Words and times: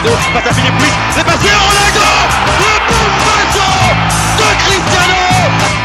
Ronaldo, 0.00 0.18
passe 0.32 0.46
à 0.46 0.54
Philippe 0.54 0.78
Louis, 0.78 0.92
c'est 1.14 1.24
passé 1.24 1.48
Ronaldo 1.52 2.00
Le 2.58 2.72
bombazo 2.88 3.68
de 4.38 4.48
Cristiano 4.64 5.20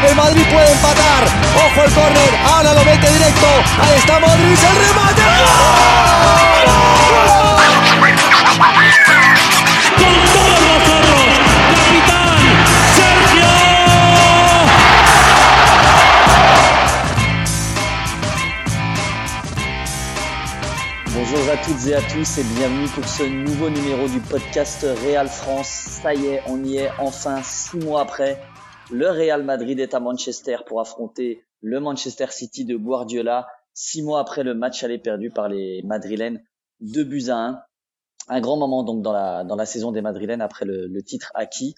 El 0.08 0.14
Madrid 0.14 0.46
puede 0.50 0.72
empatar. 0.72 1.24
Ojo 1.56 1.84
el 1.84 1.92
córner. 1.92 2.38
Ahora 2.46 2.72
lo 2.74 2.84
mete 2.84 3.10
directo. 3.12 3.46
Ahí 3.82 3.98
está 3.98 4.20
Modric. 4.20 4.58
El 4.62 4.76
remate. 4.86 5.22
con 7.56 7.65
à 21.56 21.64
toutes 21.64 21.86
et 21.86 21.94
à 21.94 22.02
tous 22.02 22.38
et 22.38 22.44
bienvenue 22.54 22.88
pour 22.88 23.04
ce 23.04 23.22
nouveau 23.22 23.70
numéro 23.70 24.06
du 24.08 24.20
podcast 24.20 24.86
Real 25.04 25.26
France. 25.26 25.68
Ça 26.02 26.12
y 26.12 26.26
est, 26.26 26.42
on 26.48 26.62
y 26.62 26.76
est 26.76 26.90
enfin 26.98 27.40
six 27.42 27.78
mois 27.78 28.02
après. 28.02 28.38
Le 28.90 29.08
Real 29.08 29.42
Madrid 29.42 29.80
est 29.80 29.94
à 29.94 30.00
Manchester 30.00 30.58
pour 30.66 30.80
affronter 30.80 31.44
le 31.62 31.80
Manchester 31.80 32.26
City 32.30 32.66
de 32.66 32.76
Guardiola. 32.76 33.46
Six 33.72 34.02
mois 34.02 34.20
après 34.20 34.42
le 34.42 34.54
match 34.54 34.84
aller 34.84 34.98
perdu 34.98 35.30
par 35.30 35.48
les 35.48 35.82
Madrilènes, 35.82 36.42
deux 36.80 37.04
buts 37.04 37.28
à 37.30 37.36
un. 37.36 37.62
Un 38.28 38.40
grand 38.40 38.58
moment 38.58 38.82
donc 38.82 39.02
dans 39.02 39.12
la 39.12 39.44
dans 39.44 39.56
la 39.56 39.66
saison 39.66 39.92
des 39.92 40.02
Madrilènes 40.02 40.42
après 40.42 40.66
le, 40.66 41.02
titre 41.02 41.32
acquis. 41.34 41.74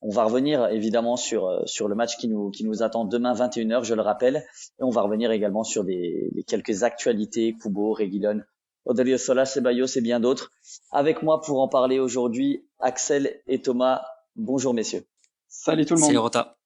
On 0.00 0.10
va 0.10 0.24
revenir 0.24 0.68
évidemment 0.68 1.16
sur 1.16 1.46
euh, 1.46 1.60
sur 1.66 1.88
le 1.88 1.94
match 1.94 2.16
qui 2.16 2.28
nous 2.28 2.50
qui 2.50 2.64
nous 2.64 2.82
attend 2.82 3.04
demain 3.04 3.34
21h, 3.34 3.84
je 3.84 3.94
le 3.94 4.02
rappelle, 4.02 4.36
et 4.36 4.82
on 4.82 4.90
va 4.90 5.02
revenir 5.02 5.30
également 5.30 5.64
sur 5.64 5.84
des, 5.84 6.30
des 6.32 6.42
quelques 6.42 6.84
actualités, 6.84 7.54
Kubo, 7.60 7.92
Reguilon, 7.92 8.40
Odelio 8.84 9.18
Sola, 9.18 9.44
Ceballos 9.44 9.96
et 9.96 10.00
bien 10.00 10.20
d'autres. 10.20 10.50
Avec 10.90 11.22
moi 11.22 11.40
pour 11.40 11.60
en 11.60 11.68
parler 11.68 11.98
aujourd'hui, 11.98 12.66
Axel 12.78 13.40
et 13.46 13.60
Thomas. 13.60 14.02
Bonjour 14.36 14.74
messieurs. 14.74 15.06
Salut 15.48 15.84
tout 15.84 15.94
le 15.94 16.00
monde. 16.00 16.10
C'est 16.10 16.16
Rota. 16.16 16.56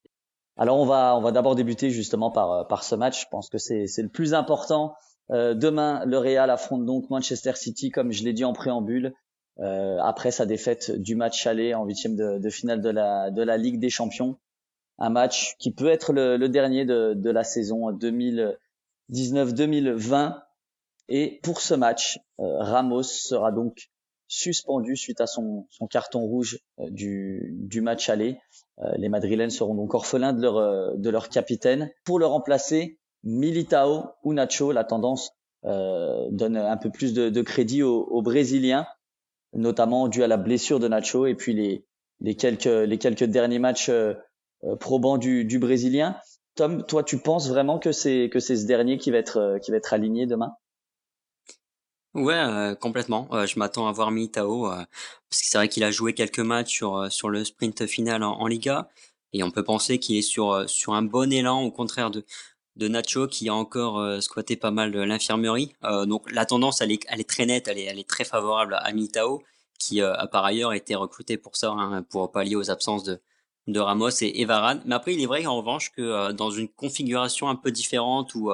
Alors 0.57 0.79
on 0.79 0.85
va 0.85 1.15
on 1.17 1.21
va 1.21 1.31
d'abord 1.31 1.55
débuter 1.55 1.89
justement 1.89 2.31
par 2.31 2.51
euh, 2.51 2.63
par 2.63 2.83
ce 2.83 2.95
match. 2.95 3.23
Je 3.23 3.27
pense 3.29 3.49
que 3.49 3.57
c'est 3.57 3.87
c'est 3.87 4.03
le 4.03 4.09
plus 4.09 4.33
important. 4.33 4.95
Euh, 5.31 5.53
demain, 5.53 6.05
le 6.05 6.17
Real 6.17 6.49
affronte 6.49 6.85
donc 6.85 7.09
Manchester 7.09 7.53
City, 7.55 7.89
comme 7.89 8.11
je 8.11 8.23
l'ai 8.23 8.31
dit 8.31 8.45
en 8.45 8.53
préambule, 8.53 9.13
euh, 9.59 9.97
après 10.01 10.31
sa 10.31 10.45
défaite 10.45 10.91
du 10.91 11.15
match 11.15 11.45
aller 11.47 11.73
en 11.73 11.85
huitième 11.85 12.15
de, 12.15 12.37
de 12.37 12.49
finale 12.49 12.81
de 12.81 12.89
la 12.89 13.31
de 13.31 13.41
la 13.41 13.57
Ligue 13.57 13.79
des 13.79 13.89
Champions. 13.89 14.37
Un 14.97 15.09
match 15.09 15.57
qui 15.59 15.73
peut 15.73 15.89
être 15.89 16.13
le, 16.13 16.37
le 16.37 16.47
dernier 16.47 16.85
de 16.85 17.13
de 17.15 17.29
la 17.29 17.43
saison 17.43 17.91
2019-2020. 17.91 20.39
Et 21.07 21.39
pour 21.43 21.61
ce 21.61 21.73
match, 21.73 22.19
euh, 22.39 22.59
Ramos 22.59 23.03
sera 23.03 23.51
donc 23.51 23.89
suspendu 24.27 24.95
suite 24.95 25.21
à 25.21 25.27
son, 25.27 25.67
son 25.69 25.87
carton 25.87 26.21
rouge 26.21 26.59
euh, 26.79 26.89
du, 26.89 27.55
du 27.59 27.81
match 27.81 28.09
aller. 28.09 28.39
Euh, 28.79 28.91
les 28.97 29.09
Madrilènes 29.09 29.51
seront 29.51 29.75
donc 29.75 29.93
orphelins 29.93 30.33
de 30.33 30.41
leur, 30.41 30.57
euh, 30.57 30.91
de 30.95 31.09
leur 31.09 31.29
capitaine. 31.29 31.91
Pour 32.03 32.19
le 32.19 32.25
remplacer, 32.25 32.99
Militao 33.23 34.05
ou 34.23 34.33
Nacho, 34.33 34.71
la 34.71 34.83
tendance 34.83 35.31
euh, 35.65 36.27
donne 36.31 36.57
un 36.57 36.77
peu 36.77 36.89
plus 36.89 37.13
de, 37.13 37.29
de 37.29 37.41
crédit 37.41 37.83
aux, 37.83 38.03
aux, 38.03 38.21
Brésiliens, 38.21 38.87
notamment 39.53 40.07
dû 40.07 40.23
à 40.23 40.27
la 40.27 40.37
blessure 40.37 40.79
de 40.79 40.87
Nacho 40.87 41.25
et 41.27 41.35
puis 41.35 41.53
les, 41.53 41.85
les, 42.19 42.35
quelques, 42.35 42.65
les 42.65 42.97
quelques 42.97 43.23
derniers 43.23 43.59
matchs 43.59 43.91
probants 44.79 45.17
du, 45.17 45.45
du 45.45 45.59
Brésilien. 45.59 46.17
Tom, 46.55 46.83
toi, 46.85 47.03
tu 47.03 47.19
penses 47.19 47.49
vraiment 47.49 47.79
que 47.79 47.91
c'est 47.91 48.29
que 48.31 48.39
c'est 48.39 48.55
ce 48.55 48.65
dernier 48.65 48.97
qui 48.97 49.11
va 49.11 49.17
être 49.17 49.57
qui 49.61 49.71
va 49.71 49.77
être 49.77 49.93
aligné 49.93 50.25
demain? 50.25 50.53
Ouais, 52.15 52.33
euh, 52.33 52.75
complètement. 52.75 53.27
Euh, 53.33 53.45
je 53.45 53.59
m'attends 53.59 53.87
à 53.87 53.91
voir 53.91 54.09
Militao 54.09 54.67
euh, 54.67 54.75
parce 55.29 55.41
que 55.41 55.47
c'est 55.49 55.57
vrai 55.57 55.67
qu'il 55.67 55.83
a 55.83 55.91
joué 55.91 56.13
quelques 56.13 56.39
matchs 56.39 56.73
sur 56.73 57.11
sur 57.11 57.29
le 57.29 57.43
sprint 57.43 57.85
final 57.87 58.23
en, 58.23 58.47
Liga 58.47 58.87
et 59.33 59.43
on 59.43 59.51
peut 59.51 59.65
penser 59.65 59.99
qu'il 59.99 60.15
est 60.15 60.21
sur 60.21 60.69
sur 60.69 60.93
un 60.93 61.01
bon 61.01 61.31
élan 61.33 61.61
au 61.61 61.71
contraire 61.71 62.11
de 62.11 62.25
de 62.77 62.87
Nacho 62.87 63.27
qui 63.27 63.49
a 63.49 63.53
encore 63.53 64.21
squatté 64.21 64.55
pas 64.55 64.71
mal 64.71 64.91
l'infirmerie. 64.91 65.73
donc 66.05 66.31
la 66.31 66.45
tendance 66.45 66.81
elle 66.81 66.91
est 66.93 67.03
elle 67.09 67.19
est 67.19 67.29
très 67.29 67.45
nette, 67.45 67.67
elle 67.67 67.79
est 67.79 67.83
elle 67.83 67.99
est 67.99 68.09
très 68.09 68.23
favorable 68.23 68.77
à 68.81 68.91
Militao 68.93 69.43
qui 69.79 70.01
a 70.01 70.27
par 70.27 70.45
ailleurs 70.45 70.73
été 70.73 70.95
recruté 70.95 71.37
pour 71.37 71.57
ça 71.57 71.71
hein, 71.71 72.03
pour 72.03 72.31
pallier 72.31 72.55
aux 72.55 72.71
absences 72.71 73.03
de 73.03 73.19
de 73.67 73.79
Ramos 73.79 74.09
et, 74.21 74.41
et 74.41 74.45
Varane. 74.45 74.81
Mais 74.85 74.95
après 74.95 75.13
il 75.15 75.21
est 75.21 75.25
vrai 75.25 75.45
en 75.47 75.57
revanche 75.57 75.91
que 75.91 76.31
dans 76.31 76.51
une 76.51 76.69
configuration 76.69 77.49
un 77.49 77.55
peu 77.55 77.71
différente 77.71 78.35
où 78.35 78.51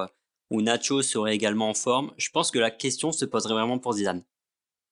où 0.51 0.61
Nacho 0.61 1.01
serait 1.01 1.33
également 1.33 1.69
en 1.69 1.73
forme, 1.73 2.11
je 2.17 2.29
pense 2.29 2.51
que 2.51 2.59
la 2.59 2.69
question 2.69 3.11
se 3.11 3.25
poserait 3.25 3.53
vraiment 3.53 3.79
pour 3.79 3.93
Zidane. 3.93 4.21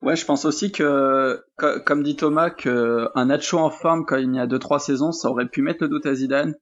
Ouais, 0.01 0.15
je 0.15 0.25
pense 0.25 0.45
aussi 0.45 0.71
que, 0.71 1.43
comme 1.85 2.03
dit 2.03 2.15
Thomas, 2.15 2.49
que 2.49 3.09
un 3.15 3.25
Nacho 3.25 3.57
en 3.57 3.69
forme 3.69 4.05
quand 4.05 4.15
il 4.15 4.33
y 4.33 4.39
a 4.39 4.47
deux 4.47 4.57
trois 4.57 4.79
saisons, 4.79 5.11
ça 5.11 5.29
aurait 5.29 5.49
pu 5.49 5.61
mettre 5.61 5.83
le 5.83 5.89
doute 5.89 6.05
à 6.05 6.15
Zidane. 6.15 6.55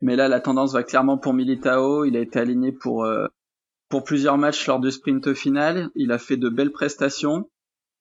Mais 0.00 0.16
là, 0.16 0.26
la 0.26 0.40
tendance 0.40 0.72
va 0.72 0.82
clairement 0.82 1.16
pour 1.16 1.32
Militao. 1.32 2.04
Il 2.04 2.16
a 2.16 2.20
été 2.20 2.40
aligné 2.40 2.72
pour 2.72 3.04
euh, 3.04 3.28
pour 3.88 4.02
plusieurs 4.02 4.38
matchs 4.38 4.66
lors 4.66 4.80
du 4.80 4.90
sprint 4.90 5.32
final. 5.34 5.90
Il 5.94 6.10
a 6.10 6.18
fait 6.18 6.36
de 6.36 6.48
belles 6.48 6.72
prestations. 6.72 7.48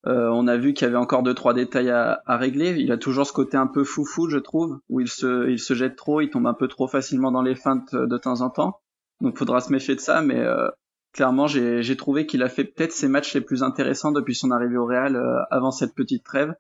Euh, 0.08 0.30
on 0.30 0.48
a 0.48 0.58
vu 0.58 0.74
qu'il 0.74 0.88
y 0.88 0.90
avait 0.90 0.98
encore 0.98 1.22
deux 1.22 1.36
trois 1.36 1.54
détails 1.54 1.92
à, 1.92 2.24
à, 2.26 2.38
régler. 2.38 2.72
Il 2.80 2.92
a 2.92 2.98
toujours 2.98 3.28
ce 3.28 3.34
côté 3.34 3.58
un 3.58 3.68
peu 3.68 3.84
foufou, 3.84 4.30
je 4.30 4.38
trouve, 4.38 4.80
où 4.90 5.02
il 5.02 5.10
se 5.10 5.50
il 5.50 5.60
se 5.60 5.76
jette 5.76 5.98
trop, 5.98 6.22
il 6.22 6.30
tombe 6.31 6.48
un 6.48 6.54
peu 6.56 6.68
trop 6.68 6.88
facilement 6.88 7.31
dans 7.31 7.44
les 7.44 7.56
feintes 7.56 7.94
de 7.94 8.18
temps 8.18 8.42
en 8.42 8.50
temps. 8.50 8.80
Donc 9.22 9.38
faudra 9.38 9.59
se 9.59 9.72
méfier 9.72 9.96
de 9.96 10.00
ça, 10.00 10.22
mais 10.22 10.40
euh, 10.40 10.69
clairement 11.13 11.47
j'ai 11.47 11.97
trouvé 11.97 12.25
qu'il 12.25 12.44
a 12.44 12.50
fait 12.50 12.63
peut-être 12.63 12.91
ses 12.91 13.07
matchs 13.07 13.34
les 13.34 13.41
plus 13.41 13.63
intéressants 13.63 14.12
depuis 14.12 14.35
son 14.35 14.52
arrivée 14.52 14.78
au 14.78 14.85
Real 14.85 15.16
euh, 15.16 15.40
avant 15.52 15.72
cette 15.72 15.94
petite 15.94 16.24
trêve. 16.24 16.53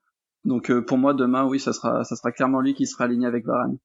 Donc 0.45 0.71
euh, 0.71 0.83
pour 0.83 0.97
moi 0.97 1.13
demain 1.13 1.45
oui 1.45 1.59
ça 1.59 1.73
sera 1.73 2.03
ça 2.03 2.15
sera 2.15 2.31
clairement 2.31 2.61
lui 2.61 2.73
qui 2.73 2.85
sera 2.87 3.05
aligné 3.05 3.27
avec 3.27 3.45
Varane. 3.45 3.77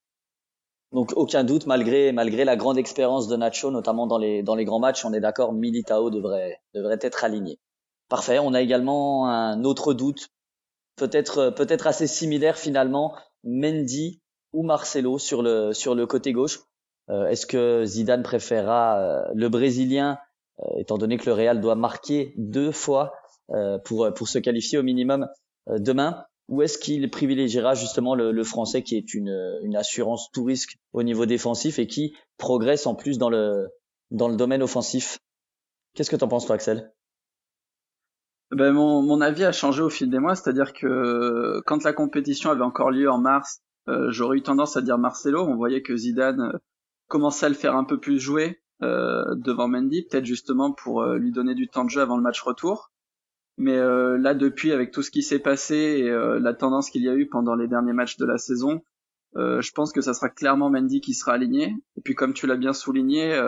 Donc 0.93 1.13
aucun 1.17 1.45
doute 1.45 1.67
malgré 1.67 2.13
malgré 2.13 2.45
la 2.45 2.57
grande 2.57 2.79
expérience 2.79 3.29
de 3.29 3.37
Nacho 3.37 3.71
notamment 3.71 4.07
dans 4.07 4.19
les 4.19 4.43
dans 4.43 4.55
les 4.55 4.65
grands 4.65 4.81
matchs 4.81 5.05
on 5.05 5.13
est 5.13 5.21
d'accord 5.21 5.53
Militao 5.53 6.11
devrait 6.11 6.59
devrait 6.75 6.99
être 7.01 7.25
aligné. 7.25 7.59
Parfait. 8.09 8.39
On 8.39 8.55
a 8.55 8.61
également 8.61 9.29
un 9.29 9.65
autre 9.65 9.95
doute 9.95 10.29
peut-être 10.97 11.51
peut-être 11.51 11.87
assez 11.87 12.07
similaire 12.07 12.57
finalement 12.57 13.17
Mendy 13.43 14.21
ou 14.53 14.63
Marcelo 14.63 15.19
sur 15.19 15.43
le 15.43 15.73
sur 15.73 15.95
le 15.95 16.07
côté 16.07 16.33
gauche. 16.33 16.61
Euh, 17.11 17.27
est-ce 17.27 17.47
que 17.47 17.85
Zidane 17.85 18.23
préférera 18.23 18.99
euh, 18.99 19.33
le 19.35 19.49
Brésilien, 19.49 20.19
euh, 20.61 20.79
étant 20.79 20.99
donné 20.99 21.19
que 21.19 21.27
le 21.27 21.33
Real 21.33 21.61
doit 21.61 21.75
marquer 21.75 22.35
deux 22.37 22.73
fois 22.73 23.13
pour, 23.85 24.09
pour 24.15 24.27
se 24.27 24.39
qualifier 24.39 24.79
au 24.79 24.83
minimum 24.83 25.29
demain 25.67 26.25
ou 26.49 26.63
est-ce 26.63 26.79
qu'il 26.79 27.11
privilégiera 27.11 27.75
justement 27.75 28.15
le, 28.15 28.33
le, 28.33 28.43
français 28.43 28.83
qui 28.83 28.97
est 28.97 29.13
une, 29.13 29.59
une 29.63 29.77
assurance 29.77 30.31
tout 30.33 30.45
risque 30.45 30.79
au 30.95 31.03
niveau 31.03 31.27
défensif 31.27 31.79
et 31.79 31.87
qui 31.87 32.17
progresse 32.39 32.87
en 32.87 32.95
plus 32.95 33.19
dans 33.19 33.29
le, 33.29 33.69
dans 34.11 34.29
le 34.29 34.37
domaine 34.37 34.63
offensif? 34.63 35.19
Qu'est-ce 35.93 36.11
que 36.11 36.17
t'en 36.17 36.29
penses 36.29 36.47
toi 36.47 36.55
Axel? 36.55 36.91
Ben 38.51 38.73
mon, 38.73 39.03
mon 39.03 39.21
avis 39.21 39.45
a 39.45 39.53
changé 39.53 39.83
au 39.83 39.91
fil 39.91 40.09
des 40.09 40.19
mois, 40.19 40.35
c'est-à-dire 40.35 40.73
que 40.73 41.61
quand 41.67 41.85
la 41.85 41.93
compétition 41.93 42.51
avait 42.51 42.63
encore 42.63 42.91
lieu 42.91 43.11
en 43.11 43.19
mars, 43.19 43.61
euh, 43.89 44.11
j'aurais 44.11 44.39
eu 44.39 44.43
tendance 44.43 44.77
à 44.79 44.81
dire 44.81 44.97
Marcelo. 44.97 45.45
On 45.45 45.57
voyait 45.57 45.83
que 45.83 45.97
Zidane 45.97 46.53
commencer 47.09 47.47
à 47.47 47.49
le 47.49 47.55
faire 47.55 47.77
un 47.77 47.85
peu 47.85 47.99
plus 47.99 48.19
jouer 48.19 48.61
euh, 48.83 49.35
devant 49.37 49.69
Mendy, 49.69 50.03
peut-être 50.03 50.25
justement 50.25 50.73
pour 50.73 51.03
euh, 51.03 51.17
lui 51.17 51.33
donner 51.33 51.55
du 51.55 51.69
temps 51.69 51.85
de 51.85 51.91
jeu 51.91 52.01
avant 52.01 52.17
le 52.17 52.23
match 52.23 52.41
retour. 52.43 52.91
Mais 53.57 53.77
euh, 53.77 54.19
là, 54.19 54.35
depuis, 54.35 54.73
avec 54.73 54.91
tout 54.91 55.03
ce 55.03 55.11
qui 55.11 55.23
s'est 55.23 55.39
passé 55.39 55.75
et 55.77 56.11
la 56.11 56.55
tendance 56.55 56.91
qu'il 56.91 57.03
y 57.03 57.09
a 57.09 57.15
eu 57.15 57.29
pendant 57.29 57.55
les 57.55 57.69
derniers 57.69 57.93
matchs 57.93 58.17
de 58.17 58.27
la 58.27 58.37
saison, 58.37 58.83
je 59.37 59.71
pense 59.73 59.93
que 59.93 60.01
ça 60.01 60.15
sera 60.15 60.29
clairement 60.29 60.71
Mendy 60.71 61.01
qui 61.01 61.15
sera 61.15 61.33
aligné. 61.33 61.77
Et 61.97 62.01
puis, 62.01 62.15
comme 62.15 62.35
tu 62.35 62.47
l'as 62.47 62.57
bien 62.57 62.73
souligné, 62.73 63.41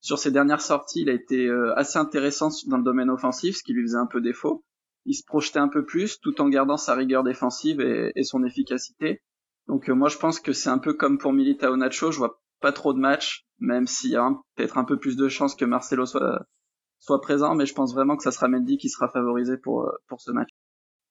sur 0.00 0.18
ses 0.18 0.30
dernières 0.30 0.60
sorties, 0.60 1.00
il 1.00 1.08
a 1.08 1.14
été 1.14 1.50
assez 1.76 1.98
intéressant 1.98 2.50
dans 2.66 2.76
le 2.76 2.82
domaine 2.82 3.08
offensif, 3.08 3.56
ce 3.56 3.62
qui 3.62 3.72
lui 3.72 3.82
faisait 3.82 3.96
un 3.96 4.06
peu 4.06 4.20
défaut. 4.20 4.64
Il 5.06 5.14
se 5.14 5.24
projetait 5.24 5.60
un 5.60 5.68
peu 5.68 5.86
plus, 5.86 6.20
tout 6.20 6.42
en 6.42 6.48
gardant 6.50 6.76
sa 6.76 6.94
rigueur 6.94 7.24
défensive 7.24 7.80
et, 7.80 8.12
et 8.16 8.24
son 8.24 8.44
efficacité. 8.44 9.22
Donc 9.66 9.88
moi, 9.88 10.10
je 10.10 10.18
pense 10.18 10.40
que 10.40 10.52
c'est 10.52 10.70
un 10.70 10.78
peu 10.78 10.92
comme 10.92 11.16
pour 11.16 11.32
Militao 11.32 11.74
Nacho. 11.76 12.10
Je 12.10 12.18
vois 12.18 12.38
pas 12.60 12.72
trop 12.72 12.92
de 12.92 12.98
matchs, 12.98 13.46
même 13.58 13.86
s'il 13.86 14.10
y 14.10 14.16
a 14.16 14.30
peut-être 14.54 14.78
un 14.78 14.84
peu 14.84 14.98
plus 14.98 15.16
de 15.16 15.28
chances 15.28 15.54
que 15.54 15.64
Marcelo 15.64 16.06
soit, 16.06 17.20
présent, 17.22 17.54
mais 17.54 17.66
je 17.66 17.74
pense 17.74 17.94
vraiment 17.94 18.16
que 18.16 18.22
ça 18.22 18.32
sera 18.32 18.48
Mendy 18.48 18.76
qui 18.76 18.88
sera 18.88 19.08
favorisé 19.08 19.56
pour, 19.56 19.90
pour 20.08 20.20
ce 20.20 20.30
match. 20.30 20.48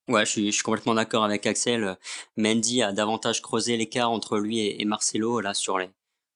Ouais, 0.07 0.25
je 0.25 0.31
suis, 0.31 0.63
complètement 0.63 0.93
d'accord 0.95 1.25
avec 1.25 1.45
Axel. 1.45 1.97
Mendy 2.37 2.81
a 2.81 2.93
davantage 2.93 3.41
creusé 3.41 3.75
l'écart 3.75 4.09
entre 4.09 4.37
lui 4.37 4.59
et, 4.59 4.85
Marcelo 4.85 5.41
là 5.41 5.53
sur 5.53 5.77
les 5.77 5.89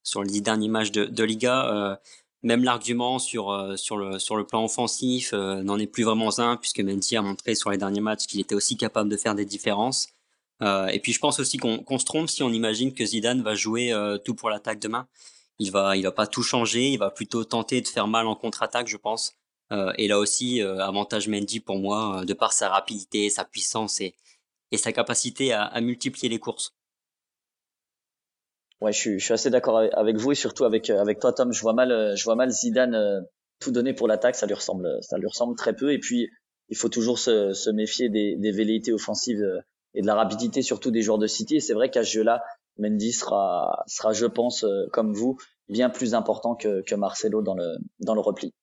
sur 0.04 0.24
les 0.24 0.30
dix 0.30 0.42
derniers 0.42 0.68
matchs 0.68 0.92
de, 0.92 1.06
de 1.06 1.24
Liga. 1.24 1.72
Euh, 1.72 1.96
même 2.44 2.64
l'argument 2.64 3.20
sur 3.20 3.52
euh, 3.52 3.78
sur 3.78 3.98
le 3.98 4.20
sur 4.20 4.36
le 4.36 4.46
plan 4.46 4.66
offensif 4.66 5.32
euh, 5.34 5.64
n'en 5.64 5.78
est 5.78 5.88
plus 5.88 6.04
vraiment 6.04 6.38
un 6.40 6.58
puisque 6.58 6.82
Mendy 6.82 7.16
a 7.16 7.22
montré 7.22 7.56
sur 7.56 7.70
les 7.70 7.78
derniers 7.78 8.02
matchs 8.02 8.26
qu'il 8.28 8.42
était 8.42 8.56
aussi 8.56 8.76
capable 8.76 9.10
de 9.10 9.16
faire 9.16 9.36
des 9.36 9.46
différences. 9.46 10.08
Euh, 10.62 10.88
et 10.88 11.00
puis 11.00 11.12
je 11.12 11.20
pense 11.20 11.40
aussi 11.40 11.58
qu'on 11.58 12.00
se 12.00 12.06
trompe 12.06 12.30
si 12.30 12.44
on 12.44 12.52
imagine 12.52 12.94
que 12.94 13.06
Zidane 13.06 13.42
va 13.42 13.56
jouer 13.56 13.92
euh, 13.92 14.18
tout 14.18 14.36
pour 14.36 14.50
l'attaque 14.50 14.80
demain. 14.80 15.08
Il 15.60 15.72
va, 15.72 15.96
il 15.98 16.04
va 16.04 16.12
pas 16.12 16.28
tout 16.28 16.44
changer, 16.44 16.90
il 16.90 16.98
va 16.98 17.12
plutôt 17.12 17.44
tenter 17.44 17.82
de 17.82 17.88
faire 17.88 18.08
mal 18.08 18.28
en 18.28 18.36
contre-attaque, 18.36 18.88
je 18.88 18.98
pense. 18.98 19.34
Euh, 19.72 19.94
et 19.98 20.08
là 20.08 20.20
aussi, 20.20 20.62
avantage 20.62 21.28
Mendy 21.28 21.60
pour 21.60 21.78
moi, 21.78 22.26
de 22.26 22.34
par 22.34 22.54
sa 22.54 22.70
rapidité, 22.70 23.30
sa 23.30 23.46
puissance 23.46 24.02
et, 24.02 24.16
et 24.72 24.78
sa 24.78 24.92
capacité 24.92 25.54
à, 25.54 25.64
à 25.64 25.82
multiplier 25.82 26.30
les 26.30 26.40
courses. 26.40 26.74
Ouais, 28.82 28.92
je 28.92 28.98
suis, 28.98 29.20
je 29.20 29.24
suis 29.24 29.34
assez 29.34 29.52
d'accord 29.52 29.78
avec 29.78 30.18
vous 30.18 30.32
et 30.32 30.36
surtout 30.36 30.66
avec 30.66 30.90
avec 30.90 31.20
toi 31.20 31.34
Tom. 31.34 31.54
Je 31.54 31.62
vois 31.62 31.74
mal, 31.74 32.16
je 32.18 32.24
vois 32.24 32.36
mal 32.36 32.50
Zidane 32.50 33.24
tout 33.60 33.72
donner 33.72 33.94
pour 33.94 34.08
l'attaque. 34.08 34.36
Ça 34.36 34.48
lui 34.48 34.56
ressemble, 34.56 34.90
ça 35.02 35.20
lui 35.20 35.28
ressemble 35.28 35.56
très 35.56 35.76
peu. 35.76 35.94
Et 35.94 36.00
puis 36.00 36.30
il 36.70 36.76
faut 36.78 36.90
toujours 36.90 37.20
se, 37.20 37.54
se 37.54 37.70
méfier 37.70 38.10
des, 38.10 38.36
des 38.38 38.52
velléités 38.52 38.92
offensives 38.92 39.46
et 39.94 40.02
de 40.02 40.08
la 40.08 40.16
rapidité 40.16 40.62
surtout 40.62 40.92
des 40.92 41.02
joueurs 41.02 41.18
de 41.18 41.28
City. 41.28 41.58
Et 41.58 41.60
c'est 41.60 41.74
vrai 41.74 41.90
qu'à 41.90 42.04
ce 42.04 42.12
jeu-là, 42.12 42.44
Mendy 42.78 43.12
sera, 43.12 43.84
sera, 43.88 44.14
je 44.14 44.26
pense, 44.26 44.66
comme 44.92 45.14
vous, 45.14 45.38
bien 45.70 45.90
plus 45.90 46.14
important 46.14 46.56
que, 46.56 46.82
que 46.82 46.96
Marcelo 46.96 47.42
dans 47.42 47.56
le, 47.56 47.78
dans 48.00 48.16
le 48.16 48.22
repli. 48.22 48.54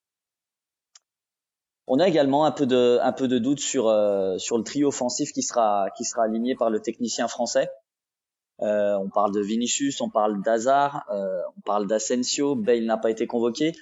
On 1.91 1.99
a 2.01 2.07
également 2.07 2.45
un 2.45 2.53
peu 2.53 2.67
de, 2.67 2.99
un 3.01 3.13
peu 3.13 3.29
de 3.29 3.39
doute 3.39 3.61
sur, 3.61 3.89
euh, 3.89 4.37
sur 4.37 4.59
le 4.59 4.63
trio 4.63 4.89
offensif 4.89 5.33
qui 5.33 5.43
sera, 5.43 5.89
qui 5.97 6.05
sera 6.05 6.25
aligné 6.25 6.55
par 6.55 6.69
le 6.69 6.81
technicien 6.81 7.29
français. 7.29 7.71
Euh, 8.61 8.99
on 8.99 9.09
parle 9.09 9.33
de 9.33 9.41
Vinicius, 9.41 10.01
on 10.03 10.11
parle 10.11 10.43
d'Hazard, 10.43 11.07
euh, 11.11 11.41
on 11.57 11.61
parle 11.63 11.87
d'Asensio, 11.87 12.57
Bale 12.57 12.85
n'a 12.85 12.99
pas 12.99 13.11
été 13.11 13.27
convoqué. 13.27 13.73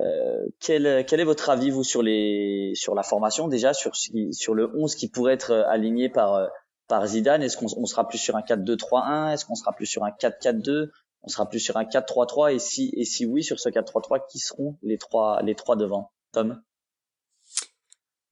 Euh, 0.00 0.46
quel, 0.60 1.06
quel 1.06 1.20
est 1.20 1.24
votre 1.24 1.48
avis 1.48 1.70
vous 1.70 1.84
sur 1.84 2.02
les 2.02 2.72
sur 2.74 2.94
la 2.94 3.02
formation 3.02 3.48
déjà 3.48 3.72
sur 3.72 3.96
sur 3.96 4.52
le 4.52 4.70
11 4.76 4.94
qui 4.94 5.08
pourrait 5.08 5.32
être 5.32 5.52
aligné 5.52 6.10
par 6.10 6.50
par 6.88 7.06
Zidane 7.06 7.42
Est-ce 7.42 7.56
qu'on 7.56 7.66
on 7.76 7.86
sera 7.86 8.06
plus 8.08 8.18
sur 8.18 8.36
un 8.36 8.42
4-2-3-1 8.42 9.32
Est-ce 9.32 9.44
qu'on 9.44 9.54
sera 9.54 9.72
plus 9.72 9.86
sur 9.86 10.04
un 10.04 10.10
4-4-2 10.10 10.90
On 11.22 11.28
sera 11.28 11.48
plus 11.48 11.60
sur 11.60 11.76
un 11.76 11.84
4-3-3 11.84 12.54
Et 12.54 12.58
si 12.58 12.92
et 12.96 13.04
si 13.04 13.26
oui 13.26 13.42
sur 13.44 13.60
ce 13.60 13.68
4-3-3, 13.68 14.20
qui 14.30 14.38
seront 14.38 14.76
les 14.82 14.98
trois 14.98 15.42
les 15.42 15.54
trois 15.54 15.76
devant? 15.76 16.12
Tom? 16.32 16.62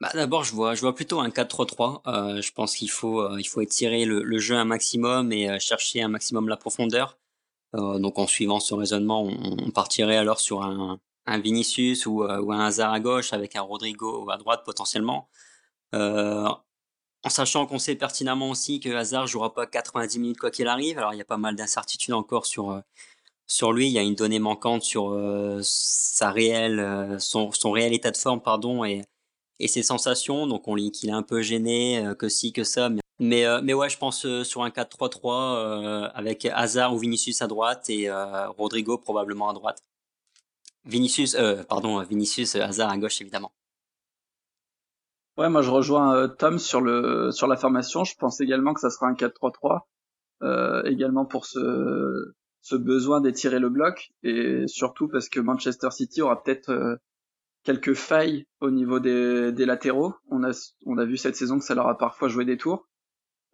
Bah, 0.01 0.11
D'abord, 0.12 0.45
je 0.45 0.53
vois, 0.53 0.75
je 0.75 0.81
vois 0.81 0.95
plutôt 0.95 1.21
un 1.21 1.29
4-3-3. 1.29 2.03
Euh, 2.06 2.43
je 2.43 2.53
pense 2.53 2.75
qu'il 2.77 2.91
faut, 2.91 3.21
euh, 3.21 3.41
il 3.41 3.45
faut 3.45 3.61
étirer 3.61 4.05
le, 4.05 4.23
le, 4.23 4.39
jeu 4.39 4.55
un 4.57 4.65
maximum 4.65 5.33
et 5.33 5.49
euh, 5.49 5.59
chercher 5.59 6.03
un 6.03 6.09
maximum 6.09 6.49
la 6.49 6.57
profondeur. 6.57 7.17
Euh, 7.75 7.99
donc, 7.99 8.19
en 8.19 8.27
suivant 8.27 8.61
ce 8.61 8.75
raisonnement, 8.75 9.23
on, 9.23 9.57
on, 9.67 9.71
partirait 9.71 10.17
alors 10.17 10.41
sur 10.41 10.62
un, 10.62 10.99
un 11.27 11.39
Vinicius 11.39 12.07
ou, 12.07 12.23
ou, 12.25 12.53
un 12.53 12.67
Hazard 12.67 12.93
à 12.93 13.00
gauche 13.00 13.33
avec 13.33 13.57
un 13.57 13.62
Rodrigo 13.62 14.29
à 14.31 14.37
droite 14.37 14.62
potentiellement. 14.65 15.29
En 17.25 17.31
sachant 17.31 17.67
qu'on 17.67 17.79
sait 17.79 17.94
pertinemment 17.97 18.50
aussi 18.50 18.81
que 18.81 18.91
Hazard 18.91 19.26
jouera 19.26 19.55
pas 19.55 19.67
90 19.67 20.19
minutes 20.19 20.38
quoi 20.38 20.50
qu'il 20.50 20.69
arrive. 20.69 20.99
Alors, 20.99 21.15
il 21.15 21.19
y 21.19 21.23
a 21.23 21.25
pas 21.25 21.38
mal 21.38 21.56
d'incertitudes 21.56 22.15
encore 22.15 22.47
sur 22.47 22.82
sur 23.47 23.73
lui. 23.73 23.88
Il 23.88 23.93
y 23.93 23.99
a 23.99 24.03
une 24.03 24.15
donnée 24.15 24.38
manquante 24.38 24.82
sur 24.82 25.19
sa 25.62 26.31
réelle, 26.31 27.17
son, 27.21 27.53
son 27.53 27.73
réel 27.73 27.93
état 27.93 28.11
de 28.11 28.17
forme, 28.17 28.41
pardon, 28.41 28.85
et 28.85 29.03
et 29.61 29.69
ses 29.69 29.82
sensations. 29.82 30.47
Donc 30.47 30.69
on 30.69 30.75
lit 30.75 30.91
qu'il 30.91 31.09
est 31.11 31.12
un 31.12 31.23
peu 31.23 31.43
gêné, 31.43 32.05
euh, 32.05 32.15
que 32.15 32.29
si, 32.29 32.53
que 32.53 32.65
ça. 32.65 32.91
Mais, 33.21 33.44
euh, 33.44 33.61
mais 33.62 33.75
ouais, 33.75 33.88
je 33.88 33.99
pense 33.99 34.26
euh, 34.26 34.44
sur 34.44 34.62
un 34.65 34.71
4-3-3 34.71 36.11
avec 36.15 36.47
Hazard 36.47 36.94
ou 36.94 36.99
Vinicius 36.99 37.43
à 37.43 37.47
droite 37.47 37.88
et 37.88 38.11
Rodrigo 38.59 38.99
probablement 38.99 39.49
à 39.49 39.53
droite. 39.53 39.82
Vinicius, 40.85 41.37
pardon, 41.69 42.03
Vinicius, 42.03 42.56
Hazard 42.56 42.91
à 42.91 42.99
gauche 42.99 43.21
évidemment. 43.21 43.53
Ouais, 45.37 45.49
moi 45.49 45.63
je 45.63 45.71
rejoins 45.71 46.29
Tom 46.29 46.59
sur 46.59 46.81
le 46.81 47.31
sur 47.33 47.47
la 47.47 47.57
formation. 47.57 48.05
Je 48.05 48.15
pense 48.17 48.41
également 48.41 48.75
que 48.75 48.81
ça 48.81 48.91
sera 48.91 49.09
un 49.09 49.15
4-3-3, 49.15 49.81
euh, 50.43 50.83
également 50.85 51.25
pour 51.25 51.47
ce 51.47 52.33
ce 52.61 52.77
besoin 52.77 53.21
d'étirer 53.21 53.59
le 53.59 53.69
bloc 53.69 54.13
et 54.23 54.67
surtout 54.69 55.09
parce 55.09 55.29
que 55.29 55.41
Manchester 55.41 55.91
City 55.91 56.23
aura 56.23 56.43
peut-être 56.43 56.99
quelques 57.65 57.95
failles 57.95 58.47
au 58.61 58.71
niveau 58.71 59.01
des, 59.01 59.51
des, 59.53 59.67
latéraux. 59.67 60.15
On 60.31 60.45
a, 60.45 60.53
on 60.87 60.99
a 60.99 61.05
vu 61.05 61.17
cette 61.17 61.37
saison 61.37 61.59
que 61.59 61.65
ça 61.65 61.75
leur 61.75 61.89
a 61.89 61.99
parfois 61.99 62.29
joué 62.29 62.45
des 62.45 62.57
tours. 62.57 62.87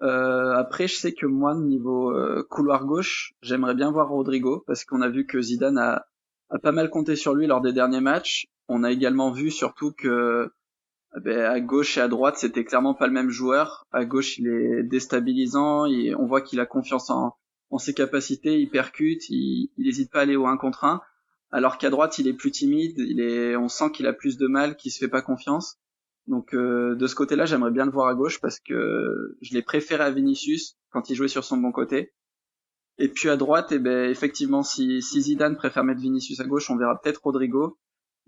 Euh, 0.03 0.53
après, 0.55 0.89
je 0.89 0.97
sais 0.97 1.13
que 1.13 1.27
moi, 1.27 1.55
niveau 1.55 2.11
euh, 2.11 2.47
couloir 2.51 2.85
gauche, 2.87 3.33
j'aimerais 3.43 3.75
bien 3.75 3.91
voir 3.91 4.09
Rodrigo 4.09 4.65
parce 4.67 4.85
qu'on 4.85 5.03
a 5.03 5.09
vu 5.09 5.27
que 5.27 5.41
Zidane 5.41 5.79
a, 5.79 6.07
a, 6.51 6.59
pas 6.59 6.73
mal 6.73 6.91
compté 6.91 7.17
sur 7.17 7.35
lui 7.35 7.47
lors 7.47 7.61
des 7.61 7.73
derniers 7.73 8.01
matchs. 8.01 8.47
On 8.69 8.83
a 8.83 8.91
également 8.91 9.31
vu 9.31 9.51
surtout 9.51 9.93
que 9.93 10.51
ben, 11.17 11.41
à 11.41 11.61
gauche 11.61 11.99
et 11.99 12.01
à 12.01 12.09
droite, 12.09 12.37
c'était 12.37 12.65
clairement 12.65 12.95
pas 12.95 13.07
le 13.07 13.13
même 13.13 13.31
joueur. 13.31 13.85
À 13.93 14.05
gauche, 14.05 14.39
il 14.39 14.47
est 14.47 14.83
déstabilisant. 14.85 15.87
On 15.87 16.27
voit 16.27 16.41
qu'il 16.41 16.61
a 16.61 16.67
confiance 16.67 17.11
en, 17.11 17.37
ses 17.79 17.95
capacités. 17.95 18.61
Il 18.61 18.71
percute. 18.71 19.29
Il 19.29 19.71
n'hésite 19.79 20.11
pas 20.11 20.21
à 20.21 20.23
aller 20.23 20.37
au 20.37 20.47
1 20.47 20.57
contre 20.57 20.85
1 20.85 21.01
alors 21.53 21.79
qu'à 21.79 21.91
droite 21.91 22.19
il 22.19 22.29
est 22.29 22.35
plus 22.35 22.51
timide, 22.51 22.97
on 23.59 23.69
sent 23.69 23.91
qu'il 23.93 24.07
a 24.07 24.13
plus 24.13 24.37
de 24.37 24.47
mal, 24.47 24.77
qu'il 24.77 24.93
se 24.93 24.99
fait 24.99 25.09
pas 25.09 25.23
confiance. 25.23 25.79
Donc 26.27 26.55
euh, 26.55 26.95
de 26.95 27.07
ce 27.07 27.15
côté-là, 27.15 27.45
j'aimerais 27.45 27.73
bien 27.73 27.87
le 27.87 27.91
voir 27.91 28.07
à 28.07 28.15
gauche 28.15 28.41
parce 28.41 28.61
que 28.61 29.37
je 29.41 29.55
l'ai 29.55 29.63
préféré 29.63 30.05
à 30.05 30.11
Vinicius 30.11 30.77
quand 30.91 31.11
il 31.11 31.17
jouait 31.17 31.29
sur 31.29 31.45
son 31.45 31.57
bon 31.57 31.73
côté. 31.73 32.13
Et 32.99 33.09
puis 33.09 33.29
à 33.29 33.37
droite, 33.37 33.73
eh 33.73 33.79
ben 33.79 34.09
effectivement, 34.11 34.63
si, 34.63 35.03
si 35.03 35.23
Zidane 35.23 35.57
préfère 35.57 35.85
mettre 35.85 36.01
Vinicius 36.01 36.39
à 36.41 36.45
gauche, 36.45 36.71
on 36.71 36.77
verra 36.77 37.01
peut-être 37.01 37.23
Rodrigo. 37.23 37.79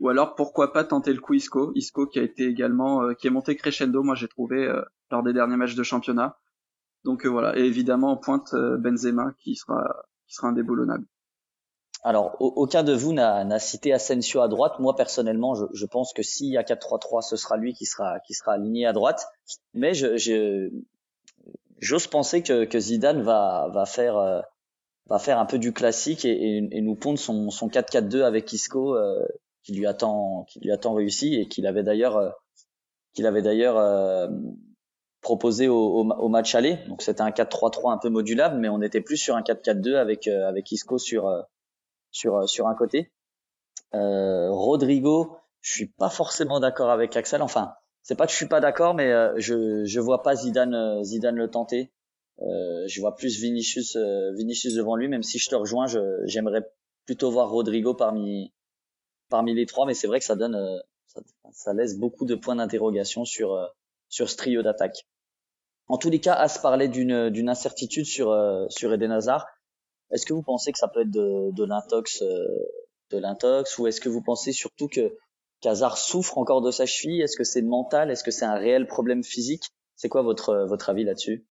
Ou 0.03 0.11
alors 0.11 0.35
pourquoi 0.35 0.75
pas 0.75 0.85
tenter 0.85 1.15
le 1.15 1.21
coup 1.21 1.33
Isco, 1.33 1.73
Isco 1.75 2.07
qui 2.07 2.19
a 2.19 2.23
été 2.23 2.45
également, 2.45 3.03
euh, 3.03 3.15
qui 3.15 3.29
est 3.29 3.31
monté 3.31 3.57
crescendo, 3.57 4.03
moi 4.03 4.15
j'ai 4.15 4.29
trouvé 4.29 4.67
euh, 4.67 4.83
lors 5.11 5.23
des 5.23 5.33
derniers 5.33 5.57
matchs 5.57 5.75
de 5.75 5.83
championnat. 5.83 6.39
Donc 7.05 7.25
voilà, 7.25 7.57
et 7.57 7.63
évidemment 7.63 8.13
en 8.13 8.17
pointe 8.17 8.55
Benzema 8.55 9.33
qui 9.39 9.57
sera 9.57 9.83
qui 10.27 10.35
sera 10.35 10.49
indéboulonnable. 10.49 11.07
Alors, 12.05 12.37
aucun 12.41 12.83
de 12.83 12.93
vous 12.93 13.13
n'a 13.13 13.59
cité 13.61 13.93
Asensio 13.93 14.41
à 14.41 14.49
droite. 14.49 14.81
Moi, 14.81 14.97
personnellement, 14.97 15.55
je, 15.55 15.67
je 15.73 15.87
pense 15.87 16.13
que 16.13 16.23
s'il 16.25 16.49
y 16.49 16.57
a 16.57 16.65
4-3-3, 16.65 17.23
ce 17.23 17.37
sera 17.37 17.57
lui 17.57 17.75
qui 17.75 17.87
sera, 17.87 18.19
qui 18.27 18.35
sera 18.35 18.55
aligné 18.55 18.87
à 18.87 18.93
droite. 18.93 19.29
Mais 19.73 19.95
je, 19.95 20.17
j'ose 21.79 22.07
penser 22.09 22.43
que, 22.43 22.65
que, 22.65 22.81
Zidane 22.81 23.23
va, 23.23 23.69
va, 23.73 23.87
faire, 23.87 24.17
euh, 24.17 24.41
va 25.07 25.21
faire 25.21 25.39
un 25.39 25.47
peu 25.47 25.59
du 25.59 25.73
classique 25.73 26.25
et, 26.25 26.57
et, 26.57 26.81
nous 26.81 26.97
pondre 26.97 27.21
son, 27.21 27.51
son 27.51 27.69
4-4-2 27.69 28.23
avec 28.23 28.53
Isco, 28.53 28.97
euh, 28.97 29.25
qui 29.63 29.75
lui 29.75 29.87
a 29.87 29.95
tant, 29.95 30.45
qui 30.49 30.61
lui 30.61 30.73
a 30.73 30.79
tant 30.79 30.95
réussi 30.95 31.35
et 31.35 31.49
qu'il 31.49 31.67
avait 31.67 31.83
d'ailleurs, 31.83 32.17
euh, 32.17 32.31
qu'il 33.15 33.27
avait 33.27 33.43
d'ailleurs 33.43 33.77
euh, 33.77 34.29
proposé 35.21 35.69
au, 35.69 35.77
au, 35.77 36.11
au, 36.11 36.29
match 36.29 36.55
aller. 36.55 36.79
Donc 36.89 37.03
c'était 37.03 37.23
un 37.23 37.31
4-3-3 37.31 37.93
un 37.93 37.99
peu 37.99 38.09
modulable, 38.09 38.59
mais 38.59 38.69
on 38.69 38.83
était 38.83 39.01
plus 39.01 39.17
sur 39.17 39.37
un 39.37 39.43
4-4-2 39.43 39.95
avec, 39.95 40.27
avec 40.27 40.71
Isco 40.73 40.99
sur 40.99 41.45
sur 42.13 42.37
euh, 42.37 42.47
sur 42.47 42.69
un 42.69 42.75
côté. 42.75 43.11
Euh, 43.95 44.51
Rodrigo, 44.51 45.37
je 45.61 45.73
suis 45.73 45.87
pas 45.87 46.11
forcément 46.11 46.61
d'accord 46.61 46.91
avec 46.91 47.17
Axel. 47.17 47.43
Enfin, 47.43 47.75
c'est 48.03 48.15
pas 48.15 48.27
que 48.27 48.33
je 48.33 48.37
suis 48.37 48.49
pas 48.49 48.61
d'accord, 48.61 48.95
mais 48.95 49.11
euh, 49.11 49.35
je 49.39 49.85
je 49.85 50.01
vois 50.01 50.23
pas 50.23 50.37
Zidane 50.37 51.03
Zidane 51.03 51.37
le 51.37 51.51
tenter. 51.51 51.91
Euh, 52.41 52.87
je 52.87 53.01
vois 53.01 53.17
plus 53.17 53.41
Vinicius 53.41 53.97
Vinicius 54.37 54.75
devant 54.75 54.97
lui, 54.97 55.09
même 55.09 55.23
si 55.23 55.39
je 55.39 55.49
te 55.49 55.55
rejoins, 55.55 55.87
j'aimerais 56.25 56.63
plutôt 57.07 57.31
voir 57.31 57.51
Rodrigo 57.51 57.95
parmi 57.95 58.53
parmi 59.33 59.53
les 59.55 59.67
trois, 59.67 59.87
mais 59.87 59.95
c'est 59.95 60.07
vrai 60.07 60.21
que 60.21 60.25
ça 60.25 60.37
donne 60.37 60.57
ça, 61.07 61.21
ça, 61.53 61.75
laisse 61.75 61.99
beaucoup 61.99 62.25
de 62.25 62.37
points 62.37 62.57
d'interrogation 62.57 63.25
sur 63.25 63.59
sur 64.09 64.31
ce 64.31 64.37
trio 64.37 64.63
d'attaque. 64.63 65.07
En 65.89 65.99
tous 65.99 66.11
les 66.11 66.21
cas, 66.21 66.35
As 66.35 66.59
parlait 66.59 66.89
d'une 66.89 67.31
d'une 67.31 67.49
incertitude 67.49 68.07
sur 68.07 68.29
sur 68.71 68.93
Eden 68.93 69.11
Hazard. 69.11 69.47
Est-ce 70.13 70.27
que 70.27 70.35
vous 70.35 70.43
pensez 70.43 70.73
que 70.73 70.79
ça 70.79 70.89
peut 70.89 71.01
être 71.01 71.11
de, 71.11 71.65
l'intox, 71.65 72.23
euh, 72.23 72.47
de 73.11 73.19
l'intox, 73.19 73.79
ou 73.79 73.87
est-ce 73.87 74.01
que 74.01 74.11
vous 74.11 74.23
pensez 74.23 74.53
surtout 74.53 74.87
que 74.87 75.17
Kazar 75.61 75.97
souffre 75.97 76.39
encore 76.39 76.61
de 76.61 76.71
sa 76.71 76.87
cheville? 76.87 77.23
Est-ce 77.23 77.37
que 77.37 77.45
c'est 77.45 77.63
mental? 77.63 78.11
Est-ce 78.11 78.23
que 78.23 78.31
c'est 78.31 78.45
un 78.45 78.55
réel 78.55 78.87
problème 78.87 79.25
physique? 79.25 79.65
C'est 79.97 80.09
quoi 80.09 80.23
votre 80.23 80.67
votre 80.69 80.91
avis 80.91 81.05
là-dessus? 81.05 81.47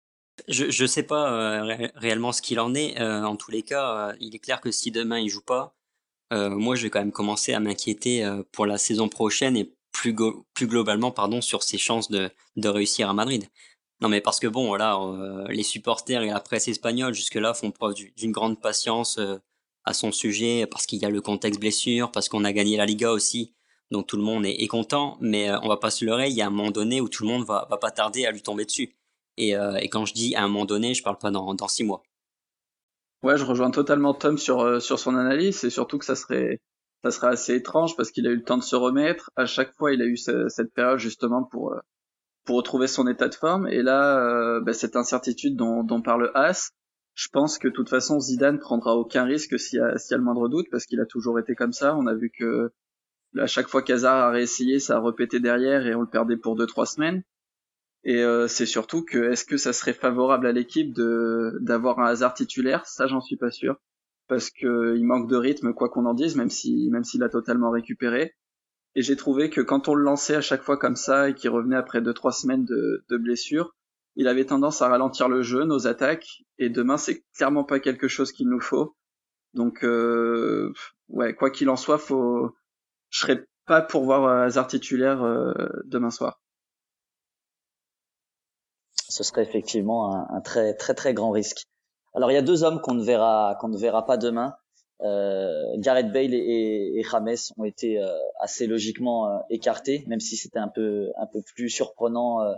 Je 0.48 0.69
je 0.72 0.86
sais 0.86 1.03
pas 1.03 1.31
euh, 1.31 1.88
réellement 1.96 2.31
ce 2.31 2.41
qu'il 2.41 2.60
en 2.60 2.74
est. 2.74 3.00
Euh, 3.00 3.24
en 3.24 3.36
tous 3.36 3.51
les 3.51 3.62
cas, 3.62 4.13
il 4.19 4.36
est 4.36 4.39
clair 4.39 4.60
que 4.60 4.72
si 4.72 4.91
demain 4.91 5.19
il 5.19 5.29
joue 5.29 5.43
pas, 5.43 5.75
moi 6.31 6.75
je 6.75 6.84
vais 6.84 6.89
quand 6.89 7.00
même 7.00 7.12
commencer 7.12 7.53
à 7.53 7.60
m'inquiéter 7.60 8.27
pour 8.51 8.65
la 8.65 8.77
saison 8.77 9.10
prochaine 9.10 9.55
et 9.57 9.74
plus 9.91 10.15
plus 10.53 10.67
globalement 10.67 11.12
pardon 11.12 11.41
sur 11.41 11.63
ses 11.63 11.77
chances 11.77 12.10
de 12.10 12.29
de 12.55 12.69
réussir 12.69 13.10
à 13.10 13.13
Madrid. 13.13 13.48
Non, 14.01 14.10
mais 14.10 14.22
parce 14.22 14.39
que 14.39 14.48
bon, 14.48 14.67
voilà, 14.67 14.96
euh, 14.98 15.48
les 15.50 15.63
supporters 15.63 16.22
et 16.22 16.27
la 16.27 16.39
presse 16.39 16.67
espagnole 16.67 17.13
jusque-là 17.15 17.53
font 17.55 17.72
preuve 17.72 17.96
d'une 18.15 18.31
grande 18.31 18.62
patience 18.62 19.17
euh, 19.17 19.38
à 19.86 19.93
son 19.93 20.12
sujet, 20.12 20.67
parce 20.67 20.86
qu'il 20.86 21.00
y 21.00 21.05
a 21.05 21.10
le 21.10 21.22
contexte 21.22 21.60
blessure, 21.60 22.12
parce 22.12 22.29
qu'on 22.29 22.43
a 22.43 22.53
gagné 22.53 22.77
la 22.77 22.86
Liga 22.86 23.12
aussi, 23.12 23.55
donc 23.89 24.05
tout 24.07 24.17
le 24.17 24.22
monde 24.24 24.46
est, 24.46 24.62
est 24.62 24.67
content. 24.67 25.17
Mais 25.19 25.50
euh, 25.50 25.60
on 25.63 25.67
va 25.67 25.77
pas 25.77 25.89
se 25.89 26.05
leurrer, 26.05 26.29
il 26.29 26.36
y 26.36 26.41
a 26.43 26.48
un 26.48 26.51
moment 26.51 26.72
donné 26.72 27.01
où 27.01 27.10
tout 27.10 27.24
le 27.24 27.29
monde 27.29 27.46
va, 27.46 27.67
va 27.72 27.77
pas 27.77 27.89
tarder 27.89 28.25
à 28.27 28.31
lui 28.31 28.41
tomber 28.43 28.65
dessus. 28.65 28.96
Et, 29.38 29.51
et 29.51 29.89
quand 29.89 30.05
je 30.05 30.13
dis 30.13 30.36
à 30.36 30.43
un 30.43 30.48
moment 30.48 30.65
donné, 30.65 30.96
je 30.96 31.03
parle 31.03 31.19
pas 31.19 31.29
dans, 31.29 31.53
dans 31.53 31.67
six 31.67 31.84
mois. 31.84 32.01
Ouais, 33.24 33.38
je 33.38 33.43
rejoins 33.45 33.71
totalement 33.71 34.13
Tom 34.13 34.38
sur 34.38 34.81
sur 34.81 35.00
son 35.00 35.15
analyse, 35.15 35.63
et 35.63 35.69
surtout 35.69 35.97
que 35.97 36.05
ça 36.05 36.15
serait 36.15 36.62
ça 37.03 37.12
serait 37.12 37.27
assez 37.27 37.55
étrange 37.55 37.95
parce 37.95 38.12
qu'il 38.12 38.27
a 38.27 38.31
eu 38.31 38.38
le 38.38 38.43
temps 38.43 38.57
de 38.57 38.63
se 38.63 38.75
remettre. 38.75 39.31
À 39.36 39.45
chaque 39.45 39.74
fois, 39.75 39.93
il 39.93 40.01
a 40.01 40.05
eu 40.05 40.17
cette 40.17 40.74
période 40.74 41.00
justement 41.00 41.43
pour 41.43 41.75
pour 42.45 42.57
retrouver 42.57 42.88
son 42.88 43.07
état 43.07 43.27
de 43.27 43.36
forme. 43.36 43.67
Et 43.67 43.83
là, 43.83 44.19
euh, 44.19 44.62
bah, 44.62 44.74
cette 44.74 44.95
incertitude 44.95 45.55
dont, 45.55 45.83
dont 45.83 46.01
parle 46.01 46.31
As, 46.33 46.71
je 47.13 47.27
pense 47.31 47.59
que 47.59 47.67
de 47.67 47.74
toute 47.74 47.89
façon 47.89 48.19
Zidane 48.19 48.57
prendra 48.59 48.95
aucun 48.95 49.25
risque 49.25 49.59
s'il 49.59 49.79
y, 49.79 49.81
a, 49.81 49.97
s'il 49.97 50.12
y 50.12 50.15
a 50.15 50.17
le 50.17 50.24
moindre 50.24 50.47
doute, 50.50 50.67
parce 50.71 50.86
qu'il 50.86 51.01
a 51.01 51.05
toujours 51.05 51.39
été 51.39 51.55
comme 51.55 51.74
ça. 51.74 51.95
On 51.95 52.07
a 52.07 52.15
vu 52.15 52.31
que 52.31 52.71
à 53.38 53.47
chaque 53.47 53.67
fois 53.67 53.81
qu'Hazard 53.83 54.17
a 54.17 54.31
réessayé, 54.31 54.79
ça 54.79 54.97
a 54.97 55.01
répété 55.01 55.39
derrière 55.39 55.86
et 55.86 55.93
on 55.93 56.01
le 56.01 56.07
perdait 56.09 56.38
pour 56.38 56.55
deux 56.55 56.65
trois 56.65 56.86
semaines. 56.86 57.24
Et 58.10 58.24
c'est 58.48 58.66
surtout 58.66 59.04
que 59.04 59.32
est-ce 59.32 59.44
que 59.44 59.58
ça 59.58 59.74
serait 59.74 59.92
favorable 59.92 60.48
à 60.48 60.54
l'équipe 60.54 60.94
d'avoir 60.94 62.00
un 62.00 62.06
hasard 62.06 62.34
titulaire? 62.34 62.86
Ça, 62.86 63.06
j'en 63.06 63.20
suis 63.20 63.36
pas 63.36 63.52
sûr, 63.52 63.76
parce 64.30 64.50
que 64.50 64.96
il 64.96 65.06
manque 65.06 65.30
de 65.30 65.36
rythme, 65.36 65.74
quoi 65.74 65.90
qu'on 65.90 66.06
en 66.06 66.14
dise, 66.14 66.38
même 66.38 66.50
si 66.50 66.90
même 66.90 67.04
s'il 67.04 67.22
a 67.24 67.28
totalement 67.28 67.70
récupéré. 67.70 68.34
Et 68.96 69.02
j'ai 69.02 69.18
trouvé 69.18 69.50
que 69.50 69.60
quand 69.60 69.90
on 69.90 69.94
le 69.94 70.06
lançait 70.06 70.36
à 70.36 70.42
chaque 70.42 70.64
fois 70.64 70.78
comme 70.78 70.96
ça 70.96 71.30
et 71.30 71.36
qu'il 71.36 71.50
revenait 71.50 71.76
après 71.76 72.00
deux 72.02 72.14
trois 72.14 72.32
semaines 72.32 72.64
de, 72.64 73.04
de 73.10 73.18
blessure, 73.18 73.76
il 74.16 74.30
avait 74.30 74.46
tendance 74.46 74.82
à 74.82 74.88
ralentir 74.88 75.28
le 75.28 75.42
jeu, 75.42 75.66
nos 75.66 75.86
attaques. 75.86 76.44
Et 76.60 76.70
demain, 76.70 76.98
c'est 76.98 77.26
clairement 77.36 77.66
pas 77.66 77.82
quelque 77.82 78.08
chose 78.08 78.32
qu'il 78.32 78.48
nous 78.48 78.62
faut. 78.62 78.96
Donc, 79.54 79.84
euh, 79.84 80.72
ouais, 81.10 81.36
quoi 81.36 81.52
qu'il 81.52 81.70
en 81.70 81.76
soit, 81.76 81.98
faut, 81.98 82.56
je 83.10 83.20
serais 83.20 83.46
pas 83.66 83.82
pour 83.82 84.06
voir 84.06 84.28
Hazard 84.44 84.68
titulaire 84.68 85.24
euh, 85.24 85.54
demain 85.84 86.10
soir. 86.10 86.42
Ce 89.10 89.24
serait 89.24 89.44
effectivement 89.44 90.14
un, 90.14 90.28
un, 90.36 90.42
très 90.42 90.74
très 90.74 90.94
très 90.94 91.14
grand 91.14 91.32
risque. 91.32 91.64
Alors 92.14 92.32
il 92.32 92.34
y 92.34 92.38
a 92.38 92.42
deux 92.42 92.64
hommes 92.64 92.82
qu'on 92.82 92.94
ne 92.94 93.04
verra 93.04 93.58
qu'on 93.60 93.70
ne 93.70 93.78
verra 93.78 94.06
pas 94.06 94.18
demain. 94.18 94.56
Euh, 95.02 95.64
Gareth 95.78 96.12
Bale 96.12 96.34
et, 96.34 97.00
et, 97.00 97.06
ont 97.58 97.64
été 97.64 98.02
euh, 98.02 98.08
assez 98.40 98.66
logiquement 98.66 99.28
euh, 99.28 99.38
écartés, 99.52 100.04
même 100.08 100.20
si 100.20 100.36
c'était 100.36 100.58
un 100.60 100.70
peu 100.70 101.12
un 101.18 101.28
peu 101.28 101.42
plus 101.56 101.70
surprenant 101.70 102.42
euh, 102.42 102.54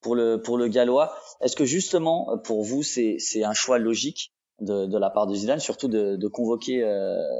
pour 0.00 0.16
le 0.16 0.42
pour 0.42 0.58
le 0.58 0.68
gallois. 0.68 1.14
Est-ce 1.40 1.56
que 1.56 1.64
justement 1.64 2.38
pour 2.38 2.64
vous 2.64 2.82
c'est 2.82 3.16
c'est 3.18 3.44
un 3.44 3.52
choix 3.52 3.78
logique 3.78 4.32
de, 4.60 4.86
de 4.86 4.98
la 4.98 5.10
part 5.10 5.28
de 5.28 5.34
Zidane, 5.34 5.60
surtout 5.60 5.88
de, 5.88 6.16
de 6.16 6.28
convoquer 6.28 6.84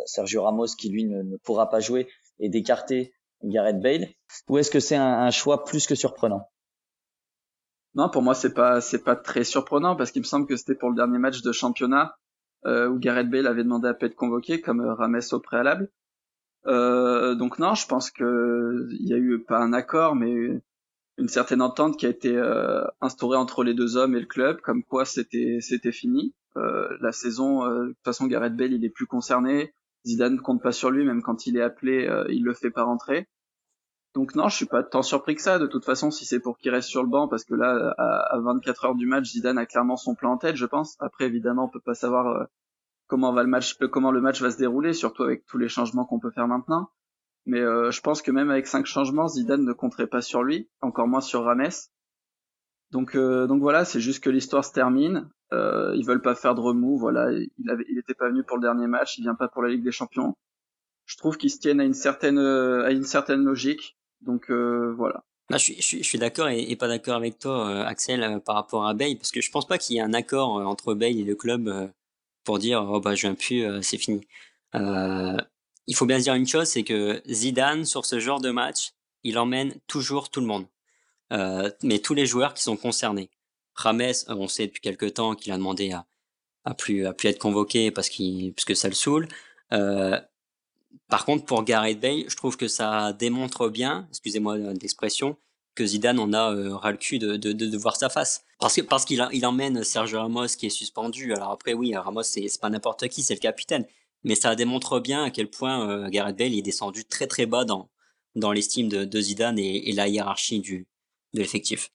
Sergio 0.07 0.43
Ramos 0.43 0.69
qui 0.79 0.89
lui 0.89 1.05
ne, 1.05 1.23
ne 1.23 1.37
pourra 1.37 1.69
pas 1.69 1.81
jouer 1.81 2.07
et 2.39 2.49
d'écarter 2.49 3.13
Gareth 3.43 3.81
Bale, 3.81 4.09
ou 4.49 4.59
est-ce 4.59 4.71
que 4.71 4.81
c'est 4.81 4.97
un, 4.97 5.19
un 5.21 5.31
choix 5.31 5.65
plus 5.65 5.87
que 5.87 5.97
surprenant? 5.97 6.49
Non, 7.95 8.09
pour 8.09 8.23
moi 8.23 8.35
c'est 8.35 8.55
pas 8.55 8.81
c'est 8.81 9.03
pas 9.03 9.17
très 9.17 9.45
surprenant 9.45 9.97
parce 9.97 10.13
qu'il 10.13 10.23
me 10.23 10.27
semble 10.27 10.47
que 10.47 10.57
c'était 10.57 10.75
pour 10.75 10.91
le 10.91 10.97
dernier 10.97 11.19
match 11.19 11.43
de 11.43 11.53
championnat 11.53 12.17
euh, 12.67 12.89
où 12.89 12.99
Gareth 12.99 13.31
Bale 13.31 13.47
avait 13.47 13.65
demandé 13.65 13.89
à 13.89 13.95
pas 13.95 14.07
être 14.07 14.17
convoqué 14.17 14.61
comme 14.61 14.81
euh, 14.81 14.95
Rames 14.95 15.21
au 15.33 15.41
préalable. 15.41 15.91
Euh, 16.67 17.35
donc 17.35 17.59
non, 17.59 17.75
je 17.75 17.87
pense 17.87 18.11
que 18.11 18.89
il 18.99 19.09
y 19.09 19.15
a 19.15 19.17
eu 19.17 19.43
pas 19.43 19.59
un 19.59 19.73
accord, 19.73 20.17
mais 20.17 20.35
une 21.17 21.29
certaine 21.29 21.63
entente 21.63 21.97
qui 21.97 22.07
a 22.07 22.11
été 22.11 22.37
euh, 22.37 22.85
instaurée 23.01 23.37
entre 23.37 23.65
les 23.65 23.75
deux 23.75 23.97
hommes 23.97 24.17
et 24.17 24.21
le 24.21 24.27
club, 24.27 24.61
comme 24.61 24.85
quoi 24.85 25.05
c'était 25.05 25.59
c'était 25.61 25.93
fini. 25.93 26.35
La 27.01 27.13
saison, 27.13 27.65
de 27.69 27.87
toute 27.91 28.05
façon, 28.05 28.27
Gareth 28.27 28.57
Bale 28.57 28.73
il 28.73 28.85
est 28.85 28.91
plus 28.91 29.07
concerné. 29.07 29.73
Zidane 30.05 30.41
compte 30.41 30.61
pas 30.61 30.73
sur 30.73 30.91
lui, 30.91 31.05
même 31.05 31.23
quand 31.23 31.47
il 31.47 31.57
est 31.57 31.63
appelé, 31.63 32.11
il 32.31 32.43
le 32.43 32.53
fait 32.53 32.73
pas 32.73 32.83
rentrer. 32.83 33.29
Donc 34.19 34.35
non, 34.35 34.49
je 34.49 34.57
suis 34.57 34.67
pas 34.67 34.83
tant 34.83 35.03
surpris 35.03 35.37
que 35.37 35.43
ça. 35.43 35.61
De 35.61 35.69
toute 35.69 35.85
façon, 35.85 36.11
si 36.11 36.25
c'est 36.25 36.41
pour 36.41 36.59
qu'il 36.59 36.73
reste 36.73 36.89
sur 36.89 37.05
le 37.05 37.09
banc, 37.09 37.29
parce 37.29 37.45
que 37.45 37.55
là, 37.55 37.95
à, 37.99 38.37
24 38.41 38.87
heures 38.87 38.95
du 38.97 39.07
match, 39.07 39.31
Zidane 39.31 39.59
a 39.59 39.65
clairement 39.65 39.97
son 39.97 40.17
plan 40.17 40.33
en 40.33 40.39
tête, 40.39 40.57
je 40.57 40.67
pense. 40.67 40.97
Après, 40.99 41.27
évidemment, 41.27 41.67
on 41.67 41.69
peut 41.69 41.79
pas 41.79 41.95
savoir 41.95 42.27
euh, 42.27 42.45
comment 43.07 43.33
va 43.33 43.45
le 43.45 43.49
match, 43.49 43.79
comment 43.93 44.11
le 44.11 44.21
match 44.21 44.43
va 44.43 44.51
se 44.51 44.59
dérouler, 44.59 44.93
surtout 44.93 45.23
avec 45.23 45.47
tous 45.47 45.57
les 45.57 45.69
changements 45.69 46.05
qu'on 46.05 46.19
peut 46.19 46.33
faire 46.33 46.49
maintenant. 46.49 46.91
Mais 47.47 47.61
euh, 47.61 47.93
je 47.93 48.01
pense 48.01 48.21
que 48.21 48.33
même 48.33 48.51
avec 48.51 48.67
cinq 48.67 48.87
changements, 48.87 49.29
Zidane 49.29 49.65
ne 49.65 49.73
compterait 49.73 50.09
pas 50.09 50.21
sur 50.21 50.43
lui, 50.43 50.69
encore 50.81 51.07
moins 51.07 51.21
sur 51.21 51.45
Rames. 51.45 51.71
Donc, 52.91 53.15
euh, 53.15 53.47
donc 53.47 53.61
voilà, 53.61 53.85
c'est 53.85 54.01
juste 54.01 54.25
que 54.25 54.31
l'histoire 54.31 54.65
se 54.65 54.73
termine. 54.73 55.31
Euh, 55.53 55.95
ils 55.95 56.05
veulent 56.05 56.23
pas 56.23 56.35
faire 56.35 56.57
de 56.57 56.61
remous. 56.61 56.99
Voilà, 56.99 57.31
il 57.31 57.71
avait, 57.71 57.85
il 57.89 58.01
était 58.01 58.15
pas 58.15 58.31
venu 58.31 58.43
pour 58.43 58.57
le 58.57 58.63
dernier 58.63 58.89
match, 58.89 59.17
il 59.17 59.23
vient 59.23 59.37
pas 59.37 59.47
pour 59.47 59.63
la 59.63 59.69
Ligue 59.69 59.85
des 59.85 59.93
Champions. 59.93 60.37
Je 61.05 61.17
trouve 61.19 61.37
qu'ils 61.37 61.53
se 61.53 61.61
tiennent 61.61 61.81
à 61.81 61.85
une 61.85 61.95
certaine, 61.95 62.39
à 62.39 62.91
une 62.91 63.05
certaine 63.05 63.45
logique. 63.45 63.98
Donc 64.21 64.51
euh, 64.51 64.95
voilà. 64.97 65.25
je, 65.51 65.59
suis, 65.59 65.77
je, 65.77 65.83
suis, 65.83 65.99
je 66.03 66.09
suis 66.09 66.19
d'accord 66.19 66.49
et, 66.49 66.75
pas 66.77 66.89
d'accord 66.89 67.17
avec 67.17 67.39
toi, 67.39 67.69
euh, 67.69 67.85
Axel, 67.85 68.23
euh, 68.23 68.39
par 68.39 68.55
rapport 68.57 68.87
à 68.87 68.95
Bale, 68.95 69.17
parce 69.17 69.31
que 69.31 69.41
je 69.41 69.51
pense 69.51 69.67
pas 69.67 69.79
qu'il 69.79 69.97
y 69.97 69.99
ait 69.99 70.03
un 70.03 70.15
accord 70.15 70.51
entre 70.67 70.95
Bale 70.95 71.17
et 71.17 71.25
le 71.25 71.35
club 71.35 71.93
pour 72.45 72.59
dire 72.59 72.87
oh 72.89 73.01
bah 73.01 73.15
je 73.15 73.23
viens 73.23 73.35
plus, 73.35 73.83
c'est 73.83 73.99
fini. 73.99 74.27
il 74.75 75.97
faut 75.97 76.07
bien 76.07 76.19
se 76.19 76.25
dire 76.25 76.35
une 76.35 76.47
chose, 76.47 76.67
c'est 76.69 76.85
que 76.85 77.23
Zidane 77.29 77.85
sur 77.85 78.07
ce 78.07 78.19
genre 78.19 78.41
de 78.41 78.51
match, 78.51 78.93
il 79.23 79.39
emmène 79.39 79.75
toujours 79.87 80.31
tout 80.31 80.41
le 80.41 80.47
monde, 80.47 80.67
mais 81.83 81.99
tous 81.99 82.15
les 82.15 82.27
joueurs 82.27 82.55
qui 82.55 82.63
sont 82.63 82.77
concernés. 82.77 83.31
Rames, 83.75 84.13
on 84.29 84.49
sait 84.49 84.67
depuis 84.67 84.81
quelque 84.81 85.07
temps 85.07 85.35
qu'il 85.37 85.53
a 85.53 85.57
demandé 85.57 85.93
à, 85.93 86.07
à 86.65 86.75
plus 86.75 87.07
à 87.07 87.13
plus 87.13 87.29
être 87.29 87.39
convoqué 87.39 87.91
parce 87.91 88.09
qu'il 88.09 88.53
parce 88.55 88.65
que 88.65 88.75
ça 88.75 88.89
le 88.89 88.95
saoule. 88.95 89.29
Euh, 89.73 90.21
par 91.09 91.25
contre, 91.25 91.45
pour 91.45 91.63
Gareth 91.65 92.01
Bale, 92.01 92.25
je 92.29 92.37
trouve 92.37 92.57
que 92.57 92.69
ça 92.69 93.13
démontre 93.13 93.69
bien, 93.69 94.07
excusez-moi 94.11 94.59
d'expression, 94.75 95.37
que 95.75 95.87
Zidane 95.87 96.19
en 96.19 96.33
a 96.33 96.53
euh, 96.53 96.75
ras 96.77 96.91
le 96.91 96.97
cul 96.97 97.19
de, 97.19 97.37
de, 97.37 97.53
de, 97.53 97.79
voir 97.79 97.97
sa 97.97 98.09
face. 98.09 98.45
Parce 98.59 98.75
que 98.75 98.81
parce 98.81 99.05
qu'il 99.05 99.25
il 99.33 99.47
emmène 99.47 99.85
Sergio 99.85 100.19
Ramos 100.19 100.49
qui 100.59 100.67
est 100.67 100.71
suspendu. 100.71 101.33
Alors 101.33 101.53
après, 101.53 101.73
oui, 101.73 101.95
Ramos 101.97 102.25
c'est 102.25 102.49
pas 102.61 102.69
n'importe 102.69 103.07
qui, 103.09 103.23
c'est 103.23 103.35
le 103.35 103.41
capitaine. 103.41 103.87
Mais 104.25 104.35
ça 104.35 104.57
démontre 104.57 104.99
bien 104.99 105.23
à 105.23 105.31
quel 105.31 105.49
point 105.49 105.89
euh, 105.89 106.09
Gareth 106.09 106.37
Bale 106.37 106.55
est 106.55 106.63
descendu 106.63 107.05
très 107.05 107.29
très 107.29 107.47
bas 107.47 107.65
dans 107.65 107.89
dans 108.35 108.53
l'estime 108.53 108.89
de, 108.89 109.05
de 109.05 109.21
Zidane 109.21 109.59
et, 109.59 109.89
et, 109.89 109.93
la 109.93 110.09
hiérarchie 110.09 110.61
du 110.61 110.89
de 111.35 111.41
l'effectif. 111.41 111.91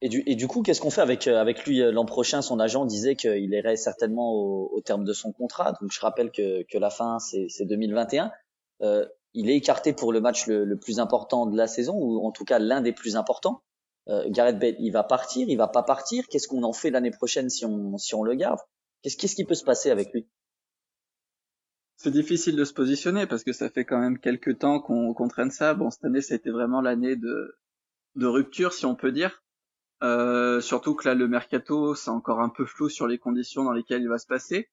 Et 0.00 0.08
du, 0.08 0.22
et 0.26 0.34
du 0.34 0.48
coup, 0.48 0.62
qu'est-ce 0.62 0.80
qu'on 0.80 0.90
fait 0.90 1.00
avec, 1.00 1.26
euh, 1.26 1.40
avec 1.40 1.64
lui 1.64 1.80
euh, 1.80 1.90
l'an 1.90 2.04
prochain? 2.04 2.42
Son 2.42 2.60
agent 2.60 2.84
disait 2.84 3.16
qu'il 3.16 3.52
irait 3.52 3.76
certainement 3.76 4.32
au, 4.32 4.70
au, 4.72 4.80
terme 4.80 5.04
de 5.04 5.12
son 5.12 5.32
contrat. 5.32 5.72
Donc 5.80 5.92
je 5.92 6.00
rappelle 6.00 6.30
que, 6.30 6.62
que 6.64 6.78
la 6.78 6.90
fin, 6.90 7.18
c'est 7.18 7.64
2021. 7.64 8.30
Euh, 8.82 9.06
il 9.32 9.50
est 9.50 9.56
écarté 9.56 9.92
pour 9.92 10.12
le 10.12 10.20
match 10.20 10.46
le, 10.46 10.64
le, 10.64 10.78
plus 10.78 11.00
important 11.00 11.46
de 11.46 11.56
la 11.56 11.66
saison, 11.66 11.94
ou 11.96 12.24
en 12.24 12.30
tout 12.32 12.44
cas 12.44 12.58
l'un 12.58 12.80
des 12.80 12.92
plus 12.92 13.16
importants. 13.16 13.62
Euh, 14.08 14.24
Gareth 14.28 14.58
Bale, 14.58 14.76
il 14.78 14.90
va 14.90 15.02
partir, 15.02 15.48
il 15.48 15.56
va 15.56 15.68
pas 15.68 15.82
partir. 15.82 16.26
Qu'est-ce 16.28 16.48
qu'on 16.48 16.62
en 16.62 16.72
fait 16.72 16.90
l'année 16.90 17.10
prochaine 17.10 17.48
si 17.48 17.64
on, 17.64 17.96
si 17.96 18.14
on 18.14 18.22
le 18.22 18.34
garde? 18.34 18.60
Qu'est-ce 19.02 19.16
qu'est-ce 19.16 19.34
qui 19.34 19.44
peut 19.44 19.54
se 19.54 19.64
passer 19.64 19.90
avec 19.90 20.12
lui? 20.12 20.28
C'est 21.96 22.10
difficile 22.10 22.56
de 22.56 22.64
se 22.64 22.74
positionner 22.74 23.26
parce 23.26 23.44
que 23.44 23.52
ça 23.52 23.70
fait 23.70 23.84
quand 23.84 23.98
même 23.98 24.18
quelques 24.18 24.58
temps 24.58 24.80
qu'on 24.80 25.14
qu 25.14 25.28
traîne 25.28 25.50
ça. 25.50 25.74
Bon, 25.74 25.90
cette 25.90 26.04
année, 26.04 26.20
ça 26.20 26.34
a 26.34 26.36
été 26.36 26.50
vraiment 26.50 26.80
l'année 26.80 27.16
de, 27.16 27.56
de 28.16 28.26
rupture, 28.26 28.72
si 28.72 28.84
on 28.84 28.94
peut 28.94 29.12
dire. 29.12 29.43
Euh, 30.04 30.60
surtout 30.60 30.94
que 30.94 31.08
là, 31.08 31.14
le 31.14 31.26
mercato, 31.28 31.94
c'est 31.94 32.10
encore 32.10 32.40
un 32.40 32.50
peu 32.50 32.66
flou 32.66 32.90
sur 32.90 33.06
les 33.06 33.18
conditions 33.18 33.64
dans 33.64 33.72
lesquelles 33.72 34.02
il 34.02 34.08
va 34.08 34.18
se 34.18 34.26
passer. 34.26 34.68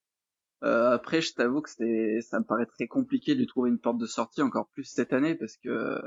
Euh, 0.63 0.91
après, 0.91 1.21
je 1.21 1.33
t'avoue 1.33 1.61
que 1.61 1.69
ça 1.69 2.39
me 2.39 2.43
paraît 2.43 2.65
très 2.65 2.87
compliqué 2.87 3.33
de 3.33 3.39
lui 3.39 3.47
trouver 3.47 3.69
une 3.69 3.79
porte 3.79 3.97
de 3.97 4.05
sortie 4.05 4.41
encore 4.41 4.67
plus 4.73 4.83
cette 4.83 5.13
année 5.13 5.35
parce 5.35 5.57
que 5.57 5.99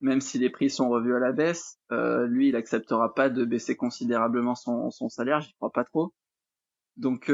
même 0.00 0.22
si 0.22 0.38
les 0.38 0.48
prix 0.48 0.70
sont 0.70 0.88
revus 0.88 1.14
à 1.14 1.18
la 1.18 1.32
baisse, 1.32 1.78
euh, 1.92 2.26
lui, 2.26 2.48
il 2.48 2.56
acceptera 2.56 3.14
pas 3.14 3.28
de 3.28 3.44
baisser 3.44 3.76
considérablement 3.76 4.54
son, 4.54 4.90
son 4.90 5.10
salaire. 5.10 5.42
J'y 5.42 5.52
crois 5.54 5.70
pas 5.70 5.84
trop. 5.84 6.14
Donc, 6.96 7.30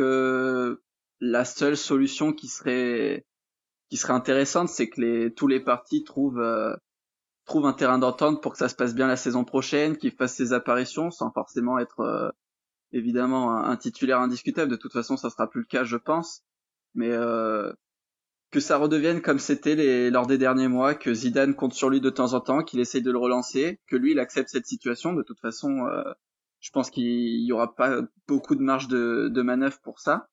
la 1.20 1.44
seule 1.44 1.76
solution 1.76 2.32
qui 2.32 2.48
serait 2.48 3.24
qui 3.88 3.96
serait 3.96 4.14
intéressante, 4.14 4.68
c'est 4.68 4.88
que 4.88 5.28
tous 5.28 5.46
les 5.46 5.60
partis 5.60 6.02
trouvent 6.02 6.42
trouve 7.46 7.66
un 7.66 7.72
terrain 7.72 7.98
d'entente 7.98 8.42
pour 8.42 8.52
que 8.52 8.58
ça 8.58 8.68
se 8.68 8.74
passe 8.74 8.94
bien 8.94 9.06
la 9.06 9.16
saison 9.16 9.44
prochaine, 9.44 9.96
qu'il 9.96 10.12
fasse 10.12 10.34
ses 10.34 10.52
apparitions 10.52 11.10
sans 11.10 11.30
forcément 11.30 11.78
être 11.78 12.00
euh, 12.00 12.30
évidemment 12.92 13.56
un, 13.56 13.76
titulaire 13.76 14.20
indiscutable. 14.20 14.70
De 14.70 14.76
toute 14.76 14.92
façon, 14.92 15.16
ça 15.16 15.30
sera 15.30 15.48
plus 15.48 15.60
le 15.60 15.66
cas, 15.66 15.84
je 15.84 15.96
pense. 15.96 16.42
Mais 16.94 17.10
euh, 17.10 17.72
que 18.50 18.60
ça 18.60 18.76
redevienne 18.76 19.22
comme 19.22 19.38
c'était 19.38 20.10
lors 20.10 20.26
des 20.26 20.38
derniers 20.38 20.68
mois, 20.68 20.94
que 20.94 21.14
Zidane 21.14 21.54
compte 21.54 21.74
sur 21.74 21.88
lui 21.88 22.00
de 22.00 22.10
temps 22.10 22.34
en 22.34 22.40
temps, 22.40 22.62
qu'il 22.62 22.80
essaye 22.80 23.02
de 23.02 23.12
le 23.12 23.18
relancer, 23.18 23.80
que 23.86 23.96
lui 23.96 24.12
il 24.12 24.18
accepte 24.18 24.48
cette 24.48 24.66
situation. 24.66 25.12
De 25.12 25.22
toute 25.22 25.40
façon, 25.40 25.86
euh, 25.86 26.02
je 26.60 26.70
pense 26.70 26.90
qu'il 26.90 27.44
y 27.44 27.52
aura 27.52 27.74
pas 27.74 28.00
beaucoup 28.26 28.56
de 28.56 28.62
marge 28.62 28.88
de, 28.88 29.28
de 29.28 29.42
manœuvre 29.42 29.78
pour 29.82 30.00
ça. 30.00 30.28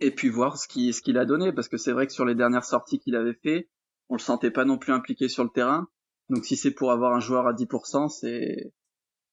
Et 0.00 0.10
puis 0.10 0.28
voir 0.28 0.58
ce 0.58 0.66
qu'il 0.66 0.92
ce 0.92 1.00
qu'il 1.00 1.16
a 1.16 1.24
donné, 1.24 1.52
parce 1.52 1.68
que 1.68 1.76
c'est 1.76 1.92
vrai 1.92 2.08
que 2.08 2.12
sur 2.12 2.24
les 2.24 2.34
dernières 2.34 2.64
sorties 2.64 2.98
qu'il 2.98 3.14
avait 3.14 3.38
fait, 3.40 3.68
on 4.12 4.16
le 4.16 4.20
sentait 4.20 4.50
pas 4.50 4.66
non 4.66 4.76
plus 4.76 4.92
impliqué 4.92 5.30
sur 5.30 5.42
le 5.42 5.48
terrain. 5.48 5.88
Donc 6.28 6.44
si 6.44 6.54
c'est 6.54 6.70
pour 6.70 6.92
avoir 6.92 7.14
un 7.14 7.20
joueur 7.20 7.46
à 7.46 7.54
10%, 7.54 8.10
c'est 8.10 8.74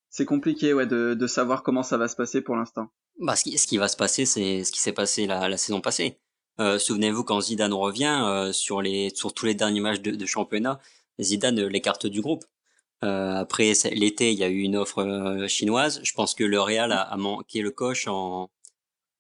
c'est 0.09 0.25
compliqué 0.25 0.74
ouais 0.74 0.88
de, 0.88 1.13
de 1.13 1.27
savoir 1.27 1.63
comment 1.63 1.83
ça 1.83 1.98
va 1.98 2.07
se 2.07 2.15
passer 2.15 2.41
pour 2.41 2.55
l'instant. 2.55 2.88
Bah 3.19 3.36
ce 3.36 3.43
qui, 3.43 3.77
va 3.77 3.89
se 3.89 3.98
passer 3.98 4.25
c'est 4.25 4.63
ce 4.63 4.71
qui 4.71 4.79
s'est 4.79 4.93
passé 4.93 5.27
la, 5.27 5.57
saison 5.57 5.81
passée. 5.81 6.17
Euh, 6.62 6.79
Souvenez-vous 6.79 7.25
quand 7.25 7.41
Zidane 7.41 7.74
revient 7.74 8.21
euh, 8.25 8.53
sur 8.53 8.81
les 8.81 9.09
sur 9.09 9.33
tous 9.33 9.45
les 9.45 9.53
derniers 9.53 9.81
matchs 9.81 10.00
de, 10.00 10.25
championnat, 10.25 10.79
Zidane 11.19 11.62
l'écarte 11.67 12.07
du 12.07 12.21
groupe. 12.21 12.45
Euh, 13.03 13.36
après 13.36 13.74
l'été, 13.91 14.31
il 14.31 14.39
y 14.39 14.45
a 14.45 14.50
eu 14.50 14.59
une 14.59 14.77
offre 14.77 15.45
chinoise. 15.50 16.00
Je 16.03 16.13
pense 16.13 16.33
que 16.36 16.45
le 16.45 16.62
Real 16.62 16.93
a, 16.93 17.17
manqué 17.17 17.62
le 17.62 17.71
coche 17.71 18.07
en 18.07 18.50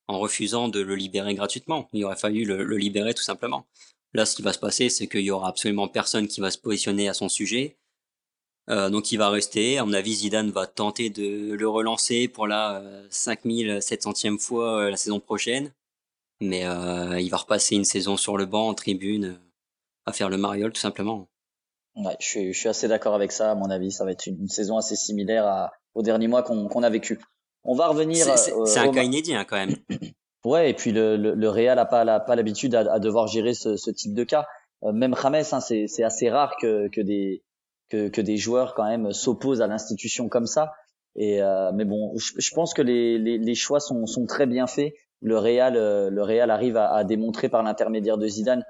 en 0.07 0.19
refusant 0.19 0.69
de 0.69 0.79
le 0.79 0.95
libérer 0.95 1.35
gratuitement. 1.35 1.89
Il 1.91 2.05
aurait 2.05 2.15
fallu 2.15 2.45
le 2.45 2.77
libérer 2.77 3.13
tout 3.13 3.23
simplement. 3.23 3.67
Là, 4.13 4.25
ce 4.25 4.35
qui 4.35 4.41
va 4.41 4.53
se 4.53 4.59
passer, 4.59 4.89
c'est 4.89 5.07
qu'il 5.07 5.21
y 5.21 5.31
aura 5.31 5.49
absolument 5.49 5.87
personne 5.87 6.27
qui 6.27 6.41
va 6.41 6.51
se 6.51 6.57
positionner 6.57 7.09
à 7.09 7.13
son 7.13 7.29
sujet. 7.29 7.77
Euh, 8.69 8.89
donc 8.89 9.11
il 9.11 9.17
va 9.17 9.29
rester. 9.29 9.77
À 9.77 9.85
mon 9.85 9.93
avis, 9.93 10.13
Zidane 10.15 10.51
va 10.51 10.67
tenter 10.67 11.09
de 11.09 11.53
le 11.53 11.69
relancer 11.69 12.27
pour 12.27 12.47
la 12.47 12.79
euh, 12.81 13.07
5700e 13.09 14.39
fois 14.39 14.81
euh, 14.81 14.89
la 14.91 14.97
saison 14.97 15.19
prochaine. 15.19 15.73
Mais 16.41 16.65
euh, 16.65 17.19
il 17.19 17.29
va 17.29 17.37
repasser 17.37 17.75
une 17.75 17.85
saison 17.85 18.15
sur 18.15 18.37
le 18.37 18.45
banc, 18.45 18.69
en 18.69 18.73
tribune, 18.73 19.39
à 20.05 20.13
faire 20.13 20.29
le 20.29 20.37
mariole 20.37 20.71
tout 20.71 20.79
simplement. 20.79 21.27
Ouais, 21.95 22.15
je 22.19 22.25
suis, 22.25 22.53
je 22.53 22.59
suis 22.59 22.69
assez 22.69 22.87
d'accord 22.87 23.13
avec 23.13 23.31
ça. 23.31 23.51
À 23.51 23.55
mon 23.55 23.69
avis, 23.69 23.91
ça 23.91 24.05
va 24.05 24.11
être 24.11 24.25
une, 24.27 24.47
saison 24.47 24.77
assez 24.77 24.95
similaire 24.95 25.45
à, 25.45 25.71
au 25.95 26.01
dernier 26.01 26.27
mois 26.27 26.43
qu'on 26.43 26.83
a 26.83 26.89
vécu. 26.89 27.19
On 27.63 27.75
va 27.75 27.87
revenir. 27.87 28.25
C'est 28.37 28.53
euh, 28.53 28.77
un 28.77 28.87
au- 28.87 28.91
cas 28.91 29.03
inédit 29.03 29.35
hein, 29.35 29.45
quand 29.45 29.57
même. 29.57 29.75
Ouais, 30.45 30.69
et 30.69 30.73
puis 30.73 30.91
le, 30.91 31.17
le, 31.17 31.33
le 31.33 31.49
Real 31.49 31.79
a 31.79 31.85
pas 31.85 32.03
la- 32.05 32.19
pas 32.19 32.35
l'habitude 32.35 32.73
à, 32.75 32.91
à 32.93 32.99
devoir 32.99 33.27
gérer 33.27 33.53
ce, 33.53 33.75
ce 33.75 33.91
type 33.91 34.13
de 34.13 34.23
cas. 34.23 34.45
Euh, 34.83 34.93
même 34.93 35.13
James, 35.21 35.35
hein, 35.51 35.59
c'est 35.59 35.87
c'est 35.87 36.03
assez 36.03 36.29
rare 36.29 36.55
que 36.61 36.87
que 36.89 37.01
des 37.01 37.43
que, 37.89 38.07
que 38.07 38.21
des 38.21 38.37
joueurs 38.37 38.73
quand 38.75 38.85
même 38.87 39.11
s'opposent 39.11 39.61
à 39.61 39.67
l'institution 39.67 40.29
comme 40.29 40.45
ça. 40.45 40.71
Et 41.15 41.41
euh, 41.41 41.71
mais 41.73 41.83
bon, 41.85 42.13
je, 42.17 42.33
je 42.37 42.51
pense 42.55 42.73
que 42.73 42.81
les, 42.81 43.17
les, 43.17 43.37
les 43.37 43.55
choix 43.55 43.79
sont 43.81 44.05
sont 44.05 44.25
très 44.25 44.45
bien 44.45 44.65
faits. 44.67 44.93
Le 45.21 45.37
Real 45.37 45.75
euh, 45.75 46.09
le 46.09 46.23
Real 46.23 46.51
arrive 46.51 46.77
à, 46.77 46.93
à 46.93 47.03
démontrer 47.03 47.49
par 47.49 47.61
l'intermédiaire 47.63 48.17
de 48.17 48.27
Zidane 48.27 48.63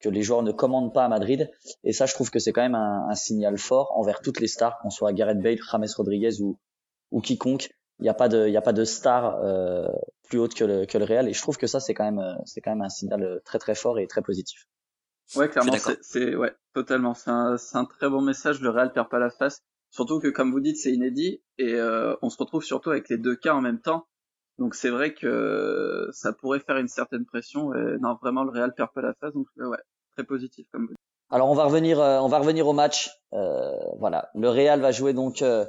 que 0.00 0.10
les 0.10 0.22
joueurs 0.22 0.42
ne 0.42 0.52
commandent 0.52 0.92
pas 0.92 1.04
à 1.04 1.08
Madrid. 1.08 1.50
Et 1.84 1.92
ça, 1.94 2.04
je 2.04 2.12
trouve 2.12 2.30
que 2.30 2.38
c'est 2.38 2.52
quand 2.52 2.60
même 2.62 2.74
un, 2.74 3.06
un 3.08 3.14
signal 3.14 3.56
fort 3.56 3.92
envers 3.96 4.20
toutes 4.20 4.40
les 4.40 4.48
stars, 4.48 4.78
qu'on 4.82 4.90
soit 4.90 5.14
Gareth 5.14 5.40
Bale, 5.40 5.56
James 5.72 5.86
Rodriguez 5.96 6.40
ou 6.42 6.58
ou 7.12 7.20
quiconque. 7.22 7.70
Il 8.00 8.02
n'y 8.02 8.08
a 8.08 8.14
pas 8.14 8.28
de 8.28 8.46
il 8.46 8.52
y 8.52 8.56
a 8.56 8.62
pas 8.62 8.72
de 8.72 8.84
star 8.84 9.36
euh, 9.44 9.86
plus 10.28 10.38
haute 10.38 10.54
que 10.54 10.64
le, 10.64 10.84
que 10.84 10.98
le 10.98 11.04
Real 11.04 11.28
et 11.28 11.32
je 11.32 11.40
trouve 11.40 11.56
que 11.56 11.66
ça 11.68 11.78
c'est 11.80 11.94
quand 11.94 12.04
même 12.04 12.18
euh, 12.18 12.34
c'est 12.44 12.60
quand 12.60 12.70
même 12.72 12.82
un 12.82 12.88
signal 12.88 13.22
euh, 13.22 13.38
très 13.44 13.58
très 13.58 13.74
fort 13.74 13.98
et 13.98 14.06
très 14.06 14.22
positif. 14.22 14.66
Ouais, 15.36 15.48
clairement, 15.48 15.72
c'est, 15.78 16.02
c'est- 16.02 16.34
ouais, 16.36 16.54
totalement. 16.74 17.14
C'est 17.14 17.30
un, 17.30 17.56
c'est 17.56 17.78
un 17.78 17.86
très 17.86 18.08
bon 18.10 18.20
message. 18.20 18.60
Le 18.60 18.68
Real 18.70 18.92
perd 18.92 19.08
pas 19.08 19.18
la 19.18 19.30
face. 19.30 19.62
Surtout 19.90 20.20
que, 20.20 20.28
comme 20.28 20.50
vous 20.52 20.60
dites, 20.60 20.76
c'est 20.76 20.92
inédit 20.92 21.40
et 21.56 21.74
euh, 21.74 22.14
on 22.20 22.28
se 22.28 22.36
retrouve 22.36 22.62
surtout 22.62 22.90
avec 22.90 23.08
les 23.08 23.16
deux 23.16 23.34
cas 23.36 23.54
en 23.54 23.60
même 23.62 23.80
temps. 23.80 24.06
Donc 24.58 24.74
c'est 24.74 24.90
vrai 24.90 25.14
que 25.14 26.08
ça 26.12 26.32
pourrait 26.32 26.60
faire 26.60 26.76
une 26.76 26.88
certaine 26.88 27.24
pression. 27.24 27.72
Et 27.74 27.96
non, 28.00 28.18
vraiment, 28.20 28.44
le 28.44 28.50
Real 28.50 28.74
perd 28.74 28.90
pas 28.92 29.00
la 29.02 29.14
face. 29.14 29.32
Donc 29.32 29.46
euh, 29.60 29.68
ouais, 29.68 29.78
très 30.16 30.24
positif 30.24 30.66
comme 30.72 30.82
vous 30.82 30.88
dites. 30.88 30.98
Alors 31.30 31.48
on 31.50 31.54
va 31.54 31.64
revenir 31.64 32.00
euh, 32.00 32.18
on 32.20 32.28
va 32.28 32.38
revenir 32.38 32.66
au 32.68 32.72
match. 32.72 33.10
Euh, 33.32 33.72
voilà, 33.98 34.28
le 34.34 34.48
Real 34.50 34.80
va 34.80 34.92
jouer 34.92 35.14
donc 35.14 35.40
euh, 35.42 35.64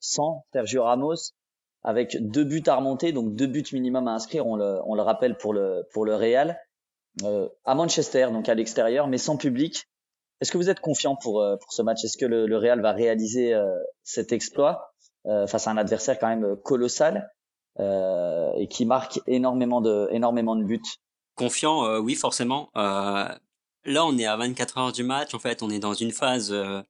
sans 0.00 0.44
Sergio 0.52 0.84
Ramos 0.84 1.32
avec 1.82 2.16
deux 2.20 2.44
buts 2.44 2.62
à 2.66 2.76
remonter 2.76 3.12
donc 3.12 3.34
deux 3.34 3.46
buts 3.46 3.64
minimum 3.72 4.08
à 4.08 4.12
inscrire. 4.12 4.46
On 4.46 4.56
le 4.56 4.80
on 4.84 4.94
le 4.94 5.02
rappelle 5.02 5.36
pour 5.36 5.52
le 5.52 5.86
pour 5.92 6.04
le 6.04 6.14
Real 6.14 6.58
euh, 7.22 7.48
à 7.64 7.74
Manchester 7.74 8.28
donc 8.32 8.48
à 8.48 8.54
l'extérieur 8.54 9.06
mais 9.08 9.18
sans 9.18 9.36
public. 9.36 9.84
Est-ce 10.40 10.52
que 10.52 10.58
vous 10.58 10.68
êtes 10.68 10.80
confiant 10.80 11.16
pour 11.16 11.40
euh, 11.40 11.56
pour 11.56 11.72
ce 11.72 11.82
match? 11.82 12.04
Est-ce 12.04 12.18
que 12.18 12.26
le, 12.26 12.46
le 12.46 12.58
Real 12.58 12.80
va 12.80 12.92
réaliser 12.92 13.54
euh, 13.54 13.74
cet 14.02 14.32
exploit 14.32 14.92
euh, 15.26 15.46
face 15.46 15.66
à 15.66 15.70
un 15.70 15.76
adversaire 15.76 16.18
quand 16.18 16.28
même 16.28 16.56
colossal 16.62 17.30
euh, 17.78 18.52
et 18.56 18.68
qui 18.68 18.84
marque 18.84 19.20
énormément 19.26 19.80
de 19.80 20.08
énormément 20.10 20.56
de 20.56 20.64
buts? 20.64 20.82
Confiant, 21.36 21.84
euh, 21.84 21.98
oui, 21.98 22.14
forcément. 22.14 22.70
Euh, 22.76 23.28
là, 23.84 24.06
on 24.06 24.16
est 24.18 24.26
à 24.26 24.36
24 24.36 24.78
heures 24.78 24.92
du 24.92 25.04
match. 25.04 25.34
En 25.34 25.38
fait, 25.38 25.62
on 25.62 25.70
est 25.70 25.78
dans 25.78 25.94
une 25.94 26.10
phase 26.10 26.50
euh, 26.50 26.64
euh, 26.64 26.82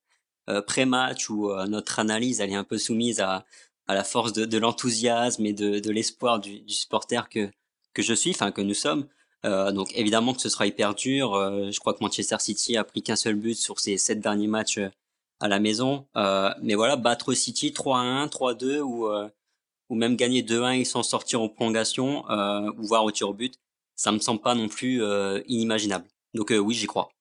pré-match 0.62 1.30
où 1.30 1.50
euh, 1.50 1.66
notre 1.66 1.98
analyse 1.98 2.40
elle 2.40 2.50
est 2.50 2.54
un 2.56 2.64
peu 2.64 2.78
soumise 2.78 3.20
à, 3.20 3.44
à 3.86 3.94
la 3.94 4.04
force 4.04 4.32
de, 4.32 4.44
de 4.44 4.58
l'enthousiasme 4.58 5.44
et 5.46 5.52
de, 5.52 5.78
de 5.78 5.90
l'espoir 5.90 6.40
du, 6.40 6.60
du 6.60 6.74
supporter 6.74 7.28
que, 7.28 7.50
que 7.94 8.02
je 8.02 8.14
suis, 8.14 8.30
enfin 8.30 8.52
que 8.52 8.60
nous 8.62 8.74
sommes. 8.74 9.06
Euh, 9.44 9.70
donc 9.72 9.92
évidemment 9.94 10.34
que 10.34 10.40
ce 10.40 10.48
sera 10.48 10.66
hyper 10.66 10.94
dur. 10.94 11.34
Euh, 11.34 11.70
je 11.70 11.78
crois 11.80 11.94
que 11.94 12.02
Manchester 12.02 12.36
City 12.40 12.76
a 12.76 12.84
pris 12.84 13.02
qu'un 13.02 13.16
seul 13.16 13.34
but 13.36 13.54
sur 13.54 13.78
ses 13.80 13.96
sept 13.98 14.20
derniers 14.20 14.48
matchs 14.48 14.78
euh, 14.78 14.90
à 15.40 15.48
la 15.48 15.60
maison. 15.60 16.06
Euh, 16.16 16.50
mais 16.62 16.74
voilà, 16.74 16.96
battre 16.96 17.34
City 17.34 17.70
3-1, 17.70 18.28
3-2 18.28 18.80
ou, 18.80 19.08
euh, 19.08 19.28
ou 19.88 19.94
même 19.94 20.16
gagner 20.16 20.42
2-1 20.42 20.80
et 20.80 20.84
s'en 20.84 21.02
sortir 21.02 21.40
en 21.42 21.48
prolongation 21.48 22.28
euh, 22.30 22.70
ou 22.78 22.82
voire 22.86 23.04
au 23.04 23.10
tir 23.10 23.28
au 23.28 23.34
but, 23.34 23.54
ça 23.94 24.12
me 24.12 24.18
semble 24.18 24.40
pas 24.40 24.54
non 24.54 24.68
plus 24.68 25.02
euh, 25.02 25.40
inimaginable. 25.46 26.06
Donc 26.34 26.52
euh, 26.52 26.58
oui, 26.58 26.74
j'y 26.74 26.86
crois. 26.86 27.15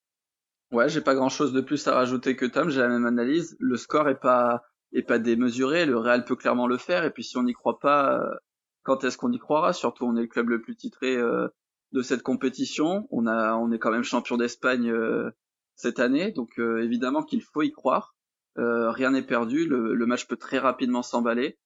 Ouais, 0.72 0.90
j'ai 0.90 1.02
pas 1.02 1.16
grand 1.16 1.30
chose 1.30 1.54
de 1.54 1.62
plus 1.62 1.88
à 1.88 1.94
rajouter 1.94 2.36
que 2.36 2.46
Tom, 2.46 2.70
j'ai 2.70 2.82
la 2.82 2.88
même 2.90 3.06
analyse. 3.06 3.56
Le 3.60 3.78
score 3.78 4.10
est 4.10 4.20
pas 4.20 4.64
est 4.94 5.04
pas 5.04 5.20
démesuré, 5.20 5.86
le 5.86 5.98
Real 5.98 6.24
peut 6.26 6.36
clairement 6.36 6.68
le 6.68 6.78
faire 6.78 7.04
et 7.04 7.12
puis 7.12 7.24
si 7.24 7.38
on 7.38 7.44
n'y 7.44 7.54
croit 7.54 7.80
pas, 7.80 8.18
euh, 8.20 8.36
quand 8.84 9.04
est-ce 9.04 9.18
qu'on 9.18 9.32
y 9.32 9.40
croira? 9.40 9.74
Surtout 9.74 10.06
on 10.06 10.16
est 10.16 10.22
le 10.22 10.28
club 10.28 10.50
le 10.50 10.62
plus 10.62 10.76
titré 10.76 11.18
euh, 11.18 11.48
de 11.92 12.02
cette 12.02 12.24
compétition, 12.24 13.08
on 13.12 13.28
a 13.28 13.56
on 13.56 13.72
est 13.72 13.80
quand 13.80 13.92
même 13.92 14.04
champion 14.04 14.38
d'Espagne 14.38 14.90
euh, 14.90 15.32
cette 15.76 16.00
année, 16.00 16.32
donc 16.32 16.60
euh, 16.60 16.82
évidemment 16.84 17.24
qu'il 17.24 17.42
faut 17.42 17.62
y 17.62 17.72
croire. 17.72 18.16
Euh, 18.58 18.90
rien 18.92 19.12
n'est 19.12 19.26
perdu, 19.26 19.68
le, 19.68 19.94
le 19.94 20.06
match 20.06 20.28
peut 20.28 20.38
très 20.38 20.60
rapidement 20.60 21.02
s'emballer. 21.04 21.58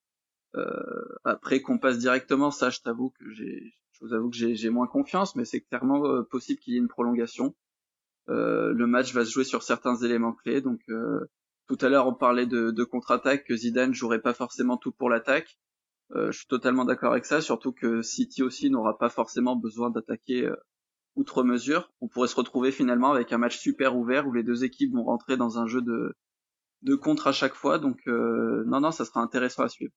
Euh, 0.56 0.66
après 1.24 1.62
qu'on 1.62 1.78
passe 1.78 2.00
directement, 2.00 2.52
ça 2.52 2.70
je 2.72 2.80
t'avoue 2.80 3.12
que 3.12 3.30
j'ai 3.32 3.74
je 3.92 4.06
vous 4.06 4.14
avoue 4.14 4.30
que 4.30 4.38
j'ai 4.38 4.70
moins 4.70 4.88
confiance, 4.88 5.36
mais 5.36 5.46
c'est 5.46 5.62
clairement 5.62 6.24
possible 6.24 6.60
qu'il 6.60 6.74
y 6.74 6.78
ait 6.78 6.80
une 6.80 6.88
prolongation. 6.88 7.54
Euh, 8.30 8.74
le 8.74 8.88
match 8.88 9.14
va 9.14 9.26
se 9.26 9.32
jouer 9.32 9.44
sur 9.44 9.64
certains 9.64 9.96
éléments 9.98 10.34
clés. 10.34 10.62
Donc 10.62 10.82
euh, 10.90 11.20
tout 11.68 11.78
à 11.82 11.90
l'heure 11.90 12.08
on 12.08 12.14
parlait 12.14 12.46
de, 12.46 12.84
contre-attaque 12.84 13.46
que 13.46 13.56
Zidane 13.56 13.94
jouerait 13.94 14.22
pas 14.22 14.34
forcément 14.34 14.78
tout 14.78 14.92
pour 14.92 15.10
l'attaque. 15.10 15.58
Euh, 16.16 16.32
je 16.32 16.40
suis 16.40 16.48
totalement 16.48 16.86
d'accord 16.86 17.12
avec 17.12 17.26
ça, 17.26 17.42
surtout 17.42 17.72
que 17.72 18.02
City 18.02 18.42
aussi 18.44 18.70
n'aura 18.70 18.98
pas 18.98 19.10
forcément 19.10 19.56
besoin 19.56 19.90
d'attaquer 19.92 20.50
outre 21.16 21.44
mesure. 21.44 21.92
On 22.02 22.08
pourrait 22.08 22.28
se 22.28 22.36
retrouver 22.36 22.72
finalement 22.72 23.12
avec 23.12 23.32
un 23.34 23.38
match 23.38 23.58
super 23.58 23.96
ouvert 23.98 24.28
où 24.28 24.34
les 24.34 24.44
deux 24.44 24.64
équipes 24.64 24.94
vont 24.94 25.04
rentrer 25.04 25.38
dans 25.38 25.60
un 25.60 25.68
jeu 25.68 25.82
de 25.82 26.14
de 26.82 26.96
contre 26.96 27.28
à 27.28 27.32
chaque 27.32 27.56
fois. 27.56 27.80
Donc 27.80 28.00
euh, 28.08 28.64
non 28.68 28.82
non, 28.82 28.92
ça 28.92 29.06
sera 29.06 29.22
intéressant 29.22 29.64
à 29.64 29.70
suivre. 29.70 29.94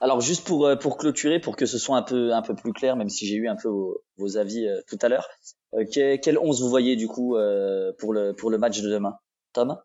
Alors 0.00 0.20
juste 0.20 0.46
pour 0.46 0.66
euh, 0.66 0.76
pour 0.76 0.96
clôturer, 0.96 1.40
pour 1.40 1.56
que 1.56 1.66
ce 1.66 1.76
soit 1.76 1.96
un 1.96 2.02
peu 2.02 2.32
un 2.32 2.42
peu 2.42 2.54
plus 2.54 2.72
clair, 2.72 2.94
même 2.94 3.08
si 3.08 3.26
j'ai 3.26 3.34
eu 3.34 3.48
un 3.48 3.56
peu 3.56 3.68
vos, 3.68 4.00
vos 4.16 4.36
avis 4.36 4.66
euh, 4.66 4.80
tout 4.86 4.98
à 5.02 5.08
l'heure, 5.08 5.28
euh, 5.74 5.84
quel, 5.92 6.20
quel 6.20 6.38
11 6.38 6.62
vous 6.62 6.68
voyez 6.68 6.94
du 6.94 7.08
coup 7.08 7.36
euh, 7.36 7.92
pour 7.98 8.12
le 8.12 8.32
pour 8.32 8.50
le 8.50 8.58
match 8.58 8.80
de 8.80 8.88
demain, 8.88 9.18
Tom? 9.52 9.76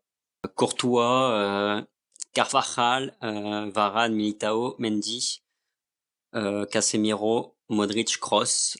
Courtois, 0.56 1.32
euh, 1.32 1.82
Carvajal, 2.34 3.16
euh, 3.24 3.72
Varane, 3.74 4.14
Militao, 4.14 4.76
Mendy, 4.78 5.42
euh, 6.36 6.66
Casemiro, 6.66 7.56
Modric, 7.70 8.20
Kroos, 8.20 8.76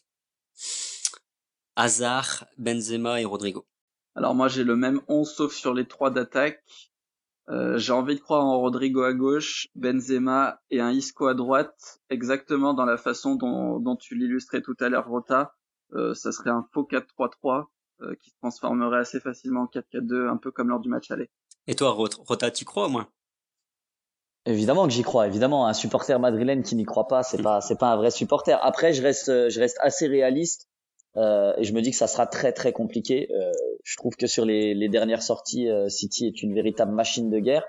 Hazard, 1.76 2.46
Benzema 2.58 3.22
et 3.22 3.26
Rodrigo. 3.26 3.66
Alors 4.16 4.36
moi 4.36 4.50
j'ai 4.50 4.64
le 4.64 4.76
même 4.76 5.02
11 5.08 5.28
sauf 5.28 5.56
sur 5.56 5.74
les 5.74 5.88
trois 5.88 6.12
d'attaque. 6.12 6.64
Euh, 7.50 7.78
j'ai 7.78 7.92
envie 7.92 8.16
de 8.16 8.22
croire 8.22 8.46
en 8.46 8.58
Rodrigo 8.60 9.04
à 9.04 9.14
gauche, 9.14 9.68
Benzema 9.76 10.62
et 10.72 10.80
un 10.80 10.92
Isco 10.92 11.28
à 11.28 11.34
droite, 11.34 12.00
exactement 12.10 12.74
dans 12.74 12.86
la 12.86 12.98
façon 12.98 13.36
dont, 13.36 13.80
dont 13.80 13.96
tu 13.98 14.16
l'illustrais 14.16 14.62
tout 14.62 14.76
à 14.80 14.88
l'heure, 14.90 15.08
Rota. 15.08 15.54
Euh, 15.94 16.14
ça 16.14 16.32
serait 16.32 16.50
un 16.52 16.66
faux 16.74 16.84
4-3-3 16.90 17.66
euh, 18.02 18.16
qui 18.22 18.30
se 18.30 18.36
transformerait 18.42 19.00
assez 19.00 19.20
facilement 19.20 19.62
en 19.64 19.68
4-4-2, 19.68 20.30
un 20.30 20.38
peu 20.38 20.52
comme 20.52 20.70
lors 20.70 20.80
du 20.80 20.90
match 20.90 21.12
aller. 21.12 21.30
Et 21.68 21.76
toi, 21.76 21.92
Rot- 21.92 22.08
Rota, 22.26 22.50
tu 22.50 22.64
crois 22.66 22.86
au 22.86 22.90
moins? 22.90 23.08
Évidemment 24.46 24.88
que 24.88 24.94
j'y 24.94 25.04
crois. 25.04 25.28
Évidemment, 25.28 25.68
un 25.68 25.74
supporter 25.74 26.20
madrilène 26.20 26.64
qui 26.64 26.76
n'y 26.76 26.84
croit 26.86 27.08
pas, 27.08 27.24
c'est 27.24 27.42
pas 27.44 27.62
c'est 27.62 27.78
pas 27.78 27.92
un 27.94 27.98
vrai 27.98 28.12
supporter. 28.12 28.58
Après, 28.64 28.94
je 28.94 29.02
reste 29.02 29.50
je 29.50 29.60
reste 29.60 29.78
assez 29.82 30.08
réaliste 30.08 30.68
euh, 31.18 31.54
et 31.58 31.64
je 31.64 31.74
me 31.74 31.82
dis 31.82 31.92
que 31.92 31.98
ça 31.98 32.08
sera 32.08 32.26
très 32.26 32.54
très 32.54 32.72
compliqué. 32.72 33.30
Euh, 33.32 33.52
je 33.84 33.98
trouve 33.98 34.16
que 34.16 34.28
sur 34.28 34.46
les, 34.46 34.74
les 34.74 34.90
dernières 34.90 35.22
sorties, 35.22 35.70
euh, 35.70 35.90
City 35.90 36.26
est 36.28 36.42
une 36.42 36.54
véritable 36.54 36.94
machine 36.94 37.30
de 37.30 37.40
guerre 37.40 37.66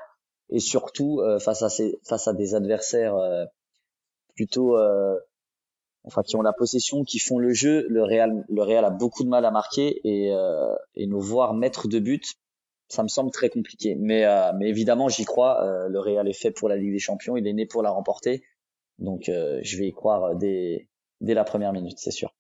et 0.51 0.61
surtout 0.61 1.21
euh, 1.21 1.39
face 1.39 1.63
à 1.63 1.69
ces, 1.69 1.99
face 2.05 2.29
à 2.29 2.33
des 2.33 2.55
adversaires 2.55 3.17
euh, 3.17 3.45
plutôt 4.35 4.79
euh, 4.79 5.19
enfin 6.05 6.23
qui 6.23 6.37
ont 6.37 6.43
la 6.43 6.53
possession, 6.53 7.05
qui 7.05 7.19
font 7.19 7.39
le 7.39 7.53
jeu. 7.53 7.87
Le 7.89 8.03
Real 8.03 8.45
le 8.49 8.63
Real 8.63 8.85
a 8.85 8.91
beaucoup 8.91 9.25
de 9.25 9.29
mal 9.29 9.45
à 9.45 9.51
marquer 9.51 10.01
et 10.05 10.33
et 10.95 11.07
nous 11.07 11.21
voir 11.21 11.55
mettre 11.55 11.89
de 11.89 11.99
buts, 11.99 12.21
ça 12.89 13.03
me 13.03 13.09
semble 13.09 13.31
très 13.31 13.49
compliqué. 13.49 13.95
Mais 13.95 14.25
mais 14.59 14.69
évidemment, 14.69 15.09
j'y 15.09 15.25
crois. 15.25 15.87
Le 15.89 15.99
Real 16.01 16.29
est 16.29 16.39
fait 16.39 16.51
pour 16.51 16.69
la 16.69 16.77
Ligue 16.77 16.93
des 16.93 16.99
Champions, 16.99 17.37
il 17.37 17.47
est 17.47 17.53
né 17.53 17.65
pour 17.67 17.83
la 17.83 17.91
remporter. 17.91 18.43
Donc 18.99 19.25
je 19.27 19.79
vais 19.79 19.87
y 19.87 19.93
croire 19.93 20.35
dès 20.37 20.89
dès 21.23 21.33
la 21.33 21.45
première 21.45 21.73
minute, 21.73 21.99
c'est 21.99 22.11
sûr. 22.11 22.35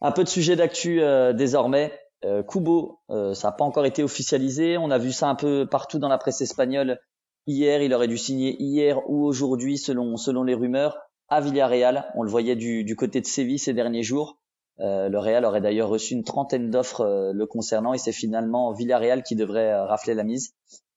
Un 0.00 0.12
peu 0.12 0.24
de 0.24 0.28
sujet 0.28 0.56
d'actu 0.56 1.02
euh, 1.02 1.32
désormais. 1.32 1.92
Euh, 2.24 2.42
Kubo, 2.42 3.00
euh, 3.10 3.34
ça 3.34 3.48
n'a 3.48 3.52
pas 3.52 3.64
encore 3.64 3.86
été 3.86 4.02
officialisé. 4.02 4.78
On 4.78 4.90
a 4.90 4.98
vu 4.98 5.12
ça 5.12 5.28
un 5.28 5.34
peu 5.34 5.66
partout 5.70 5.98
dans 5.98 6.08
la 6.08 6.18
presse 6.18 6.40
espagnole 6.40 6.98
hier. 7.46 7.82
Il 7.82 7.92
aurait 7.92 8.08
dû 8.08 8.18
signer 8.18 8.56
hier 8.62 8.98
ou 9.08 9.24
aujourd'hui, 9.24 9.78
selon 9.78 10.16
selon 10.16 10.42
les 10.42 10.54
rumeurs, 10.54 10.98
à 11.28 11.40
Villarreal. 11.40 12.10
On 12.14 12.22
le 12.22 12.30
voyait 12.30 12.56
du, 12.56 12.84
du 12.84 12.96
côté 12.96 13.20
de 13.20 13.26
Séville 13.26 13.58
ces 13.58 13.74
derniers 13.74 14.02
jours. 14.02 14.38
Euh, 14.80 15.08
le 15.08 15.18
Real 15.18 15.44
aurait 15.44 15.60
d'ailleurs 15.60 15.88
reçu 15.88 16.14
une 16.14 16.24
trentaine 16.24 16.70
d'offres 16.70 17.02
euh, 17.02 17.32
le 17.32 17.46
concernant 17.46 17.94
et 17.94 17.98
c'est 17.98 18.12
finalement 18.12 18.72
Villarreal 18.72 19.22
qui 19.22 19.36
devrait 19.36 19.72
rafler 19.72 20.14
la 20.14 20.24
mise. 20.24 20.52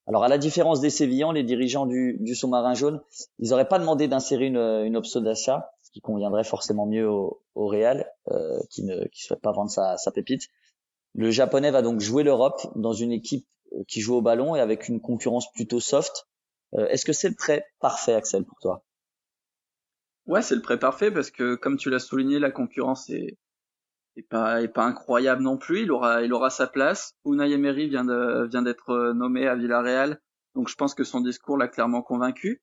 Alors 0.08 0.24
à 0.24 0.30
la 0.30 0.38
différence 0.38 0.80
des 0.80 0.90
Sévillans, 0.90 1.32
les 1.32 1.44
dirigeants 1.44 1.86
du, 1.86 2.18
du 2.22 2.34
sous-marin 2.34 2.74
jaune, 2.74 3.02
ils 3.40 3.50
n'auraient 3.50 3.68
pas 3.68 3.78
demandé 3.78 4.08
d'insérer 4.08 4.46
une, 4.46 4.58
une 4.58 4.96
option 4.96 5.22
d'achat, 5.22 5.70
qui 5.98 6.02
conviendrait 6.02 6.44
forcément 6.44 6.86
mieux 6.86 7.10
au, 7.10 7.42
Real, 7.56 8.06
euh, 8.30 8.60
qui 8.70 8.84
ne 8.84 9.06
qui 9.08 9.24
souhaite 9.24 9.42
pas 9.42 9.52
vendre 9.52 9.72
sa, 9.72 9.98
sa 9.98 10.12
pépite. 10.12 10.44
Le 11.16 11.32
japonais 11.32 11.72
va 11.72 11.82
donc 11.82 12.02
jouer 12.02 12.22
l'Europe 12.22 12.62
dans 12.76 12.94
une 12.94 13.12
équipe 13.12 13.48
euh, 13.74 13.84
qui 13.88 14.00
joue 14.00 14.14
au 14.14 14.22
ballon 14.22 14.56
et 14.56 14.60
avec 14.60 14.90
une 14.90 15.02
concurrence 15.02 15.52
plutôt 15.52 15.80
soft. 15.80 16.28
Euh, 16.76 16.86
Est-ce 16.90 17.04
que 17.04 17.14
c'est 17.14 17.30
le 17.30 17.36
prêt 17.36 17.66
parfait, 17.80 18.14
Axel, 18.14 18.46
pour 18.46 18.60
toi? 18.60 18.84
Ouais, 20.28 20.44
c'est 20.44 20.54
le 20.54 20.62
prêt 20.62 20.78
parfait 20.78 21.10
parce 21.10 21.32
que 21.32 21.56
comme 21.56 21.78
tu 21.78 21.90
l'as 21.90 22.00
souligné, 22.00 22.38
la 22.38 22.52
concurrence 22.52 23.10
est, 23.10 23.40
est 24.18 24.30
pas 24.30 24.62
est 24.62 24.68
pas 24.68 24.84
incroyable 24.84 25.42
non 25.42 25.58
plus. 25.58 25.82
Il 25.82 25.92
aura 25.92 26.22
il 26.22 26.32
aura 26.32 26.52
sa 26.52 26.68
place. 26.68 27.16
Unai 27.26 27.52
Emery 27.54 27.90
vient 27.90 28.06
vient 28.46 28.62
d'être 28.62 29.14
nommé 29.14 29.48
à 29.48 29.56
Villarreal, 29.56 30.22
donc 30.54 30.68
je 30.70 30.76
pense 30.76 30.94
que 30.94 31.04
son 31.04 31.22
discours 31.22 31.58
l'a 31.58 31.68
clairement 31.68 32.04
convaincu. 32.04 32.62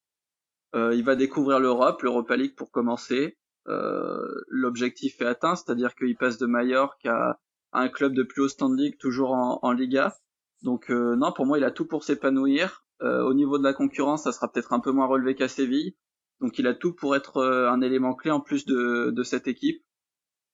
Euh, 0.75 0.95
il 0.95 1.05
va 1.05 1.15
découvrir 1.15 1.61
l'Europe, 1.61 2.03
l'Europa 2.03 2.37
League 2.37 2.55
pour 2.57 2.71
commencer. 2.71 3.37
Euh, 3.69 4.43
L'objectif 4.49 5.21
est 5.21 5.27
atteint, 5.27 5.55
c'est-à-dire 5.55 5.95
qu'il 5.95 6.17
passe 6.17 6.37
de 6.39 6.47
Mallorca 6.47 7.39
à 7.73 7.81
un 7.81 7.89
club 7.89 8.13
de 8.13 8.23
plus 8.23 8.43
haut 8.43 8.49
standing, 8.49 8.97
toujours 8.97 9.33
en, 9.33 9.73
Liga. 9.73 10.17
Donc 10.63 10.91
euh, 10.91 11.17
non, 11.17 11.33
pour 11.33 11.47
moi, 11.47 11.59
il 11.59 11.65
a 11.65 11.71
tout 11.71 11.87
pour 11.87 12.05
s'épanouir. 12.05 12.83
Au 13.01 13.35
niveau 13.35 13.59
de 13.59 13.65
la 13.65 13.75
concurrence, 13.75 14.23
ça 14.23 14.33
sera 14.33 14.51
peut-être 14.51 14.73
un 14.73 14.81
peu 14.81 14.91
moins 14.91 15.07
relevé 15.07 15.35
qu'à 15.35 15.47
Séville. 15.49 15.95
Donc 16.41 16.59
il 16.59 16.67
a 16.67 16.73
tout 16.73 16.95
pour 16.95 17.15
être 17.15 17.45
un 17.45 17.83
élément 17.83 18.15
clé 18.15 18.31
en 18.31 18.41
plus 18.41 18.65
de, 18.65 19.23
cette 19.25 19.47
équipe 19.47 19.83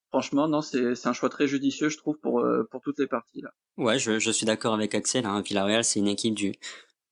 franchement, 0.08 0.48
non, 0.48 0.60
c'est 0.60 1.06
un 1.06 1.12
choix 1.12 1.28
très 1.28 1.46
judicieux, 1.46 1.88
je 1.88 1.96
trouve, 1.96 2.18
pour, 2.18 2.44
pour 2.72 2.80
toutes 2.80 2.98
les 2.98 3.06
parties. 3.06 3.42
Là. 3.42 3.52
Ouais, 3.76 4.00
je, 4.00 4.18
je 4.18 4.30
suis 4.32 4.46
d'accord 4.46 4.74
avec 4.74 4.96
Axel. 4.96 5.26
Hein. 5.26 5.42
Villarreal, 5.42 5.84
c'est 5.84 6.00
une 6.00 6.08
équipe 6.08 6.34
du, 6.34 6.56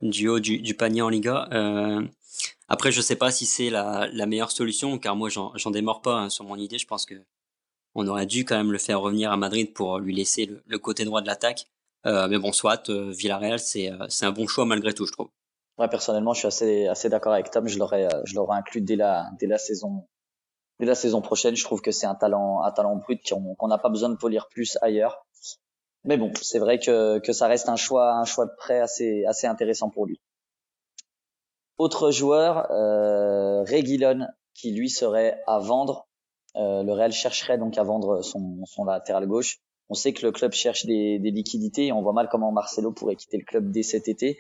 du 0.00 0.28
haut 0.28 0.40
du, 0.40 0.58
du 0.58 0.74
panier 0.74 1.02
en 1.02 1.08
Liga. 1.08 1.48
Euh, 1.52 2.06
après, 2.68 2.92
je 2.92 3.00
sais 3.00 3.16
pas 3.16 3.30
si 3.30 3.46
c'est 3.46 3.70
la, 3.70 4.08
la 4.12 4.26
meilleure 4.26 4.50
solution, 4.50 4.98
car 4.98 5.16
moi, 5.16 5.28
j'en 5.28 5.70
démords 5.70 6.02
pas 6.02 6.14
hein, 6.14 6.30
sur 6.30 6.44
mon 6.44 6.56
idée. 6.56 6.78
Je 6.78 6.86
pense 6.86 7.06
que 7.06 7.14
on 7.94 8.06
aurait 8.06 8.26
dû 8.26 8.44
quand 8.44 8.56
même 8.56 8.72
le 8.72 8.78
faire 8.78 9.00
revenir 9.00 9.32
à 9.32 9.36
Madrid 9.36 9.72
pour 9.72 9.98
lui 9.98 10.14
laisser 10.14 10.46
le, 10.46 10.62
le 10.66 10.78
côté 10.78 11.04
droit 11.04 11.20
de 11.20 11.26
l'attaque. 11.26 11.66
Euh, 12.06 12.28
mais 12.28 12.38
bon, 12.38 12.52
soit 12.52 12.88
euh, 12.90 13.10
Villarreal, 13.10 13.58
c'est 13.58 13.90
euh, 13.90 14.06
un 14.22 14.30
bon 14.30 14.46
choix 14.46 14.64
malgré 14.64 14.92
tout, 14.92 15.06
je 15.06 15.12
trouve. 15.12 15.28
Ouais, 15.78 15.88
personnellement, 15.88 16.32
je 16.32 16.40
suis 16.40 16.48
assez 16.48 16.86
assez 16.86 17.08
d'accord 17.08 17.32
avec 17.32 17.50
Tom. 17.50 17.66
Je 17.66 17.78
l'aurais 17.78 18.08
je 18.24 18.34
l'aurais 18.34 18.56
inclus 18.56 18.80
dès 18.80 18.96
la 18.96 19.30
dès 19.38 19.46
la 19.46 19.58
saison 19.58 20.06
dès 20.80 20.86
la 20.86 20.94
saison 20.94 21.20
prochaine. 21.20 21.56
Je 21.56 21.64
trouve 21.64 21.80
que 21.80 21.90
c'est 21.90 22.06
un 22.06 22.14
talent, 22.14 22.62
un 22.62 22.70
talent 22.70 22.96
brut 22.96 23.20
qu'on 23.28 23.68
n'a 23.68 23.78
pas 23.78 23.88
besoin 23.88 24.08
de 24.08 24.16
polir 24.16 24.48
plus 24.48 24.76
ailleurs. 24.82 25.24
Mais 26.04 26.16
bon, 26.16 26.32
c'est 26.40 26.58
vrai 26.58 26.78
que, 26.78 27.18
que 27.18 27.32
ça 27.32 27.46
reste 27.48 27.68
un 27.68 27.76
choix, 27.76 28.14
un 28.14 28.24
choix 28.24 28.46
de 28.46 28.52
prêt 28.56 28.80
assez, 28.80 29.24
assez 29.26 29.46
intéressant 29.46 29.90
pour 29.90 30.06
lui. 30.06 30.20
Autre 31.76 32.10
joueur, 32.10 32.70
euh, 32.70 33.62
Reguilon, 33.62 34.26
qui 34.54 34.72
lui 34.72 34.90
serait 34.90 35.40
à 35.46 35.58
vendre. 35.58 36.08
Euh, 36.56 36.82
le 36.82 36.92
Real 36.92 37.12
chercherait 37.12 37.58
donc 37.58 37.78
à 37.78 37.82
vendre 37.82 38.22
son, 38.22 38.64
son 38.64 38.84
latéral 38.84 39.26
gauche. 39.26 39.58
On 39.90 39.94
sait 39.94 40.12
que 40.12 40.26
le 40.26 40.32
club 40.32 40.52
cherche 40.52 40.86
des, 40.86 41.18
des 41.18 41.30
liquidités 41.30 41.86
et 41.86 41.92
on 41.92 42.02
voit 42.02 42.12
mal 42.12 42.28
comment 42.30 42.52
Marcelo 42.52 42.92
pourrait 42.92 43.16
quitter 43.16 43.38
le 43.38 43.44
club 43.44 43.70
dès 43.70 43.82
cet 43.82 44.08
été. 44.08 44.38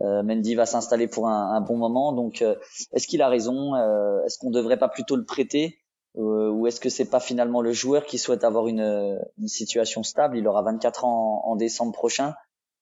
Euh, 0.00 0.22
Mendy 0.22 0.54
va 0.54 0.66
s'installer 0.66 1.08
pour 1.08 1.28
un, 1.28 1.54
un, 1.54 1.60
bon 1.60 1.76
moment. 1.76 2.12
Donc, 2.12 2.42
euh, 2.42 2.54
est-ce 2.92 3.06
qu'il 3.06 3.22
a 3.22 3.28
raison? 3.28 3.74
Euh, 3.74 4.22
Est-ce 4.24 4.38
qu'on 4.38 4.50
devrait 4.50 4.78
pas 4.78 4.88
plutôt 4.88 5.16
le 5.16 5.24
prêter? 5.24 5.78
Ou 6.16 6.66
est-ce 6.66 6.80
que 6.80 6.88
c'est 6.88 7.10
pas 7.10 7.20
finalement 7.20 7.60
le 7.60 7.72
joueur 7.72 8.06
qui 8.06 8.18
souhaite 8.18 8.44
avoir 8.44 8.68
une, 8.68 9.18
une 9.38 9.48
situation 9.48 10.02
stable? 10.02 10.38
Il 10.38 10.48
aura 10.48 10.62
24 10.62 11.04
ans 11.04 11.42
en, 11.44 11.56
décembre 11.56 11.92
prochain 11.92 12.34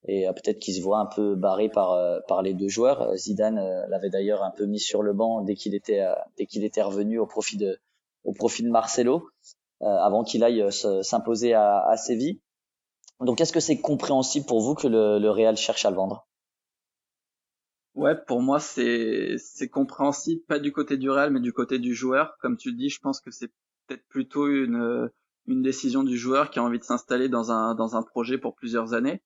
et 0.06 0.26
peut-être 0.26 0.58
qu'il 0.58 0.74
se 0.74 0.80
voit 0.80 0.98
un 0.98 1.06
peu 1.06 1.34
barré 1.34 1.68
par 1.68 1.98
par 2.28 2.42
les 2.42 2.54
deux 2.54 2.68
joueurs. 2.68 3.16
Zidane 3.16 3.60
l'avait 3.88 4.10
d'ailleurs 4.10 4.42
un 4.42 4.50
peu 4.50 4.66
mis 4.66 4.78
sur 4.78 5.02
le 5.02 5.12
banc 5.12 5.42
dès 5.42 5.54
qu'il 5.54 5.74
était 5.74 6.04
dès 6.38 6.46
qu'il 6.46 6.64
était 6.64 6.82
revenu 6.82 7.18
au 7.18 7.26
profit 7.26 7.56
de 7.56 7.78
au 8.24 8.32
profit 8.32 8.62
de 8.62 8.70
Marcelo 8.70 9.28
avant 9.80 10.22
qu'il 10.22 10.44
aille 10.44 10.64
s'imposer 10.70 11.54
à, 11.54 11.84
à 11.88 11.96
Séville. 11.96 12.40
Donc, 13.20 13.40
est-ce 13.40 13.52
que 13.52 13.60
c'est 13.60 13.80
compréhensible 13.80 14.46
pour 14.46 14.60
vous 14.60 14.74
que 14.74 14.86
le, 14.88 15.18
le 15.18 15.30
Real 15.30 15.56
cherche 15.56 15.84
à 15.84 15.90
le 15.90 15.96
vendre? 15.96 16.26
Ouais, 17.94 18.16
pour 18.26 18.42
moi 18.42 18.58
c'est 18.60 19.36
c'est 19.38 19.68
compréhensible, 19.68 20.42
pas 20.48 20.58
du 20.58 20.72
côté 20.72 20.96
du 20.96 21.10
Real, 21.10 21.30
mais 21.30 21.40
du 21.40 21.52
côté 21.52 21.78
du 21.78 21.94
joueur. 21.94 22.36
Comme 22.40 22.56
tu 22.56 22.70
le 22.70 22.76
dis, 22.76 22.88
je 22.88 22.98
pense 23.00 23.20
que 23.20 23.30
c'est 23.30 23.52
peut-être 23.86 24.06
plutôt 24.08 24.48
une 24.48 25.08
une 25.46 25.62
décision 25.62 26.02
du 26.02 26.16
joueur 26.18 26.50
qui 26.50 26.58
a 26.58 26.64
envie 26.64 26.78
de 26.78 26.84
s'installer 26.84 27.28
dans 27.28 27.52
un 27.52 27.74
dans 27.74 27.96
un 27.96 28.02
projet 28.02 28.38
pour 28.38 28.54
plusieurs 28.56 28.94
années. 28.94 29.22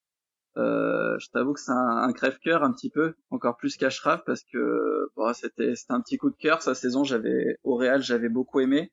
Euh, 0.57 1.17
je 1.21 1.29
t'avoue 1.31 1.53
que 1.55 1.61
c'est 1.61 1.73
un, 1.73 1.99
un 1.99 2.13
crève-cœur 2.13 2.65
un 2.65 2.73
petit 2.73 2.91
peu, 2.91 3.15
encore 3.31 3.57
plus 3.57 3.77
qu'Ashraf, 3.77 4.23
parce 4.27 4.43
que 4.53 5.09
c'était 5.35 5.75
c'était 5.77 5.93
un 5.93 6.01
petit 6.01 6.17
coup 6.19 6.31
de 6.31 6.37
cœur. 6.37 6.63
Sa 6.63 6.75
saison, 6.75 7.05
j'avais 7.05 7.59
au 7.65 7.77
Real, 7.77 8.03
j'avais 8.03 8.29
beaucoup 8.29 8.61
aimé. 8.61 8.93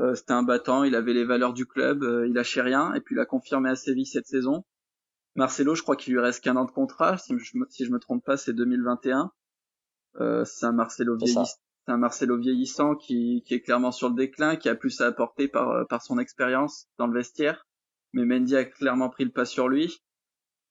Euh, 0.00 0.14
c'était 0.14 0.32
un 0.32 0.42
battant, 0.42 0.82
il 0.84 0.94
avait 0.96 1.12
les 1.12 1.24
valeurs 1.24 1.52
du 1.54 1.66
club, 1.66 2.02
euh, 2.02 2.26
il 2.26 2.34
lâchait 2.34 2.62
rien, 2.62 2.92
et 2.94 3.00
puis 3.00 3.14
il 3.14 3.20
a 3.20 3.26
confirmé 3.26 3.70
à 3.70 3.76
Séville 3.76 4.06
cette 4.06 4.26
saison. 4.26 4.64
Marcelo, 5.34 5.74
je 5.74 5.82
crois 5.82 5.96
qu'il 5.96 6.12
lui 6.14 6.20
reste 6.20 6.42
qu'un 6.42 6.56
an 6.56 6.64
de 6.64 6.70
contrat. 6.70 7.18
Si 7.18 7.36
je 7.38 7.58
me, 7.58 7.66
si 7.68 7.84
je 7.84 7.90
me 7.90 7.98
trompe 7.98 8.24
pas, 8.24 8.36
c'est 8.36 8.52
2021. 8.52 9.32
Euh, 10.20 10.44
c'est 10.44 10.66
un 10.66 10.72
Marcelo 10.72 11.16
vieillissant, 11.16 11.44
un 11.88 11.96
Marcelo 11.96 12.38
vieillissant 12.38 12.94
qui, 12.94 13.42
qui 13.46 13.54
est 13.54 13.60
clairement 13.60 13.90
sur 13.90 14.08
le 14.08 14.14
déclin, 14.14 14.56
qui 14.56 14.68
a 14.68 14.76
plus 14.76 15.00
à 15.00 15.06
apporter 15.06 15.48
par, 15.48 15.70
euh, 15.70 15.84
par 15.84 16.02
son 16.02 16.18
expérience 16.18 16.86
dans 16.98 17.08
le 17.08 17.14
vestiaire. 17.14 17.66
Mais 18.12 18.24
Mendy 18.24 18.54
a 18.56 18.64
clairement 18.64 19.10
pris 19.10 19.24
le 19.24 19.32
pas 19.32 19.44
sur 19.44 19.68
lui. 19.68 20.00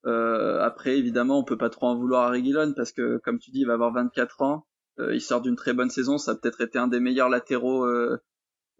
Euh, 0.06 0.62
après, 0.62 0.98
évidemment, 0.98 1.40
on 1.40 1.44
peut 1.44 1.58
pas 1.58 1.70
trop 1.70 1.88
en 1.88 1.96
vouloir 1.96 2.24
à 2.24 2.30
Reguilon 2.32 2.74
parce 2.74 2.92
que, 2.92 3.18
comme 3.18 3.40
tu 3.40 3.52
dis, 3.52 3.62
il 3.62 3.68
va 3.68 3.74
avoir 3.74 3.92
24 3.92 4.42
ans. 4.42 4.66
Euh, 5.00 5.16
il 5.16 5.22
sort 5.22 5.42
d'une 5.42 5.56
très 5.56 5.74
bonne 5.74 5.90
saison. 5.90 6.18
Ça 6.18 6.32
a 6.32 6.36
peut-être 6.36 6.62
été 6.62 6.78
un 6.78 6.88
des 6.88 7.00
meilleurs 7.00 7.30
latéraux 7.30 7.86
euh, 7.86 8.18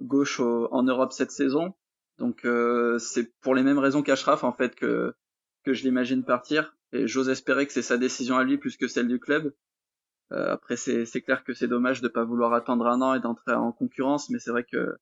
gauche 0.02 0.40
en 0.40 0.84
Europe 0.84 1.12
cette 1.12 1.32
saison. 1.32 1.74
Donc, 2.20 2.46
euh, 2.46 3.00
c'est 3.00 3.34
pour 3.42 3.56
les 3.56 3.64
mêmes 3.64 3.80
raisons 3.80 4.04
qu'Ashraf 4.04 4.44
en 4.44 4.54
fait 4.54 4.76
que 4.76 5.14
que 5.64 5.74
je 5.74 5.84
l'imagine 5.84 6.24
partir 6.24 6.76
et 6.92 7.08
j'ose 7.08 7.30
espérer 7.30 7.66
que 7.66 7.74
c'est 7.74 7.82
sa 7.82 7.98
décision 7.98 8.38
à 8.38 8.44
lui 8.44 8.58
plus 8.58 8.78
que 8.78 8.88
celle 8.88 9.08
du 9.08 9.20
club. 9.20 9.54
Euh, 10.32 10.54
après 10.54 10.78
c'est 10.78 11.22
clair 11.22 11.44
que 11.44 11.54
c'est 11.54 11.68
dommage 11.68 12.02
de 12.02 12.08
pas 12.08 12.24
vouloir 12.24 12.54
attendre 12.54 12.88
un 12.88 13.02
an 13.02 13.14
et 13.14 13.20
d'entrer 13.20 13.54
en 13.54 13.72
concurrence, 13.72 14.30
mais 14.30 14.40
c'est 14.40 14.52
vrai 14.52 14.64
que 14.64 14.96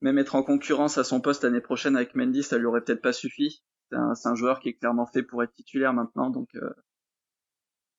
même 0.00 0.18
être 0.18 0.34
en 0.34 0.42
concurrence 0.42 0.98
à 0.98 1.04
son 1.04 1.20
poste 1.20 1.44
l'année 1.44 1.60
prochaine 1.60 1.96
avec 1.96 2.14
Mendy, 2.14 2.42
ça 2.42 2.58
lui 2.58 2.66
aurait 2.66 2.82
peut-être 2.82 3.02
pas 3.02 3.12
suffi. 3.12 3.62
C'est 3.90 3.96
un, 3.96 4.12
un, 4.24 4.34
joueur 4.34 4.60
qui 4.60 4.70
est 4.70 4.74
clairement 4.74 5.06
fait 5.06 5.22
pour 5.22 5.42
être 5.42 5.52
titulaire 5.54 5.92
maintenant, 5.92 6.30
donc 6.30 6.48
euh, 6.56 6.70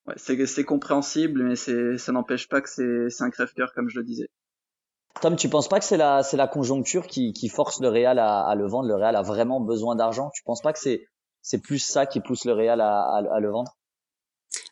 ouais, 0.06 0.14
c'est 0.16 0.64
compréhensible, 0.64 1.42
mais 1.42 1.56
ça 1.56 2.12
n'empêche 2.12 2.48
pas 2.48 2.60
que 2.60 2.68
c'est 2.68 3.22
un 3.24 3.30
crève-cœur 3.30 3.72
comme 3.74 3.88
je 3.88 3.98
le 3.98 4.04
disais. 4.04 4.28
Tom, 5.20 5.36
tu 5.36 5.48
penses 5.48 5.68
pas 5.68 5.80
que 5.80 5.84
c'est 5.84 5.96
la, 5.96 6.22
la 6.32 6.46
conjoncture 6.46 7.06
qui, 7.06 7.32
qui 7.32 7.48
force 7.48 7.80
le 7.80 7.88
Real 7.88 8.18
à, 8.18 8.46
à, 8.46 8.54
le 8.54 8.66
vendre? 8.66 8.88
Le 8.88 8.94
Real 8.94 9.16
a 9.16 9.22
vraiment 9.22 9.60
besoin 9.60 9.96
d'argent? 9.96 10.30
Tu 10.32 10.42
penses 10.44 10.62
pas 10.62 10.72
que 10.72 10.78
c'est 10.78 11.08
c'est 11.42 11.58
plus 11.62 11.78
ça 11.78 12.06
qui 12.06 12.20
pousse 12.20 12.44
le 12.44 12.52
Real 12.52 12.80
à, 12.80 13.16
à, 13.16 13.40
le 13.40 13.50
vendre? 13.50 13.76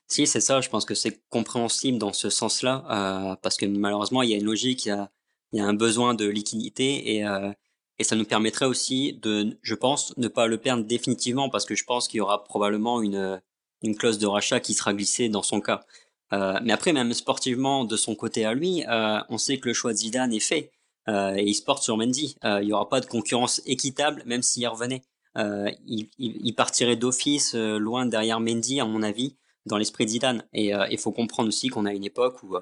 Si, 0.09 0.27
c'est 0.27 0.41
ça. 0.41 0.61
Je 0.61 0.69
pense 0.69 0.85
que 0.85 0.95
c'est 0.95 1.21
compréhensible 1.29 1.99
dans 1.99 2.13
ce 2.13 2.31
sens-là, 2.31 2.85
euh, 2.91 3.37
parce 3.43 3.57
que 3.57 3.67
malheureusement, 3.67 4.23
il 4.23 4.31
y 4.31 4.35
a 4.35 4.37
une 4.37 4.45
logique, 4.45 4.87
il 4.87 4.91
y 4.91 4.93
a, 4.93 5.11
il 5.53 5.59
y 5.59 5.63
a 5.63 5.67
un 5.67 5.75
besoin 5.75 6.15
de 6.15 6.27
liquidité 6.27 7.17
et, 7.17 7.27
euh, 7.27 7.53
et 7.99 8.05
ça 8.05 8.17
nous 8.17 8.25
permettrait 8.25 8.67
aussi 8.67 9.15
de, 9.23 9.59
je 9.63 9.75
pense, 9.75 10.17
ne 10.17 10.29
pas 10.29 10.47
le 10.47 10.59
perdre 10.59 10.85
définitivement, 10.85 11.49
parce 11.49 11.65
que 11.65 11.75
je 11.75 11.85
pense 11.85 12.09
qu'il 12.09 12.19
y 12.19 12.21
aura 12.21 12.45
probablement 12.45 13.01
une, 13.01 13.41
une 13.83 13.97
clause 13.97 14.19
de 14.19 14.27
rachat 14.27 14.61
qui 14.61 14.75
sera 14.75 14.93
glissée 14.93 15.29
dans 15.29 15.43
son 15.43 15.61
cas. 15.61 15.85
Euh, 16.33 16.59
mais 16.63 16.73
après, 16.73 16.93
même 16.93 17.13
sportivement, 17.13 17.85
de 17.85 17.97
son 17.97 18.15
côté 18.15 18.45
à 18.45 18.53
lui, 18.53 18.85
euh, 18.89 19.21
on 19.29 19.39
sait 19.39 19.59
que 19.59 19.69
le 19.69 19.75
choix 19.75 19.93
de 19.93 19.99
Zidane 19.99 20.33
est 20.33 20.41
fait. 20.41 20.73
Euh, 21.09 21.35
et 21.37 21.45
il 21.45 21.55
se 21.55 21.63
porte 21.63 21.83
sur 21.83 21.97
Mendy. 21.97 22.37
Euh, 22.45 22.61
il 22.63 22.67
n'y 22.67 22.73
aura 22.73 22.89
pas 22.89 23.01
de 23.01 23.07
concurrence 23.07 23.63
équitable, 23.65 24.23
même 24.27 24.43
s'il 24.43 24.67
revenait. 24.67 25.03
Euh, 25.37 25.71
il, 25.87 26.55
partirait 26.55 26.97
d'office 26.97 27.55
euh, 27.55 27.79
loin 27.79 28.07
derrière 28.07 28.41
Mendy, 28.41 28.81
à 28.81 28.87
mon 28.87 29.03
avis, 29.03 29.37
dans 29.67 29.77
l'esprit 29.77 30.07
d'Idan. 30.07 30.39
Et 30.53 30.75
euh, 30.75 30.87
il 30.91 30.99
faut 30.99 31.13
comprendre 31.13 31.49
aussi 31.49 31.69
qu'on 31.69 31.85
a 31.85 31.93
une 31.93 32.05
époque 32.05 32.43
où, 32.43 32.57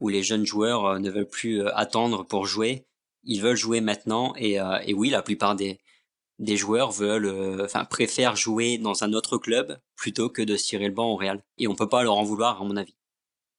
où 0.00 0.08
les 0.08 0.22
jeunes 0.22 0.46
joueurs 0.46 0.98
ne 0.98 1.10
veulent 1.10 1.28
plus 1.28 1.62
attendre 1.68 2.24
pour 2.24 2.46
jouer. 2.46 2.86
Ils 3.24 3.40
veulent 3.40 3.56
jouer 3.56 3.80
maintenant. 3.80 4.32
Et, 4.36 4.58
et 4.84 4.94
oui, 4.94 5.10
la 5.10 5.22
plupart 5.22 5.54
des, 5.54 5.78
des 6.38 6.56
joueurs 6.56 6.90
veulent, 6.90 7.60
enfin, 7.62 7.84
préfèrent 7.84 8.36
jouer 8.36 8.78
dans 8.78 9.04
un 9.04 9.12
autre 9.12 9.38
club 9.38 9.78
plutôt 9.96 10.28
que 10.28 10.42
de 10.42 10.56
se 10.56 10.64
tirer 10.64 10.86
le 10.88 10.94
banc 10.94 11.10
au 11.12 11.16
Real. 11.16 11.42
Et 11.58 11.68
on 11.68 11.74
peut 11.74 11.88
pas 11.88 12.02
leur 12.02 12.16
en 12.16 12.24
vouloir, 12.24 12.62
à 12.62 12.64
mon 12.64 12.76
avis. 12.76 12.96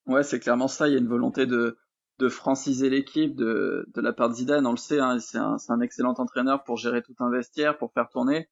Ouais, 0.05 0.23
c'est 0.23 0.39
clairement 0.39 0.67
ça. 0.67 0.87
Il 0.87 0.93
y 0.93 0.95
a 0.95 0.99
une 0.99 1.07
volonté 1.07 1.45
de, 1.45 1.77
de 2.19 2.27
franciser 2.27 2.89
l'équipe 2.89 3.35
de, 3.35 3.87
de 3.95 4.01
la 4.01 4.11
part 4.11 4.29
de 4.29 4.35
Zidane. 4.35 4.67
On 4.67 4.71
le 4.71 4.77
sait, 4.77 4.99
hein, 4.99 5.17
c'est 5.19 5.37
un, 5.37 5.55
un, 5.69 5.81
excellent 5.81 6.13
entraîneur 6.17 6.63
pour 6.65 6.75
gérer 6.75 7.01
tout 7.01 7.15
un 7.19 7.31
vestiaire, 7.31 7.77
pour 7.77 7.93
faire 7.93 8.09
tourner. 8.09 8.49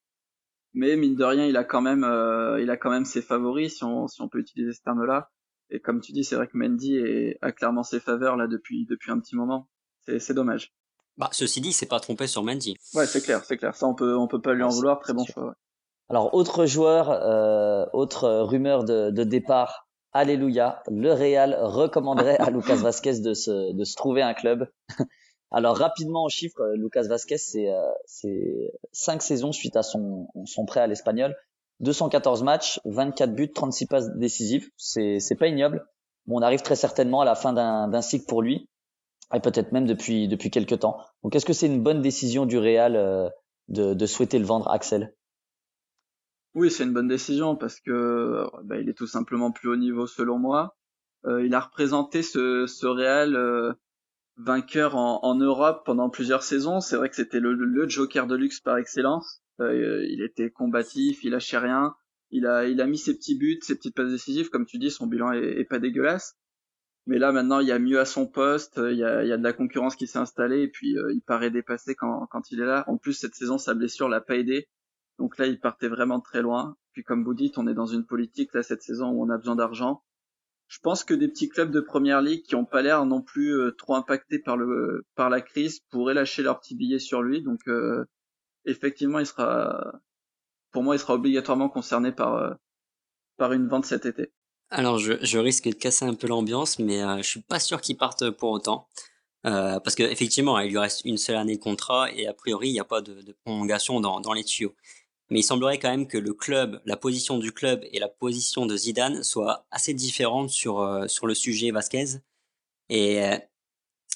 Mais 0.74 0.96
mine 0.96 1.16
de 1.16 1.24
rien, 1.24 1.46
il 1.46 1.58
a 1.58 1.66
quand 1.66 1.82
même, 1.82 2.06
euh, 2.06 2.62
il 2.62 2.70
a 2.70 2.78
quand 2.78 2.90
même 2.90 3.06
ses 3.06 3.22
favoris, 3.22 3.78
si 3.78 3.84
on, 3.84 4.08
si 4.08 4.22
on 4.22 4.30
peut 4.30 4.40
utiliser 4.40 4.72
ce 4.72 4.82
terme-là. 4.82 5.30
Et 5.70 5.82
comme 5.82 6.00
tu 6.00 6.14
dis, 6.14 6.24
c'est 6.24 6.38
vrai 6.38 6.48
que 6.48 6.58
Mendy 6.58 6.96
est, 6.96 7.38
a 7.42 7.52
clairement 7.52 7.84
ses 7.84 8.00
faveurs 8.00 8.38
là 8.38 8.48
depuis, 8.48 8.86
depuis 8.86 9.12
un 9.12 9.20
petit 9.20 9.36
moment. 9.36 9.70
C'est 10.20 10.34
dommage. 10.34 10.74
Bah, 11.18 11.30
ceci 11.34 11.60
dit, 11.60 11.74
c'est 11.74 11.88
pas 11.88 12.00
trompé 12.00 12.26
sur 12.28 12.44
Mendy. 12.44 12.78
Ouais, 12.94 13.06
c'est 13.06 13.22
clair, 13.22 13.44
c'est 13.44 13.58
clair. 13.58 13.76
Ça, 13.76 13.86
on 13.86 13.96
peut, 13.96 14.16
on 14.16 14.28
peut 14.28 14.42
pas 14.42 14.54
lui 14.54 14.64
en 14.64 14.70
vouloir. 14.70 15.00
Très 15.00 15.14
bon 15.14 15.26
choix. 15.26 15.48
Ouais. 15.48 15.54
Alors, 16.10 16.34
autre 16.34 16.66
joueur, 16.66 17.10
euh, 17.10 17.86
autre 17.92 18.30
rumeur 18.30 18.86
de, 18.86 19.12
de 19.12 19.24
départ 19.26 19.87
Alléluia, 20.18 20.82
le 20.90 21.14
Real 21.14 21.56
recommanderait 21.62 22.38
à 22.40 22.50
Lucas 22.50 22.74
Vasquez 22.78 23.20
de 23.20 23.36
se, 23.36 23.72
de 23.72 23.84
se 23.84 23.96
trouver 23.96 24.24
un 24.24 24.34
club. 24.34 24.68
Alors 25.52 25.78
rapidement 25.78 26.24
en 26.24 26.28
chiffres, 26.28 26.74
Lucas 26.74 27.04
Vasquez, 27.08 27.38
c'est 27.38 27.70
euh, 27.70 28.68
cinq 28.92 29.22
saisons 29.22 29.52
suite 29.52 29.76
à 29.76 29.84
son, 29.84 30.28
son 30.46 30.66
prêt 30.66 30.80
à 30.80 30.88
l'Espagnol, 30.88 31.36
214 31.82 32.42
matchs, 32.42 32.80
24 32.86 33.36
buts, 33.36 33.54
36 33.54 33.86
passes 33.86 34.10
décisives. 34.16 34.72
C'est 34.76 35.20
c'est 35.20 35.36
pas 35.36 35.50
ignoble. 35.50 35.86
Bon, 36.26 36.40
on 36.40 36.42
arrive 36.42 36.64
très 36.64 36.76
certainement 36.76 37.22
à 37.22 37.26
la 37.26 37.36
fin 37.36 37.54
d'un 37.54 38.02
cycle 38.02 38.26
pour 38.26 38.42
lui, 38.42 38.68
et 39.36 39.40
peut-être 39.40 39.72
même 39.72 39.86
depuis 39.86 40.28
depuis 40.28 40.50
quelques 40.50 40.80
temps. 40.80 40.98
Donc 41.22 41.36
est-ce 41.36 41.46
que 41.46 41.54
c'est 41.54 41.68
une 41.68 41.84
bonne 41.84 42.02
décision 42.02 42.48
du 42.48 42.58
Real 42.58 42.96
euh, 42.96 43.30
de, 43.68 43.94
de 43.94 44.06
souhaiter 44.08 44.40
le 44.40 44.46
vendre, 44.46 44.68
Axel? 44.72 45.14
Oui, 46.58 46.72
c'est 46.72 46.86
une 46.86 46.94
bonne 46.94 47.08
décision 47.08 47.56
parce 47.56 47.80
que 47.80 48.48
bah, 48.64 48.80
il 48.80 48.90
est 48.90 48.98
tout 48.98 49.06
simplement 49.06 49.52
plus 49.52 49.70
haut 49.70 49.76
niveau 49.76 50.08
selon 50.08 50.40
moi. 50.40 50.76
Euh, 51.28 51.46
il 51.46 51.54
a 51.54 51.60
représenté 51.60 52.24
ce, 52.24 52.66
ce 52.66 52.88
Real 52.88 53.36
euh, 53.36 53.74
vainqueur 54.38 54.96
en, 54.96 55.36
Europe 55.36 55.84
pendant 55.86 56.10
plusieurs 56.10 56.42
saisons. 56.42 56.80
C'est 56.82 56.96
vrai 56.96 57.10
que 57.10 57.16
c'était 57.16 57.40
le, 57.40 57.54
le, 57.54 57.88
joker 57.88 58.26
de 58.26 58.36
luxe 58.36 58.60
par 58.60 58.80
excellence. 58.80 59.44
Euh, 59.60 60.04
il 60.10 60.24
était 60.24 60.50
combatif, 60.50 61.24
il 61.24 61.34
lâchait 61.34 61.60
rien. 61.60 61.96
Il 62.32 62.48
a, 62.48 62.66
il 62.66 62.82
a 62.82 62.88
mis 62.88 62.98
ses 62.98 63.16
petits 63.16 63.38
buts, 63.38 63.60
ses 63.62 63.76
petites 63.76 63.96
passes 63.96 64.10
décisives. 64.10 64.50
Comme 64.50 64.66
tu 64.66 64.80
dis, 64.80 64.90
son 64.90 65.06
bilan 65.06 65.34
est, 65.34 65.60
est 65.60 65.66
pas 65.66 65.78
dégueulasse. 65.78 66.40
Mais 67.06 67.20
là, 67.20 67.32
maintenant, 67.32 67.60
il 67.60 67.68
y 67.68 67.72
a 67.72 67.78
mieux 67.78 68.00
à 68.00 68.06
son 68.06 68.26
poste. 68.26 68.82
Il 68.84 68.98
y 68.98 69.04
a, 69.04 69.38
de 69.38 69.44
la 69.44 69.54
concurrence 69.54 69.96
qui 69.96 70.08
s'est 70.08 70.18
installée 70.18 70.64
et 70.64 70.70
puis 70.70 70.96
il 71.14 71.22
paraît 71.22 71.52
dépassé 71.52 71.94
quand, 71.94 72.26
quand 72.32 72.50
il 72.50 72.62
est 72.62 72.66
là. 72.66 72.84
En 72.88 72.98
plus, 72.98 73.14
cette 73.14 73.36
saison, 73.36 73.60
sa 73.60 73.76
blessure 73.76 74.10
l'a 74.10 74.22
pas 74.22 74.38
aidé. 74.38 74.68
Donc 75.20 75.38
là, 75.38 75.48
il 75.48 75.60
partait 75.60 75.88
vraiment 75.88 76.20
très 76.20 76.42
loin. 76.42 76.76
Puis 76.94 77.04
comme 77.04 77.24
vous 77.24 77.34
dites, 77.34 77.58
on 77.58 77.68
est 77.68 77.74
dans 77.74 77.86
une 77.86 78.06
politique 78.06 78.54
là 78.54 78.64
cette 78.64 78.82
saison 78.82 79.10
où 79.10 79.24
on 79.24 79.30
a 79.30 79.38
besoin 79.38 79.56
d'argent 79.56 80.04
je 80.68 80.80
pense 80.80 81.04
que 81.04 81.14
des 81.14 81.28
petits 81.28 81.50
clubs 81.50 81.72
de 81.72 81.80
première 81.80 82.22
ligue 82.22 82.44
qui 82.44 82.56
ont 82.56 82.66
pas 82.66 82.82
l'air 82.82 83.06
non 83.06 83.22
plus 83.22 83.54
euh, 83.54 83.72
trop 83.72 83.96
impactés 83.96 84.40
par 84.40 84.58
le 84.58 85.06
par 85.16 85.30
la 85.30 85.42
crise 85.42 85.80
pourraient 85.90 86.14
lâcher 86.14 86.44
leurs 86.44 86.60
petits 86.60 86.76
billets 86.76 87.00
sur 87.00 87.22
lui. 87.22 87.42
Donc 87.42 87.62
euh, 87.68 88.06
effectivement, 88.66 89.20
il 89.20 89.26
sera 89.26 89.94
pour 90.72 90.84
moi, 90.84 90.96
il 90.96 91.00
sera 91.00 91.14
obligatoirement 91.14 91.70
concerné 91.70 92.12
par 92.12 92.36
euh, 92.36 92.54
par 93.38 93.54
une 93.54 93.68
vente 93.68 93.86
cet 93.86 94.06
été. 94.06 94.32
Alors 94.70 95.00
je, 95.00 95.14
je 95.22 95.40
risque 95.40 95.70
de 95.70 95.76
casser 95.76 96.04
un 96.04 96.16
peu 96.16 96.28
l'ambiance, 96.28 96.80
mais 96.80 97.00
je 97.20 97.28
suis 97.28 97.42
pas 97.42 97.60
sûr 97.60 97.80
qu'il 97.80 97.96
parte 97.96 98.30
pour 98.32 98.52
autant. 98.52 98.90
parce 99.44 99.96
que 99.96 100.04
effectivement, 100.04 100.60
il 100.60 100.72
lui 100.72 100.78
reste 100.78 101.06
une 101.06 101.16
seule 101.18 101.38
année 101.38 101.56
de 101.56 101.62
contrat 101.62 102.12
et 102.12 102.28
a 102.28 102.34
priori, 102.34 102.68
il 102.68 102.74
n'y 102.74 102.80
a 102.82 102.84
pas 102.84 103.00
de, 103.00 103.22
de 103.22 103.32
prolongation 103.46 104.02
dans, 104.02 104.20
dans 104.20 104.34
les 104.34 104.44
tuyaux 104.44 104.76
mais 105.30 105.40
il 105.40 105.44
semblerait 105.44 105.80
quand 105.80 105.90
même 105.90 106.08
que 106.08 106.18
le 106.18 106.34
club, 106.34 106.82
la 106.86 106.98
position 106.98 107.38
du 107.38 107.52
club 107.52 107.84
et 107.92 108.00
la 108.00 108.08
position 108.08 108.66
de 108.66 108.76
Zidane 108.78 109.24
soient 109.24 109.66
assez 109.72 109.94
différentes 109.94 110.50
sur, 110.50 110.80
euh, 110.80 111.08
sur 111.08 111.28
le 111.28 111.34
sujet 111.36 111.72
Vasquez. 111.72 112.20
Et, 112.90 113.22
euh, 113.24 113.38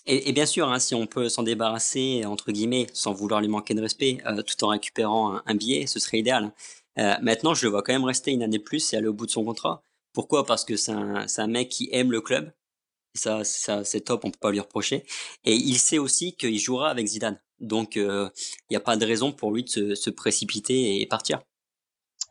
et, 0.05 0.29
et 0.29 0.33
bien 0.33 0.45
sûr, 0.45 0.69
hein, 0.69 0.79
si 0.79 0.95
on 0.95 1.07
peut 1.07 1.29
s'en 1.29 1.43
débarrasser, 1.43 2.25
entre 2.25 2.51
guillemets, 2.51 2.87
sans 2.93 3.13
vouloir 3.13 3.41
lui 3.41 3.49
manquer 3.49 3.73
de 3.73 3.81
respect, 3.81 4.19
euh, 4.25 4.41
tout 4.41 4.63
en 4.63 4.69
récupérant 4.69 5.41
un, 5.45 5.55
billet, 5.55 5.87
ce 5.87 5.99
serait 5.99 6.19
idéal. 6.19 6.53
maintenant, 6.97 7.53
je 7.53 7.65
le 7.65 7.71
vois 7.71 7.83
quand 7.83 7.93
même 7.93 8.05
rester 8.05 8.31
une 8.31 8.43
année 8.43 8.59
plus 8.59 8.93
et 8.93 8.97
aller 8.97 9.07
au 9.07 9.13
bout 9.13 9.25
de 9.25 9.31
son 9.31 9.45
contrat. 9.45 9.83
Pourquoi? 10.13 10.45
Parce 10.45 10.65
que 10.65 10.75
c'est 10.77 10.91
un, 10.91 11.25
un 11.37 11.47
mec 11.47 11.69
qui 11.69 11.89
aime 11.91 12.11
le 12.11 12.21
club. 12.21 12.51
Ça, 13.13 13.43
ça 13.43 13.83
c'est 13.83 14.01
top, 14.01 14.25
on 14.25 14.31
peut 14.31 14.39
pas 14.39 14.51
lui 14.51 14.59
reprocher. 14.59 15.05
Et 15.43 15.55
il 15.55 15.77
sait 15.77 15.97
aussi 15.97 16.35
qu'il 16.35 16.57
jouera 16.59 16.89
avec 16.89 17.07
Zidane. 17.07 17.39
Donc, 17.61 17.95
il 17.95 18.01
euh, 18.01 18.27
n'y 18.69 18.75
a 18.75 18.81
pas 18.81 18.97
de 18.97 19.05
raison 19.05 19.31
pour 19.31 19.51
lui 19.51 19.63
de 19.63 19.69
se, 19.69 19.95
se 19.95 20.09
précipiter 20.09 20.99
et 20.99 21.05
partir. 21.05 21.41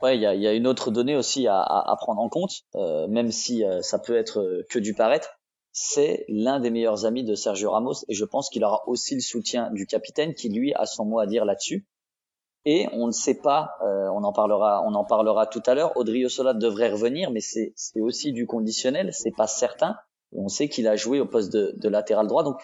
Ouais, 0.02 0.16
il 0.16 0.22
y 0.22 0.26
a, 0.26 0.34
y 0.34 0.46
a, 0.46 0.52
une 0.52 0.66
autre 0.66 0.90
donnée 0.90 1.16
aussi 1.16 1.46
à, 1.46 1.60
à, 1.60 1.92
à 1.92 1.96
prendre 1.96 2.20
en 2.20 2.28
compte, 2.28 2.52
euh, 2.74 3.06
même 3.06 3.30
si 3.30 3.64
euh, 3.64 3.82
ça 3.82 3.98
peut 3.98 4.16
être 4.16 4.64
que 4.70 4.78
du 4.78 4.94
paraître. 4.94 5.40
C'est 5.72 6.24
l'un 6.28 6.58
des 6.58 6.70
meilleurs 6.70 7.06
amis 7.06 7.22
de 7.22 7.34
Sergio 7.34 7.70
Ramos 7.70 8.04
et 8.08 8.14
je 8.14 8.24
pense 8.24 8.50
qu'il 8.50 8.64
aura 8.64 8.82
aussi 8.88 9.14
le 9.14 9.20
soutien 9.20 9.70
du 9.70 9.86
capitaine 9.86 10.34
qui 10.34 10.48
lui 10.48 10.74
a 10.74 10.84
son 10.84 11.04
mot 11.04 11.20
à 11.20 11.26
dire 11.26 11.44
là-dessus. 11.44 11.86
Et 12.64 12.88
on 12.92 13.06
ne 13.06 13.12
sait 13.12 13.40
pas, 13.40 13.70
euh, 13.82 14.08
on 14.12 14.24
en 14.24 14.32
parlera, 14.32 14.82
on 14.84 14.94
en 14.94 15.04
parlera 15.04 15.46
tout 15.46 15.62
à 15.66 15.74
l'heure. 15.74 15.96
Audrey 15.96 16.28
Sola 16.28 16.54
devrait 16.54 16.90
revenir, 16.90 17.30
mais 17.30 17.40
c'est 17.40 17.72
aussi 17.96 18.32
du 18.32 18.46
conditionnel, 18.46 19.10
c'est 19.12 19.34
pas 19.34 19.46
certain. 19.46 19.96
On 20.32 20.48
sait 20.48 20.68
qu'il 20.68 20.86
a 20.88 20.96
joué 20.96 21.20
au 21.20 21.26
poste 21.26 21.52
de, 21.52 21.72
de 21.76 21.88
latéral 21.88 22.26
droit, 22.26 22.42
donc 22.42 22.60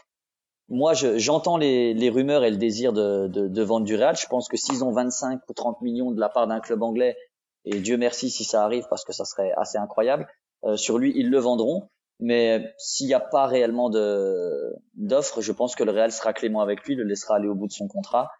moi, 0.68 0.94
j'entends 0.94 1.57
les, 1.57 1.94
les, 1.94 2.11
rumeurs 2.11 2.44
et 2.44 2.50
le 2.50 2.57
désir 2.57 2.92
de, 2.92 3.29
de, 3.29 3.46
de, 3.46 3.62
vendre 3.62 3.87
du 3.87 3.94
Real. 3.94 4.16
Je 4.16 4.26
pense 4.26 4.48
que 4.48 4.57
s'ils 4.57 4.83
ont 4.83 4.92
25 4.92 5.40
ou 5.48 5.52
30 5.52 5.81
millions 5.81 6.11
de 6.11 6.20
la 6.20 6.29
part 6.29 6.46
d'un 6.46 6.61
club 6.61 6.83
anglais, 6.83 7.16
et 7.64 7.81
Dieu 7.81 7.96
merci 7.96 8.31
si 8.31 8.44
ça 8.44 8.64
arrive 8.64 8.87
parce 8.90 9.05
que 9.05 9.12
ça 9.12 9.24
serait 9.24 9.52
assez 9.57 9.79
incroyable, 9.79 10.26
euh, 10.64 10.76
sur 10.76 10.98
lui, 10.98 11.12
ils 11.16 11.31
le 11.31 11.38
vendront. 11.38 11.88
Mais 12.18 12.74
s'il 12.79 13.07
n'y 13.07 13.14
a 13.14 13.20
pas 13.20 13.46
réellement 13.46 13.90
d'offres, 13.90 15.42
je 15.42 15.52
pense 15.52 15.76
que 15.76 15.85
le 15.85 15.92
Real 15.92 16.11
sera 16.11 16.33
clément 16.33 16.62
avec 16.62 16.83
lui, 16.85 16.94
le 16.94 17.05
laissera 17.05 17.37
aller 17.37 17.48
au 17.48 17.55
bout 17.55 17.66
de 17.66 17.72
son 17.72 17.88
contrat 17.88 18.31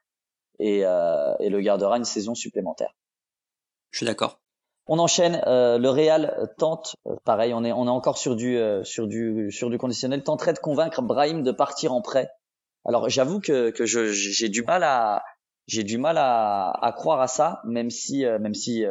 et, 0.59 0.87
euh, 0.87 1.35
et 1.41 1.51
le 1.51 1.61
gardera 1.61 1.99
une 1.99 2.07
saison 2.07 2.35
supplémentaire. 2.35 2.95
Je 3.91 3.99
suis 3.99 4.07
d'accord. 4.07 4.41
On 4.87 4.99
enchaîne. 4.99 5.43
Euh, 5.47 5.79
le 5.79 5.91
Real 5.91 6.49
tente, 6.59 6.97
euh, 7.07 7.17
pareil, 7.25 7.53
on 7.55 7.65
est 7.65 7.73
on 7.73 7.87
est 7.87 7.91
encore 7.91 8.19
sur 8.19 8.37
du 8.37 8.57
euh, 8.57 8.85
sur 8.85 9.07
du 9.09 9.51
sur 9.51 9.69
du 9.71 9.79
conditionnel. 9.79 10.23
Tenterait 10.23 10.53
de 10.53 10.59
convaincre 10.59 11.03
Brahim 11.03 11.43
de 11.43 11.53
partir 11.53 11.93
en 11.93 12.03
prêt. 12.03 12.29
Alors 12.85 13.09
j'avoue 13.09 13.41
que 13.41 13.71
que 13.71 13.85
je 13.85 14.13
j'ai 14.13 14.49
du 14.49 14.63
mal 14.63 14.85
à 14.85 15.25
j'ai 15.67 15.83
du 15.83 15.99
mal 15.99 16.19
à, 16.19 16.71
à 16.71 16.93
croire 16.93 17.21
à 17.21 17.27
ça, 17.27 17.61
même 17.65 17.91
si 17.91 18.25
même 18.25 18.55
si 18.55 18.85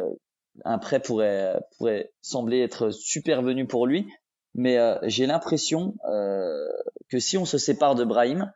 un 0.66 0.78
prêt 0.78 1.00
pourrait 1.00 1.58
pourrait 1.78 2.12
sembler 2.20 2.60
être 2.60 2.90
super 2.90 3.40
venu 3.40 3.66
pour 3.66 3.86
lui. 3.86 4.06
Mais 4.54 4.78
j'ai 5.04 5.26
l'impression 5.26 5.94
que 6.04 7.18
si 7.18 7.38
on 7.38 7.46
se 7.46 7.56
sépare 7.56 7.94
de 7.94 8.04
Brahim, 8.04 8.52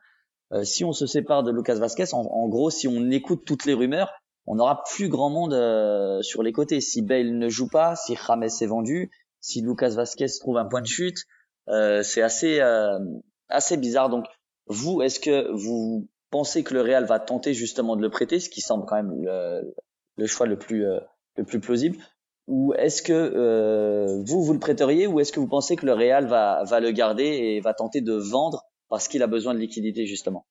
si 0.63 0.85
on 0.85 0.93
se 0.93 1.07
sépare 1.07 1.43
de 1.43 1.53
Lucas 1.53 1.77
Vasquez, 1.77 2.13
en, 2.13 2.21
en 2.21 2.49
gros, 2.49 2.69
si 2.69 2.87
on 2.87 3.11
écoute 3.11 3.45
toutes 3.47 3.65
les 3.65 3.75
rumeurs, 3.75 4.13
on 4.47 4.57
n'aura 4.57 4.83
plus 4.85 5.09
grand 5.09 5.31
monde 5.31 5.55
euh, 5.55 6.23
sur 6.23 6.43
les 6.43 6.53
côtés. 6.53 6.81
Si 6.81 7.03
Bale 7.03 7.39
ne 7.39 7.49
joue 7.49 7.69
pas, 7.69 7.97
si 7.97 8.17
James 8.27 8.45
est 8.45 8.67
vendu, 8.67 9.11
si 9.41 9.63
Lucas 9.63 9.91
Vasquez 9.91 10.27
trouve 10.41 10.59
un 10.59 10.67
point 10.67 10.83
de 10.83 10.87
chute, 10.87 11.25
euh, 11.69 12.03
c'est 12.03 12.23
assez 12.23 12.61
euh, 12.61 12.99
assez 13.49 13.77
bizarre. 13.77 14.09
Donc 14.09 14.27
vous, 14.67 15.03
est-ce 15.03 15.21
que 15.21 15.51
vous 15.53 16.09
pensez 16.31 16.65
que 16.65 16.75
le 16.75 16.83
Real 16.83 17.05
va 17.05 17.19
tenter 17.19 17.55
justement 17.55 17.97
de 17.97 18.03
le 18.03 18.11
prêter, 18.11 18.41
ce 18.41 18.49
qui 18.49 18.61
semble 18.61 18.87
quand 18.87 18.97
même 18.97 19.13
le, 20.17 20.27
choix 20.27 20.47
le 20.47 20.59
plus 20.59 20.85
le 21.37 21.45
plus 21.45 21.61
plausible, 21.61 21.99
ou 22.47 22.73
est-ce 22.75 23.03
que 23.03 24.23
vous 24.27 24.43
vous 24.43 24.53
le 24.53 24.61
prêteriez, 24.61 25.07
ou 25.07 25.21
est-ce 25.21 25.33
que 25.33 25.41
vous 25.41 25.49
pensez 25.49 25.77
que 25.77 25.87
le 25.87 25.93
Real 25.93 26.27
va 26.27 26.63
va 26.65 26.81
le 26.81 26.91
garder 26.93 27.25
et 27.25 27.61
va 27.61 27.75
tenter 27.75 28.01
de 28.01 28.15
vendre 28.15 28.65
parce 28.89 29.09
qu'il 29.09 29.23
a 29.23 29.27
besoin 29.27 29.55
de 29.55 29.59
liquidité 29.59 30.07
justement? 30.07 30.47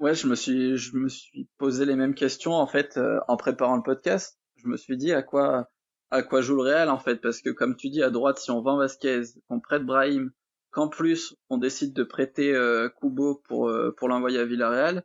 Ouais, 0.00 0.14
je 0.14 0.26
me 0.26 0.34
suis, 0.34 0.78
je 0.78 0.96
me 0.96 1.08
suis 1.08 1.46
posé 1.58 1.84
les 1.84 1.94
mêmes 1.94 2.14
questions 2.14 2.54
en 2.54 2.66
fait 2.66 2.96
euh, 2.96 3.20
en 3.28 3.36
préparant 3.36 3.76
le 3.76 3.82
podcast. 3.82 4.38
Je 4.56 4.66
me 4.66 4.78
suis 4.78 4.96
dit 4.96 5.12
à 5.12 5.22
quoi, 5.22 5.68
à 6.10 6.22
quoi 6.22 6.40
joue 6.40 6.56
le 6.56 6.62
Real 6.62 6.88
en 6.88 6.98
fait, 6.98 7.16
parce 7.16 7.42
que 7.42 7.50
comme 7.50 7.76
tu 7.76 7.90
dis 7.90 8.02
à 8.02 8.08
droite, 8.08 8.38
si 8.38 8.50
on 8.50 8.62
vend 8.62 8.78
Vasquez, 8.78 9.22
qu'on 9.48 9.60
prête 9.60 9.84
Brahim, 9.84 10.32
qu'en 10.70 10.88
plus 10.88 11.36
on 11.50 11.58
décide 11.58 11.92
de 11.94 12.02
prêter 12.02 12.54
euh, 12.54 12.88
Kubo 12.88 13.42
pour 13.46 13.68
euh, 13.68 13.94
pour 13.98 14.08
l'envoyer 14.08 14.38
à 14.38 14.46
Villarreal, 14.46 15.04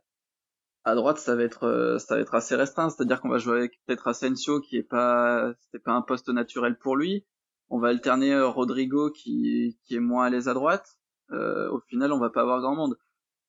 à 0.84 0.94
droite 0.94 1.18
ça 1.18 1.36
va 1.36 1.42
être 1.42 1.64
euh, 1.64 1.98
ça 1.98 2.14
va 2.16 2.22
être 2.22 2.34
assez 2.34 2.56
restreint, 2.56 2.88
c'est-à-dire 2.88 3.20
qu'on 3.20 3.28
va 3.28 3.38
jouer 3.38 3.58
avec 3.58 3.72
peut-être 3.86 4.08
Asensio 4.08 4.60
qui 4.62 4.78
est 4.78 4.82
pas 4.82 5.52
c'était 5.60 5.82
pas 5.82 5.92
un 5.92 6.02
poste 6.02 6.30
naturel 6.30 6.78
pour 6.78 6.96
lui. 6.96 7.26
On 7.68 7.78
va 7.80 7.88
alterner 7.88 8.40
Rodrigo 8.40 9.10
qui 9.10 9.78
qui 9.84 9.96
est 9.96 10.00
moins 10.00 10.26
à 10.26 10.30
l'aise 10.30 10.48
à 10.48 10.54
droite. 10.54 10.86
au 11.30 11.80
final, 11.88 12.12
on 12.12 12.18
va 12.18 12.30
pas 12.30 12.42
avoir 12.42 12.60
grand 12.60 12.76
monde. 12.76 12.96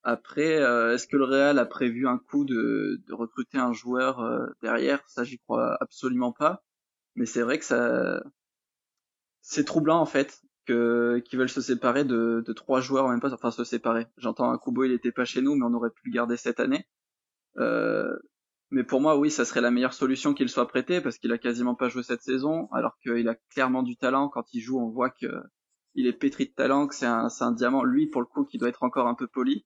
Après, 0.10 0.62
euh, 0.62 0.93
est-ce 0.93 1.06
que 1.06 1.17
le 1.17 1.26
Real 1.26 1.60
a 1.60 1.65
prévu 1.65 2.08
un 2.08 2.17
coup 2.17 2.46
de, 2.46 3.02
de 3.06 3.13
recruter 3.13 3.58
un 3.58 3.74
joueur 3.74 4.22
euh, 4.22 4.48
derrière? 4.62 5.04
Ça, 5.10 5.26
j'y 5.26 5.38
crois 5.38 5.76
absolument 5.82 6.32
pas. 6.32 6.63
Mais 7.15 7.26
c'est 7.26 7.41
vrai 7.41 7.60
que 7.60 7.65
ça, 7.65 8.24
c'est 9.41 9.65
troublant 9.65 10.00
en 10.00 10.06
fait 10.06 10.41
que 10.65 11.22
qu'ils 11.26 11.38
veulent 11.38 11.50
se 11.50 11.60
séparer 11.60 12.06
de, 12.06 12.41
de 12.46 12.54
trois 12.54 12.80
joueurs 12.80 13.04
en 13.06 13.10
même 13.10 13.20
pas, 13.20 13.34
enfin 13.34 13.52
se 13.52 13.65
séparer. 13.65 14.08
J'entends 14.15 14.50
un 14.50 14.58
Kubo, 14.58 14.86
il 14.86 14.93
était 14.93 15.12
pas 15.12 15.26
chez 15.26 15.41
nous, 15.41 15.56
mais 15.56 15.65
on 15.65 15.74
aurait 15.74 15.89
pu 15.89 16.04
le 16.06 16.13
garder 16.13 16.38
cette 16.38 16.62
année. 16.62 16.88
Euh, 17.58 18.15
mais 18.70 18.86
pour 18.86 19.02
moi, 19.02 19.17
oui, 19.17 19.30
ça 19.30 19.43
serait 19.43 19.60
la 19.62 19.72
meilleure 19.72 19.93
solution 19.93 20.34
qu'il 20.34 20.48
soit 20.48 20.70
prêté 20.70 21.02
parce 21.02 21.17
qu'il 21.17 21.34
a 21.34 21.38
quasiment 21.38 21.76
pas 21.76 21.89
joué 21.89 22.04
cette 22.04 22.22
saison, 22.22 22.70
alors 22.72 22.98
qu'il 23.00 23.28
a 23.28 23.36
clairement 23.52 23.84
du 23.84 23.98
talent. 23.98 24.30
Quand 24.30 24.54
il 24.54 24.62
joue, 24.62 24.80
on 24.80 24.89
voit 24.89 25.10
que 25.10 25.28
il 25.96 26.08
est 26.08 26.13
pétri 26.13 26.46
de 26.48 26.54
talent, 26.54 26.88
que 26.88 26.96
c'est 26.96 27.06
un, 27.06 27.28
c'est 27.28 27.43
un 27.43 27.52
diamant. 27.52 27.84
Lui, 27.84 28.08
pour 28.08 28.22
le 28.22 28.28
coup, 28.28 28.46
qui 28.46 28.58
doit 28.58 28.70
être 28.70 28.84
encore 28.84 29.08
un 29.08 29.15
peu 29.15 29.28
poli. 29.28 29.65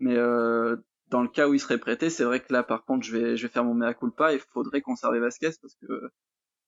Mais 0.00 0.16
euh, 0.16 0.76
dans 1.08 1.22
le 1.22 1.28
cas 1.28 1.48
où 1.48 1.54
il 1.54 1.60
serait 1.60 1.78
prêté, 1.78 2.10
c'est 2.10 2.24
vrai 2.24 2.40
que 2.40 2.52
là, 2.52 2.62
par 2.62 2.84
contre, 2.84 3.04
je 3.04 3.16
vais, 3.16 3.36
je 3.36 3.46
vais 3.46 3.52
faire 3.52 3.64
mon 3.64 3.74
mea 3.74 3.94
culpa. 3.94 4.32
Il 4.32 4.40
faudrait 4.52 4.80
conserver 4.80 5.20
Vasquez 5.20 5.50
parce 5.60 5.74
que 5.76 6.10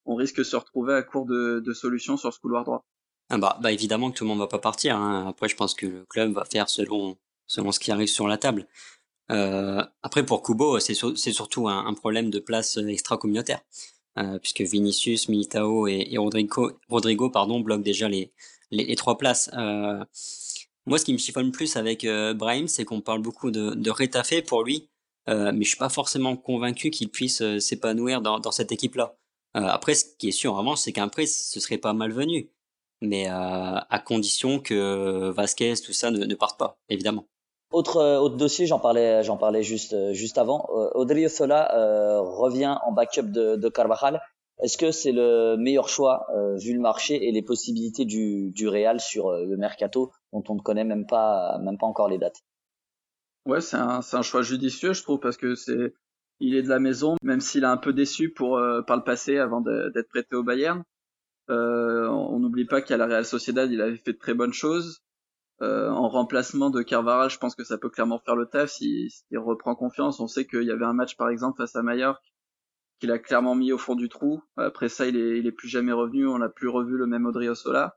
on 0.05 0.15
risque 0.15 0.39
de 0.39 0.45
se 0.45 0.57
retrouver 0.57 0.95
à 0.95 1.03
court 1.03 1.27
de, 1.27 1.73
solutions 1.73 2.17
sur 2.17 2.33
ce 2.33 2.39
couloir 2.39 2.65
droit. 2.65 2.87
Ah 3.29 3.39
bah, 3.39 3.59
bah 3.61 3.73
évidemment 3.73 4.11
que 4.11 4.19
tout 4.19 4.25
le 4.25 4.29
monde 4.29 4.39
va 4.39 4.47
pas 4.47 4.61
partir. 4.61 4.97
Hein. 4.97 5.27
Après, 5.29 5.49
je 5.49 5.57
pense 5.57 5.75
que 5.75 5.87
le 5.87 6.05
club 6.09 6.33
va 6.33 6.45
faire 6.45 6.69
selon 6.69 7.17
selon 7.47 7.73
ce 7.73 7.81
qui 7.81 7.93
arrive 7.93 8.09
sur 8.09 8.29
la 8.29 8.39
table. 8.39 8.67
Euh, 9.31 9.85
après, 10.03 10.25
pour 10.25 10.43
Kubo, 10.43 10.79
c'est 10.79 10.95
surtout 10.95 11.69
un, 11.69 11.95
problème 11.95 12.31
de 12.31 12.39
place 12.39 12.77
extra-communautaire, 12.77 13.61
euh, 14.19 14.39
puisque 14.39 14.61
Vinicius, 14.61 15.29
Militao 15.29 15.89
et, 15.89 16.09
et, 16.11 16.19
Rodrigo, 16.19 16.73
Rodrigo 16.89 17.31
pardon, 17.31 17.61
bloquent 17.61 17.83
déjà 17.83 18.09
les, 18.09 18.33
les, 18.71 18.97
trois 18.97 19.19
places. 19.19 19.51
Moi, 20.87 20.99
ce 20.99 21.05
qui 21.05 21.13
me 21.13 21.19
chiffonne 21.19 21.51
plus 21.51 21.77
avec 21.77 22.05
euh, 22.05 22.33
Brahim, 22.33 22.69
c'est 22.69 22.85
qu'on 22.85 23.01
parle 23.01 23.21
beaucoup 23.21 23.51
de, 23.51 23.75
de 23.75 23.91
rétafé 23.91 24.41
pour 24.41 24.63
lui, 24.63 24.89
euh, 25.29 25.51
mais 25.53 25.65
je 25.65 25.71
suis 25.71 25.79
pas 25.79 25.89
forcément 25.89 26.37
convaincu 26.37 26.91
qu'il 26.91 27.11
puisse 27.11 27.43
euh, 27.43 27.59
s'épanouir 27.59 28.23
dans, 28.23 28.39
dans 28.39 28.53
cette 28.53 28.71
équipe-là. 28.71 29.17
Euh, 29.57 29.61
après, 29.61 29.95
ce 29.95 30.05
qui 30.19 30.29
est 30.29 30.33
sûr 30.33 30.55
vraiment, 30.55 30.77
c'est 30.77 30.93
qu'un 30.93 31.09
prêt, 31.09 31.27
ce 31.27 31.59
serait 31.59 31.79
pas 31.79 31.93
malvenu, 31.93 32.51
mais 33.03 33.27
à 33.29 34.03
condition 34.05 34.59
que 34.59 35.31
Vasquez, 35.31 35.75
tout 35.85 35.93
ça, 35.93 36.11
ne, 36.11 36.25
ne 36.25 36.35
parte 36.35 36.59
pas, 36.59 36.79
évidemment. 36.89 37.27
Autre, 37.73 38.03
autre 38.19 38.37
dossier, 38.37 38.67
j'en 38.67 38.79
parlais, 38.79 39.23
j'en 39.23 39.37
parlais 39.37 39.63
juste, 39.63 40.13
juste 40.13 40.39
avant. 40.39 40.67
Audrey 40.95 41.29
Sola 41.29 41.69
revient 42.21 42.77
en 42.87 42.93
backup 42.93 43.25
de, 43.25 43.57
de 43.57 43.69
Carvajal. 43.69 44.21
Est-ce 44.63 44.79
que 44.79 44.91
c'est 44.91 45.13
le 45.13 45.57
meilleur 45.57 45.89
choix 45.89 46.27
vu 46.57 46.73
le 46.73 46.81
marché 46.81 47.29
et 47.29 47.33
les 47.33 47.43
possibilités 47.43 48.05
du, 48.05 48.51
du 48.53 48.69
Real 48.69 49.01
sur 49.01 49.31
le 49.31 49.57
mercato 49.57 50.13
dont 50.33 50.43
on 50.49 50.55
ne 50.55 50.61
connaît 50.61 50.85
même 50.85 51.07
pas, 51.07 51.59
même 51.59 51.79
pas 51.79 51.87
encore 51.87 52.09
les 52.09 52.19
dates? 52.19 52.43
Ouais, 53.45 53.61
c'est 53.61 53.77
un, 53.77 54.01
un 54.13 54.23
choix 54.23 54.43
judicieux, 54.43 54.93
je 54.93 55.03
trouve, 55.03 55.21
parce 55.21 55.37
que 55.37 55.55
c'est, 55.55 55.95
il 56.41 56.57
est 56.57 56.63
de 56.63 56.69
la 56.69 56.81
maison, 56.81 57.17
même 57.23 57.41
s'il 57.41 57.65
a 57.65 57.71
un 57.71 57.77
peu 57.77 57.93
déçu 57.93 58.33
pour 58.33 58.59
euh, 58.59 58.83
par 58.83 58.97
le 58.97 59.05
passé 59.05 59.39
avant 59.39 59.61
d'être 59.61 60.09
prêté 60.09 60.35
au 60.35 60.43
Bayern. 60.43 60.83
Euh, 61.49 62.09
on 62.09 62.41
n'oublie 62.41 62.65
pas 62.65 62.83
qu'à 62.83 62.97
la 62.97 63.07
Real 63.07 63.25
Sociedad, 63.25 63.71
il 63.71 63.81
avait 63.81 63.99
fait 63.99 64.15
de 64.15 64.19
très 64.19 64.35
bonnes 64.35 64.53
choses. 64.53 65.03
Euh, 65.63 65.89
en 65.89 66.09
remplacement 66.09 66.71
de 66.71 66.83
Carvajal, 66.83 67.31
je 67.31 67.39
pense 67.39 67.55
que 67.55 67.65
ça 67.65 67.79
peut 67.79 67.89
clairement 67.89 68.19
faire 68.19 68.37
le 68.37 68.47
taf 68.47 68.71
s'il 68.71 69.11
reprend 69.37 69.75
confiance. 69.75 70.21
On 70.21 70.27
sait 70.27 70.47
qu'il 70.47 70.65
y 70.65 70.71
avait 70.71 70.85
un 70.85 70.93
match 70.93 71.17
par 71.17 71.31
exemple 71.31 71.59
face 71.59 71.77
à 71.77 71.83
Mallorca 71.83 72.21
qu'il 72.99 73.11
a 73.11 73.19
clairement 73.19 73.55
mis 73.55 73.73
au 73.73 73.79
fond 73.79 73.95
du 73.95 74.09
trou. 74.09 74.43
Après 74.57 74.89
ça, 74.89 75.07
il 75.07 75.17
est, 75.17 75.53
plus 75.53 75.69
jamais 75.69 75.93
revenu. 75.93 76.27
On 76.27 76.39
n'a 76.39 76.49
plus 76.49 76.69
revu 76.69 76.97
le 76.97 77.07
même 77.07 77.27
Odriozola 77.27 77.97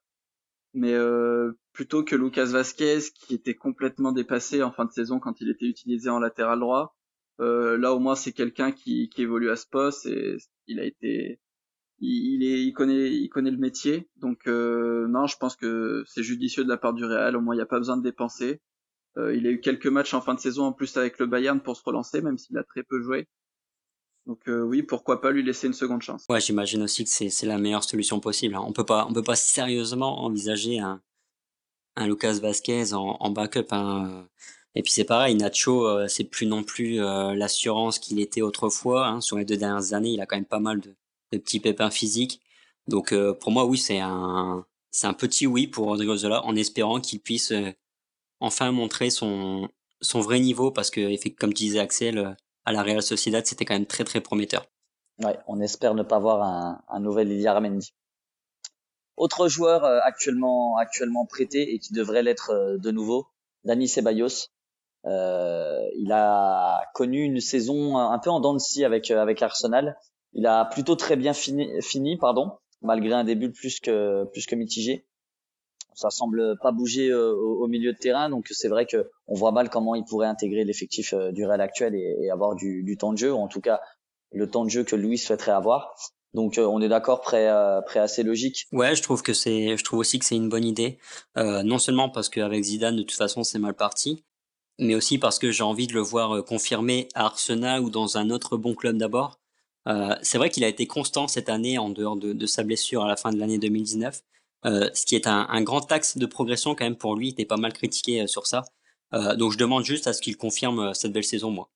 mais 0.73 0.93
euh, 0.93 1.51
plutôt 1.73 2.03
que 2.03 2.15
Lucas 2.15 2.45
Vasquez 2.45 2.99
qui 3.13 3.33
était 3.33 3.55
complètement 3.55 4.11
dépassé 4.11 4.63
en 4.63 4.71
fin 4.71 4.85
de 4.85 4.91
saison 4.91 5.19
quand 5.19 5.41
il 5.41 5.49
était 5.49 5.65
utilisé 5.65 6.09
en 6.09 6.19
latéral 6.19 6.59
droit. 6.59 6.95
Euh, 7.39 7.77
là 7.77 7.93
au 7.93 7.99
moins 7.99 8.15
c'est 8.15 8.33
quelqu'un 8.33 8.71
qui, 8.71 9.09
qui 9.09 9.21
évolue 9.21 9.49
à 9.49 9.55
ce 9.55 9.65
poste 9.67 10.05
et 10.05 10.35
il 10.67 10.79
a 10.79 10.83
été 10.83 11.39
il, 11.99 12.43
est 12.43 12.63
il 12.63 12.73
connaît 12.73 13.51
le 13.51 13.57
métier 13.57 14.09
donc 14.17 14.47
euh, 14.47 15.07
non 15.07 15.25
je 15.25 15.37
pense 15.37 15.55
que 15.55 16.03
c'est 16.05 16.23
judicieux 16.23 16.65
de 16.65 16.69
la 16.69 16.77
part 16.77 16.93
du 16.93 17.05
Real 17.05 17.37
au 17.37 17.41
moins 17.41 17.55
il 17.55 17.57
n'y 17.57 17.63
a 17.63 17.65
pas 17.65 17.77
besoin 17.77 17.97
de 17.97 18.03
dépenser 18.03 18.61
il 19.17 19.47
a 19.47 19.51
eu 19.51 19.59
quelques 19.59 19.87
matchs 19.87 20.13
en 20.13 20.21
fin 20.21 20.33
de 20.33 20.39
saison 20.39 20.63
en 20.63 20.71
plus 20.71 20.95
avec 20.95 21.19
le 21.19 21.25
Bayern 21.25 21.61
pour 21.61 21.75
se 21.75 21.83
relancer 21.83 22.21
même 22.21 22.37
s'il 22.37 22.57
a 22.57 22.63
très 22.63 22.83
peu 22.83 23.01
joué 23.01 23.27
donc 24.25 24.47
euh, 24.47 24.61
oui, 24.61 24.83
pourquoi 24.83 25.21
pas 25.21 25.31
lui 25.31 25.43
laisser 25.43 25.67
une 25.67 25.73
seconde 25.73 26.01
chance. 26.01 26.25
Ouais, 26.29 26.39
j'imagine 26.39 26.83
aussi 26.83 27.03
que 27.03 27.09
c'est 27.09 27.45
la 27.45 27.57
meilleure 27.57 27.83
solution 27.83 28.19
possible. 28.19 28.55
Hein. 28.55 28.63
On 28.65 28.73
peut 28.73 28.85
pas 28.85 29.07
on 29.09 29.13
peut 29.13 29.23
pas 29.23 29.35
sérieusement 29.35 30.23
envisager 30.23 30.79
un 30.79 31.01
un 31.95 32.07
Lucas 32.07 32.39
Vasquez 32.41 32.93
en, 32.93 33.17
en 33.19 33.29
backup. 33.31 33.65
Hein. 33.71 34.27
Et 34.75 34.83
puis 34.83 34.91
c'est 34.91 35.03
pareil, 35.03 35.35
Nacho, 35.35 35.87
euh, 35.87 36.07
c'est 36.07 36.25
plus 36.25 36.45
non 36.45 36.63
plus 36.63 37.01
euh, 37.01 37.33
l'assurance 37.33 37.97
qu'il 37.97 38.19
était 38.19 38.41
autrefois. 38.41 39.07
Hein. 39.07 39.21
Sur 39.21 39.37
les 39.37 39.45
deux 39.45 39.57
dernières 39.57 39.93
années, 39.93 40.11
il 40.11 40.21
a 40.21 40.27
quand 40.27 40.37
même 40.37 40.45
pas 40.45 40.59
mal 40.59 40.79
de, 40.79 40.95
de 41.31 41.37
petits 41.39 41.59
pépins 41.59 41.89
physiques. 41.89 42.41
Donc 42.87 43.13
pour 43.39 43.51
moi, 43.51 43.65
oui, 43.65 43.77
c'est 43.77 43.99
un 43.99 44.65
c'est 44.91 45.07
un 45.07 45.13
petit 45.13 45.45
oui 45.47 45.67
pour 45.67 45.87
Rodrigo 45.87 46.15
Zola, 46.15 46.43
en 46.45 46.55
espérant 46.55 46.99
qu'il 46.99 47.19
puisse 47.19 47.53
enfin 48.39 48.71
montrer 48.71 49.09
son 49.09 49.69
son 50.01 50.21
vrai 50.21 50.39
niveau, 50.39 50.71
parce 50.71 50.89
que 50.89 51.15
comme 51.35 51.53
tu 51.53 51.65
disais 51.65 51.79
Axel 51.79 52.35
à 52.69 52.71
la 52.71 52.83
Real 52.83 53.01
Sociedad, 53.01 53.43
c'était 53.45 53.65
quand 53.65 53.73
même 53.73 53.87
très 53.87 54.03
très 54.03 54.21
prometteur. 54.21 54.67
Ouais, 55.23 55.37
on 55.47 55.59
espère 55.59 55.95
ne 55.95 56.03
pas 56.03 56.19
voir 56.19 56.43
un, 56.43 56.83
un 56.87 56.99
nouvel 56.99 57.31
Iliar 57.31 57.59
Mendy. 57.61 57.93
Autre 59.17 59.47
joueur 59.47 59.83
euh, 59.83 59.99
actuellement 60.03 60.77
actuellement 60.77 61.25
prêté 61.25 61.73
et 61.73 61.79
qui 61.79 61.93
devrait 61.93 62.21
l'être 62.21 62.51
euh, 62.51 62.77
de 62.77 62.91
nouveau, 62.91 63.27
Dani 63.63 63.87
Ceballos. 63.87 64.49
Euh, 65.05 65.81
il 65.97 66.11
a 66.11 66.83
connu 66.93 67.23
une 67.23 67.39
saison 67.39 67.97
un 67.97 68.19
peu 68.19 68.29
en 68.29 68.39
dents 68.39 68.53
de 68.53 68.59
scie 68.59 68.85
avec 68.85 69.09
avec 69.09 69.41
Arsenal. 69.41 69.97
Il 70.33 70.45
a 70.45 70.65
plutôt 70.65 70.95
très 70.95 71.15
bien 71.15 71.33
fini, 71.33 71.67
fini 71.81 72.17
pardon, 72.17 72.51
malgré 72.83 73.13
un 73.13 73.23
début 73.23 73.51
plus 73.51 73.79
que 73.79 74.25
plus 74.25 74.45
que 74.45 74.55
mitigé 74.55 75.07
ça 75.99 76.09
semble 76.09 76.57
pas 76.61 76.71
bouger 76.71 77.09
euh, 77.09 77.33
au, 77.33 77.67
milieu 77.67 77.91
de 77.91 77.97
terrain. 77.97 78.29
Donc 78.29 78.47
c'est 78.51 78.69
vrai 78.69 78.85
que 78.85 79.09
on 79.27 79.35
voit 79.35 79.51
mal 79.51 79.69
comment 79.69 79.95
il 79.95 80.05
pourrait 80.05 80.27
intégrer 80.27 80.63
l'effectif 80.63 81.13
euh, 81.13 81.31
du 81.31 81.45
Real 81.45 81.61
actuel 81.61 81.93
et, 81.93 82.29
avoir 82.31 82.55
du, 82.55 82.97
temps 82.97 83.11
de 83.11 83.17
jeu, 83.17 83.33
ou 83.33 83.37
en 83.37 83.47
tout 83.47 83.61
cas 83.61 83.81
le 84.31 84.49
temps 84.49 84.63
de 84.63 84.69
jeu 84.69 84.83
que 84.83 84.95
Louis 84.95 85.17
souhaiterait 85.17 85.51
avoir. 85.51 85.93
Donc 86.33 86.57
euh, 86.57 86.65
on 86.65 86.81
est 86.81 86.87
d'accord, 86.87 87.21
prêt, 87.21 87.49
prêt 87.85 87.99
assez 87.99 88.23
logique. 88.23 88.67
Ouais, 88.71 88.95
je 88.95 89.01
trouve 89.01 89.23
que 89.23 89.33
c'est, 89.33 89.75
je 89.75 89.83
trouve 89.83 89.99
aussi 89.99 90.19
que 90.19 90.25
c'est 90.25 90.35
une 90.35 90.49
bonne 90.49 90.65
idée. 90.65 90.99
non 91.35 91.79
seulement 91.79 92.09
parce 92.09 92.29
qu'avec 92.29 92.63
Zidane 92.63 92.95
de 92.95 93.01
toute 93.01 93.17
façon 93.17 93.43
c'est 93.43 93.59
mal 93.59 93.73
parti, 93.73 94.23
mais 94.77 94.95
aussi 94.95 95.17
parce 95.17 95.39
que 95.39 95.51
j'ai 95.51 95.63
envie 95.63 95.87
de 95.87 95.93
le 95.93 96.01
voir 96.01 96.45
confirmer 96.45 97.09
à 97.13 97.25
Arsenal 97.25 97.81
ou 97.81 97.89
dans 97.89 98.17
un 98.17 98.29
autre 98.29 98.55
bon 98.55 98.75
club 98.75 98.97
d'abord. 98.97 99.39
c'est 100.21 100.37
vrai 100.37 100.49
qu'il 100.51 100.63
a 100.63 100.67
été 100.67 100.85
constant 100.85 101.27
cette 101.27 101.49
année 101.49 101.79
en 101.79 101.89
dehors 101.89 102.15
de, 102.15 102.31
de 102.31 102.45
sa 102.45 102.63
blessure 102.63 103.03
à 103.03 103.07
la 103.07 103.17
fin 103.17 103.31
de 103.31 103.39
l'année 103.39 103.57
2019. 103.57 104.21
Euh, 104.65 104.89
ce 104.93 105.05
qui 105.05 105.15
est 105.15 105.27
un, 105.27 105.47
un, 105.49 105.61
grand 105.61 105.89
axe 105.91 106.17
de 106.17 106.25
progression 106.25 106.75
quand 106.75 106.83
même 106.83 106.97
pour 106.97 107.15
lui. 107.15 107.29
Il 107.29 107.31
était 107.31 107.45
pas 107.45 107.57
mal 107.57 107.71
critiqué 107.71 108.21
euh, 108.21 108.27
sur 108.27 108.45
ça. 108.45 108.63
Euh, 109.13 109.35
donc 109.35 109.53
je 109.53 109.57
demande 109.57 109.85
juste 109.85 110.07
à 110.07 110.13
ce 110.13 110.21
qu'il 110.21 110.35
confirme 110.35 110.93
cette 110.93 111.13
belle 111.13 111.23
saison, 111.23 111.49
moi. 111.49 111.69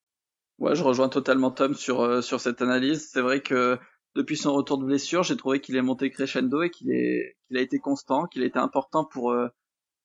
Ouais, 0.59 0.75
je 0.75 0.83
rejoins 0.83 1.09
totalement 1.09 1.49
Tom 1.49 1.75
sur 1.75 2.23
sur 2.23 2.41
cette 2.41 2.61
analyse. 2.61 3.09
C'est 3.09 3.21
vrai 3.21 3.41
que 3.41 3.79
depuis 4.15 4.37
son 4.37 4.53
retour 4.53 4.77
de 4.77 4.85
blessure, 4.85 5.23
j'ai 5.23 5.37
trouvé 5.37 5.61
qu'il 5.61 5.75
est 5.75 5.81
monté 5.81 6.11
crescendo 6.11 6.61
et 6.61 6.69
qu'il 6.69 6.91
est 6.91 7.37
qu'il 7.47 7.57
a 7.57 7.61
été 7.61 7.79
constant, 7.79 8.27
qu'il 8.27 8.43
a 8.43 8.45
été 8.45 8.59
important 8.59 9.05
pour 9.05 9.35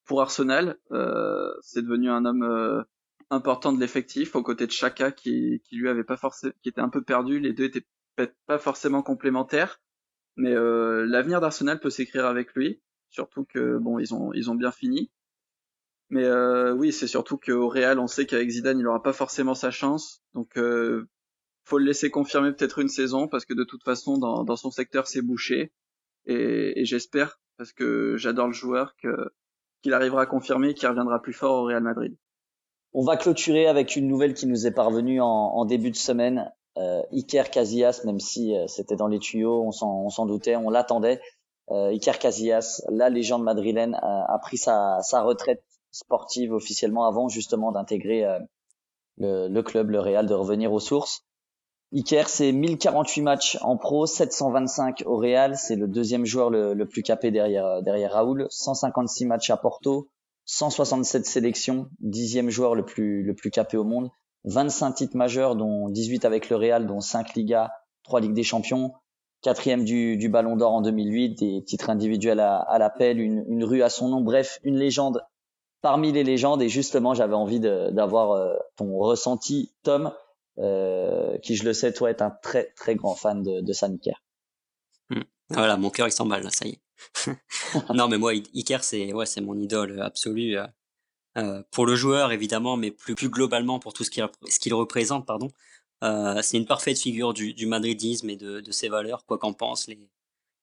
pour 0.05 0.21
Arsenal. 0.21 0.77
Euh, 0.91 1.51
c'est 1.61 1.83
devenu 1.83 2.09
un 2.09 2.25
homme 2.25 2.85
important 3.29 3.73
de 3.73 3.79
l'effectif 3.79 4.35
aux 4.35 4.41
côtés 4.41 4.65
de 4.65 4.71
Chaka 4.71 5.11
qui 5.11 5.61
qui 5.65 5.75
lui 5.75 5.89
avait 5.89 6.03
pas 6.03 6.17
forcément 6.17 6.53
qui 6.63 6.69
était 6.69 6.81
un 6.81 6.89
peu 6.89 7.03
perdu. 7.03 7.39
Les 7.39 7.53
deux 7.53 7.65
étaient 7.65 7.85
pas 8.47 8.57
forcément 8.57 9.03
complémentaires. 9.03 9.79
Mais 10.35 10.53
euh, 10.53 11.05
l'avenir 11.05 11.41
d'Arsenal 11.41 11.79
peut 11.79 11.89
s'écrire 11.89 12.25
avec 12.25 12.53
lui, 12.53 12.81
surtout 13.09 13.45
que 13.45 13.77
bon, 13.77 13.99
ils 13.99 14.13
ont 14.13 14.31
ils 14.33 14.49
ont 14.49 14.55
bien 14.55 14.71
fini. 14.71 15.11
Mais 16.09 16.23
euh, 16.23 16.73
oui, 16.73 16.91
c'est 16.91 17.07
surtout 17.07 17.37
qu'au 17.37 17.67
Real, 17.67 17.99
on 17.99 18.07
sait 18.07 18.25
qu'avec 18.25 18.49
Zidane, 18.49 18.79
il 18.79 18.87
aura 18.87 19.03
pas 19.03 19.13
forcément 19.13 19.53
sa 19.53 19.69
chance. 19.71 20.23
Donc 20.33 20.57
euh, 20.57 21.07
faut 21.65 21.77
le 21.77 21.85
laisser 21.85 22.09
confirmer 22.09 22.51
peut-être 22.51 22.79
une 22.79 22.87
saison 22.87 23.27
parce 23.27 23.45
que 23.45 23.53
de 23.53 23.63
toute 23.63 23.83
façon, 23.83 24.17
dans, 24.17 24.43
dans 24.43 24.55
son 24.55 24.71
secteur, 24.71 25.07
c'est 25.07 25.21
bouché. 25.21 25.71
Et, 26.25 26.81
et 26.81 26.85
j'espère, 26.85 27.39
parce 27.57 27.73
que 27.73 28.17
j'adore 28.17 28.47
le 28.47 28.53
joueur, 28.53 28.95
que 28.97 29.09
qu'il 29.81 29.93
arrivera 29.93 30.23
à 30.23 30.25
confirmer 30.25 30.73
qu'il 30.73 30.87
reviendra 30.89 31.21
plus 31.21 31.33
fort 31.33 31.61
au 31.61 31.65
Real 31.65 31.83
Madrid. 31.83 32.17
On 32.91 33.05
va 33.05 33.17
clôturer 33.17 33.67
avec 33.67 33.95
une 33.95 34.07
nouvelle 34.07 34.33
qui 34.33 34.47
nous 34.47 34.65
est 34.65 34.73
parvenue 34.73 35.21
en, 35.21 35.27
en 35.27 35.65
début 35.65 35.91
de 35.91 35.95
semaine 35.95 36.51
Iker 36.77 37.49
Casillas, 37.49 38.01
même 38.05 38.19
si 38.19 38.55
euh, 38.55 38.67
c'était 38.67 38.95
dans 38.95 39.07
les 39.07 39.19
tuyaux, 39.19 39.63
on 39.63 40.09
s'en 40.09 40.25
doutait, 40.25 40.55
on 40.55 40.69
l'attendait. 40.69 41.19
Euh, 41.71 41.89
Iker 41.89 42.17
Casillas, 42.17 42.81
la 42.89 43.09
légende 43.09 43.43
madrilène, 43.43 43.95
a, 44.01 44.33
a 44.33 44.39
pris 44.39 44.57
sa, 44.57 45.01
retraite 45.13 45.63
sportive 45.91 46.53
officiellement 46.53 47.05
avant 47.05 47.27
justement 47.29 47.71
d'intégrer 47.71 48.25
euh, 48.25 48.39
le, 49.17 49.47
le, 49.47 49.63
club, 49.63 49.89
le 49.89 49.99
Real, 49.99 50.25
de 50.25 50.33
revenir 50.33 50.71
aux 50.71 50.79
sources. 50.79 51.25
Iker, 51.93 52.29
c'est 52.29 52.51
1048 52.51 53.21
matchs 53.21 53.57
en 53.61 53.75
pro, 53.75 54.05
725 54.05 55.03
au 55.05 55.17
Real. 55.17 55.57
C'est 55.57 55.75
le 55.75 55.87
deuxième 55.87 56.25
joueur 56.25 56.49
le, 56.49 56.73
le, 56.73 56.87
plus 56.87 57.01
capé 57.01 57.31
derrière, 57.31 57.81
derrière 57.81 58.13
Raoul. 58.13 58.47
156 58.49 59.25
matchs 59.25 59.49
à 59.49 59.57
Porto, 59.57 60.07
167 60.45 61.25
sélections, 61.25 61.89
dixième 61.99 62.49
joueur 62.49 62.75
le 62.75 62.85
plus, 62.85 63.23
le 63.23 63.33
plus 63.33 63.49
capé 63.51 63.77
au 63.77 63.83
monde. 63.83 64.09
25 64.45 64.93
titres 64.93 65.17
majeurs, 65.17 65.55
dont 65.55 65.89
18 65.89 66.25
avec 66.25 66.49
le 66.49 66.55
Real, 66.55 66.87
dont 66.87 67.01
5 67.01 67.35
Ligas, 67.35 67.69
3 68.03 68.21
Ligues 68.21 68.33
des 68.33 68.43
Champions, 68.43 68.93
quatrième 69.41 69.83
du, 69.83 70.17
du 70.17 70.29
Ballon 70.29 70.55
d'Or 70.55 70.73
en 70.73 70.81
2008, 70.81 71.39
des 71.39 71.63
titres 71.63 71.89
individuels 71.89 72.39
à, 72.39 72.57
à 72.57 72.77
l'appel, 72.77 73.19
une, 73.19 73.45
une, 73.47 73.63
rue 73.63 73.81
à 73.81 73.89
son 73.89 74.09
nom, 74.09 74.21
bref, 74.21 74.59
une 74.63 74.77
légende 74.77 75.21
parmi 75.81 76.11
les 76.11 76.23
légendes. 76.23 76.61
Et 76.61 76.69
justement, 76.69 77.13
j'avais 77.13 77.35
envie 77.35 77.59
d'avoir 77.59 78.31
euh, 78.31 78.55
ton 78.75 78.97
ressenti, 78.97 79.73
Tom, 79.83 80.11
euh, 80.57 81.37
qui, 81.39 81.55
je 81.55 81.63
le 81.63 81.73
sais, 81.73 81.93
toi, 81.93 82.09
est 82.09 82.21
un 82.21 82.31
très 82.31 82.71
très 82.75 82.95
grand 82.95 83.15
fan 83.15 83.43
de, 83.43 83.61
de 83.61 83.73
San 83.73 83.93
Iker. 83.93 84.21
Hmm. 85.09 85.23
Voilà, 85.49 85.77
mon 85.77 85.89
cœur 85.89 86.07
il 86.07 86.11
s'emballe 86.11 86.43
là, 86.43 86.49
ça 86.51 86.67
y 86.67 86.71
est. 86.71 86.81
non, 87.93 88.07
mais 88.07 88.17
moi, 88.17 88.33
Iker, 88.53 88.83
c'est 88.83 89.13
ouais, 89.13 89.25
c'est 89.25 89.41
mon 89.41 89.57
idole 89.57 90.01
absolue. 90.01 90.57
Euh, 91.37 91.61
pour 91.71 91.85
le 91.85 91.95
joueur 91.95 92.31
évidemment, 92.31 92.75
mais 92.75 92.91
plus, 92.91 93.15
plus 93.15 93.29
globalement 93.29 93.79
pour 93.79 93.93
tout 93.93 94.03
ce 94.03 94.09
qu'il 94.09 94.27
ce 94.49 94.59
qu'il 94.59 94.73
représente, 94.73 95.25
pardon. 95.25 95.49
Euh, 96.03 96.41
c'est 96.41 96.57
une 96.57 96.65
parfaite 96.65 96.97
figure 96.99 97.33
du, 97.33 97.53
du 97.53 97.65
madridisme 97.65 98.29
et 98.29 98.35
de, 98.37 98.61
de, 98.61 98.71
ses 98.71 98.89
valeurs, 98.89 99.25
quoi 99.25 99.37
qu'en 99.37 99.53
pensent 99.53 99.87
les, 99.87 99.99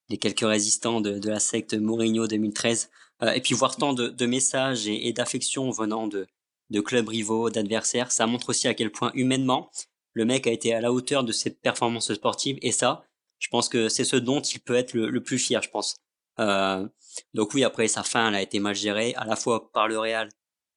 les 0.08 0.18
quelques 0.18 0.40
résistants 0.40 1.00
de, 1.00 1.18
de 1.18 1.28
la 1.28 1.40
secte 1.40 1.74
Mourinho 1.74 2.26
2013. 2.26 2.90
Euh, 3.22 3.32
et 3.32 3.40
puis 3.40 3.54
voir 3.54 3.76
tant 3.76 3.92
de, 3.92 4.08
de 4.08 4.26
messages 4.26 4.86
et, 4.88 5.08
et 5.08 5.12
d'affection 5.12 5.70
venant 5.70 6.06
de, 6.06 6.26
de 6.70 6.80
clubs 6.80 7.08
rivaux, 7.08 7.50
d'adversaires, 7.50 8.12
ça 8.12 8.26
montre 8.26 8.50
aussi 8.50 8.68
à 8.68 8.74
quel 8.74 8.90
point 8.90 9.12
humainement 9.14 9.70
le 10.14 10.24
mec 10.24 10.46
a 10.46 10.52
été 10.52 10.74
à 10.74 10.80
la 10.80 10.92
hauteur 10.92 11.24
de 11.24 11.32
ses 11.32 11.50
performances 11.50 12.12
sportives. 12.14 12.58
Et 12.62 12.72
ça, 12.72 13.04
je 13.38 13.48
pense 13.48 13.68
que 13.68 13.88
c'est 13.88 14.04
ce 14.04 14.16
dont 14.16 14.40
il 14.40 14.60
peut 14.60 14.74
être 14.74 14.94
le, 14.94 15.10
le 15.10 15.22
plus 15.22 15.38
fier, 15.38 15.62
je 15.62 15.70
pense. 15.70 15.96
Euh, 16.40 16.86
donc 17.34 17.54
oui, 17.54 17.64
après 17.64 17.88
sa 17.88 18.02
fin, 18.02 18.28
elle 18.28 18.34
a 18.34 18.42
été 18.42 18.58
mal 18.58 18.74
gérée, 18.74 19.14
à 19.16 19.24
la 19.24 19.36
fois 19.36 19.70
par 19.72 19.88
le 19.88 19.98
Real 19.98 20.28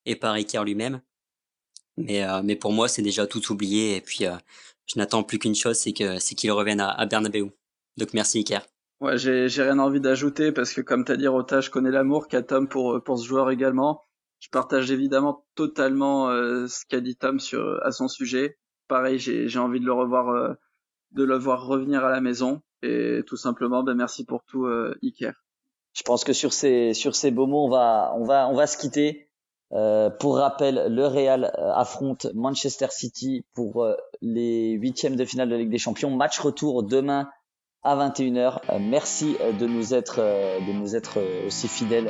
et 0.09 0.15
par 0.15 0.33
Iker 0.33 0.63
lui-même. 0.63 1.01
Mais, 1.97 2.23
euh, 2.27 2.41
mais 2.43 2.55
pour 2.55 2.73
moi, 2.73 2.87
c'est 2.87 3.01
déjà 3.01 3.27
tout 3.27 3.51
oublié. 3.51 3.95
Et 3.95 4.01
puis, 4.01 4.25
euh, 4.25 4.35
je 4.87 4.97
n'attends 4.97 5.23
plus 5.23 5.37
qu'une 5.37 5.55
chose, 5.55 5.77
c'est 5.77 5.93
que 5.93 6.17
c'est 6.19 6.35
qu'il 6.35 6.51
revienne 6.51 6.81
à, 6.81 6.89
à 6.89 7.05
Bernabeu. 7.05 7.51
Donc 7.97 8.13
merci 8.13 8.39
Iker. 8.39 8.65
Ouais, 9.01 9.17
j'ai 9.17 9.47
j'ai 9.47 9.63
rien 9.63 9.79
envie 9.79 10.01
d'ajouter 10.01 10.51
parce 10.51 10.73
que 10.73 10.81
comme 10.81 11.05
t'as 11.05 11.15
dit 11.15 11.27
Rota, 11.27 11.61
je 11.61 11.69
connais 11.69 11.91
l'amour 11.91 12.27
qu'a 12.27 12.41
Tom 12.41 12.67
pour 12.67 13.01
pour 13.03 13.19
ce 13.19 13.25
joueur 13.25 13.51
également. 13.51 14.01
Je 14.39 14.49
partage 14.49 14.89
évidemment 14.91 15.45
totalement 15.55 16.27
ce 16.29 16.85
qu'a 16.85 16.99
dit 17.01 17.15
Tom 17.15 17.39
sur 17.39 17.79
à 17.85 17.91
son 17.91 18.07
sujet. 18.07 18.57
Pareil, 18.87 19.19
j'ai 19.19 19.59
envie 19.59 19.79
de 19.79 19.85
le 19.85 19.93
revoir, 19.93 20.57
de 21.11 21.23
le 21.23 21.37
voir 21.37 21.65
revenir 21.65 22.03
à 22.03 22.09
la 22.09 22.19
maison. 22.19 22.61
Et 22.81 23.21
tout 23.27 23.37
simplement, 23.37 23.83
ben 23.83 23.95
merci 23.95 24.25
pour 24.25 24.43
tout, 24.45 24.67
Iker. 25.03 25.33
Je 25.93 26.03
pense 26.03 26.23
que 26.23 26.33
sur 26.33 26.53
ces 26.53 26.93
sur 26.93 27.15
ces 27.15 27.31
beaux 27.31 27.47
mots, 27.47 27.65
on 27.65 27.69
va 27.69 28.13
on 28.15 28.23
va 28.23 28.47
on 28.49 28.55
va 28.55 28.67
se 28.67 28.77
quitter. 28.77 29.28
Euh, 29.73 30.09
pour 30.09 30.37
rappel, 30.37 30.87
le 30.89 31.05
Real 31.05 31.51
euh, 31.57 31.71
affronte 31.73 32.27
Manchester 32.33 32.87
City 32.89 33.45
pour 33.53 33.83
euh, 33.83 33.95
les 34.21 34.71
huitièmes 34.71 35.15
de 35.15 35.25
finale 35.25 35.49
de 35.49 35.55
Ligue 35.55 35.69
des 35.69 35.77
Champions. 35.77 36.09
Match 36.09 36.39
retour 36.39 36.81
demain 36.83 37.29
à 37.83 37.95
21h. 37.95 38.59
merci 38.81 39.37
de 39.57 39.65
nous 39.65 39.93
être 39.93 40.17
de 40.19 40.73
nous 40.73 40.97
être 40.97 41.17
aussi 41.47 41.69
fidèles 41.69 42.09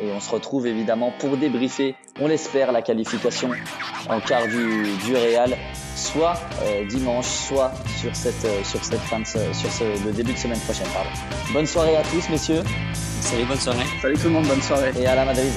et 0.00 0.12
on 0.12 0.20
se 0.20 0.30
retrouve 0.30 0.68
évidemment 0.68 1.12
pour 1.18 1.36
débriefer, 1.36 1.96
on 2.20 2.28
l'espère, 2.28 2.70
la 2.70 2.82
qualification 2.82 3.50
en 4.08 4.20
quart 4.20 4.46
du, 4.46 4.96
du 5.04 5.16
Real, 5.16 5.56
soit 5.96 6.34
dimanche, 6.88 7.26
soit 7.26 7.72
sur 8.00 8.14
cette 8.14 8.46
sur 8.64 8.84
cette 8.84 9.00
fin 9.00 9.18
de, 9.18 9.26
sur 9.26 9.72
ce, 9.72 10.06
le 10.06 10.12
début 10.12 10.34
de 10.34 10.38
semaine 10.38 10.60
prochaine. 10.60 10.86
Pardon. 10.94 11.10
Bonne 11.52 11.66
soirée 11.66 11.96
à 11.96 12.02
tous, 12.02 12.28
messieurs. 12.30 12.62
Salut, 12.94 13.44
bonne 13.46 13.58
soirée. 13.58 13.84
Salut 14.00 14.14
tout 14.14 14.28
le 14.28 14.34
monde, 14.34 14.46
bonne 14.46 14.62
soirée. 14.62 14.92
Et 15.00 15.06
à 15.08 15.16
la 15.16 15.24
Madrid. 15.24 15.52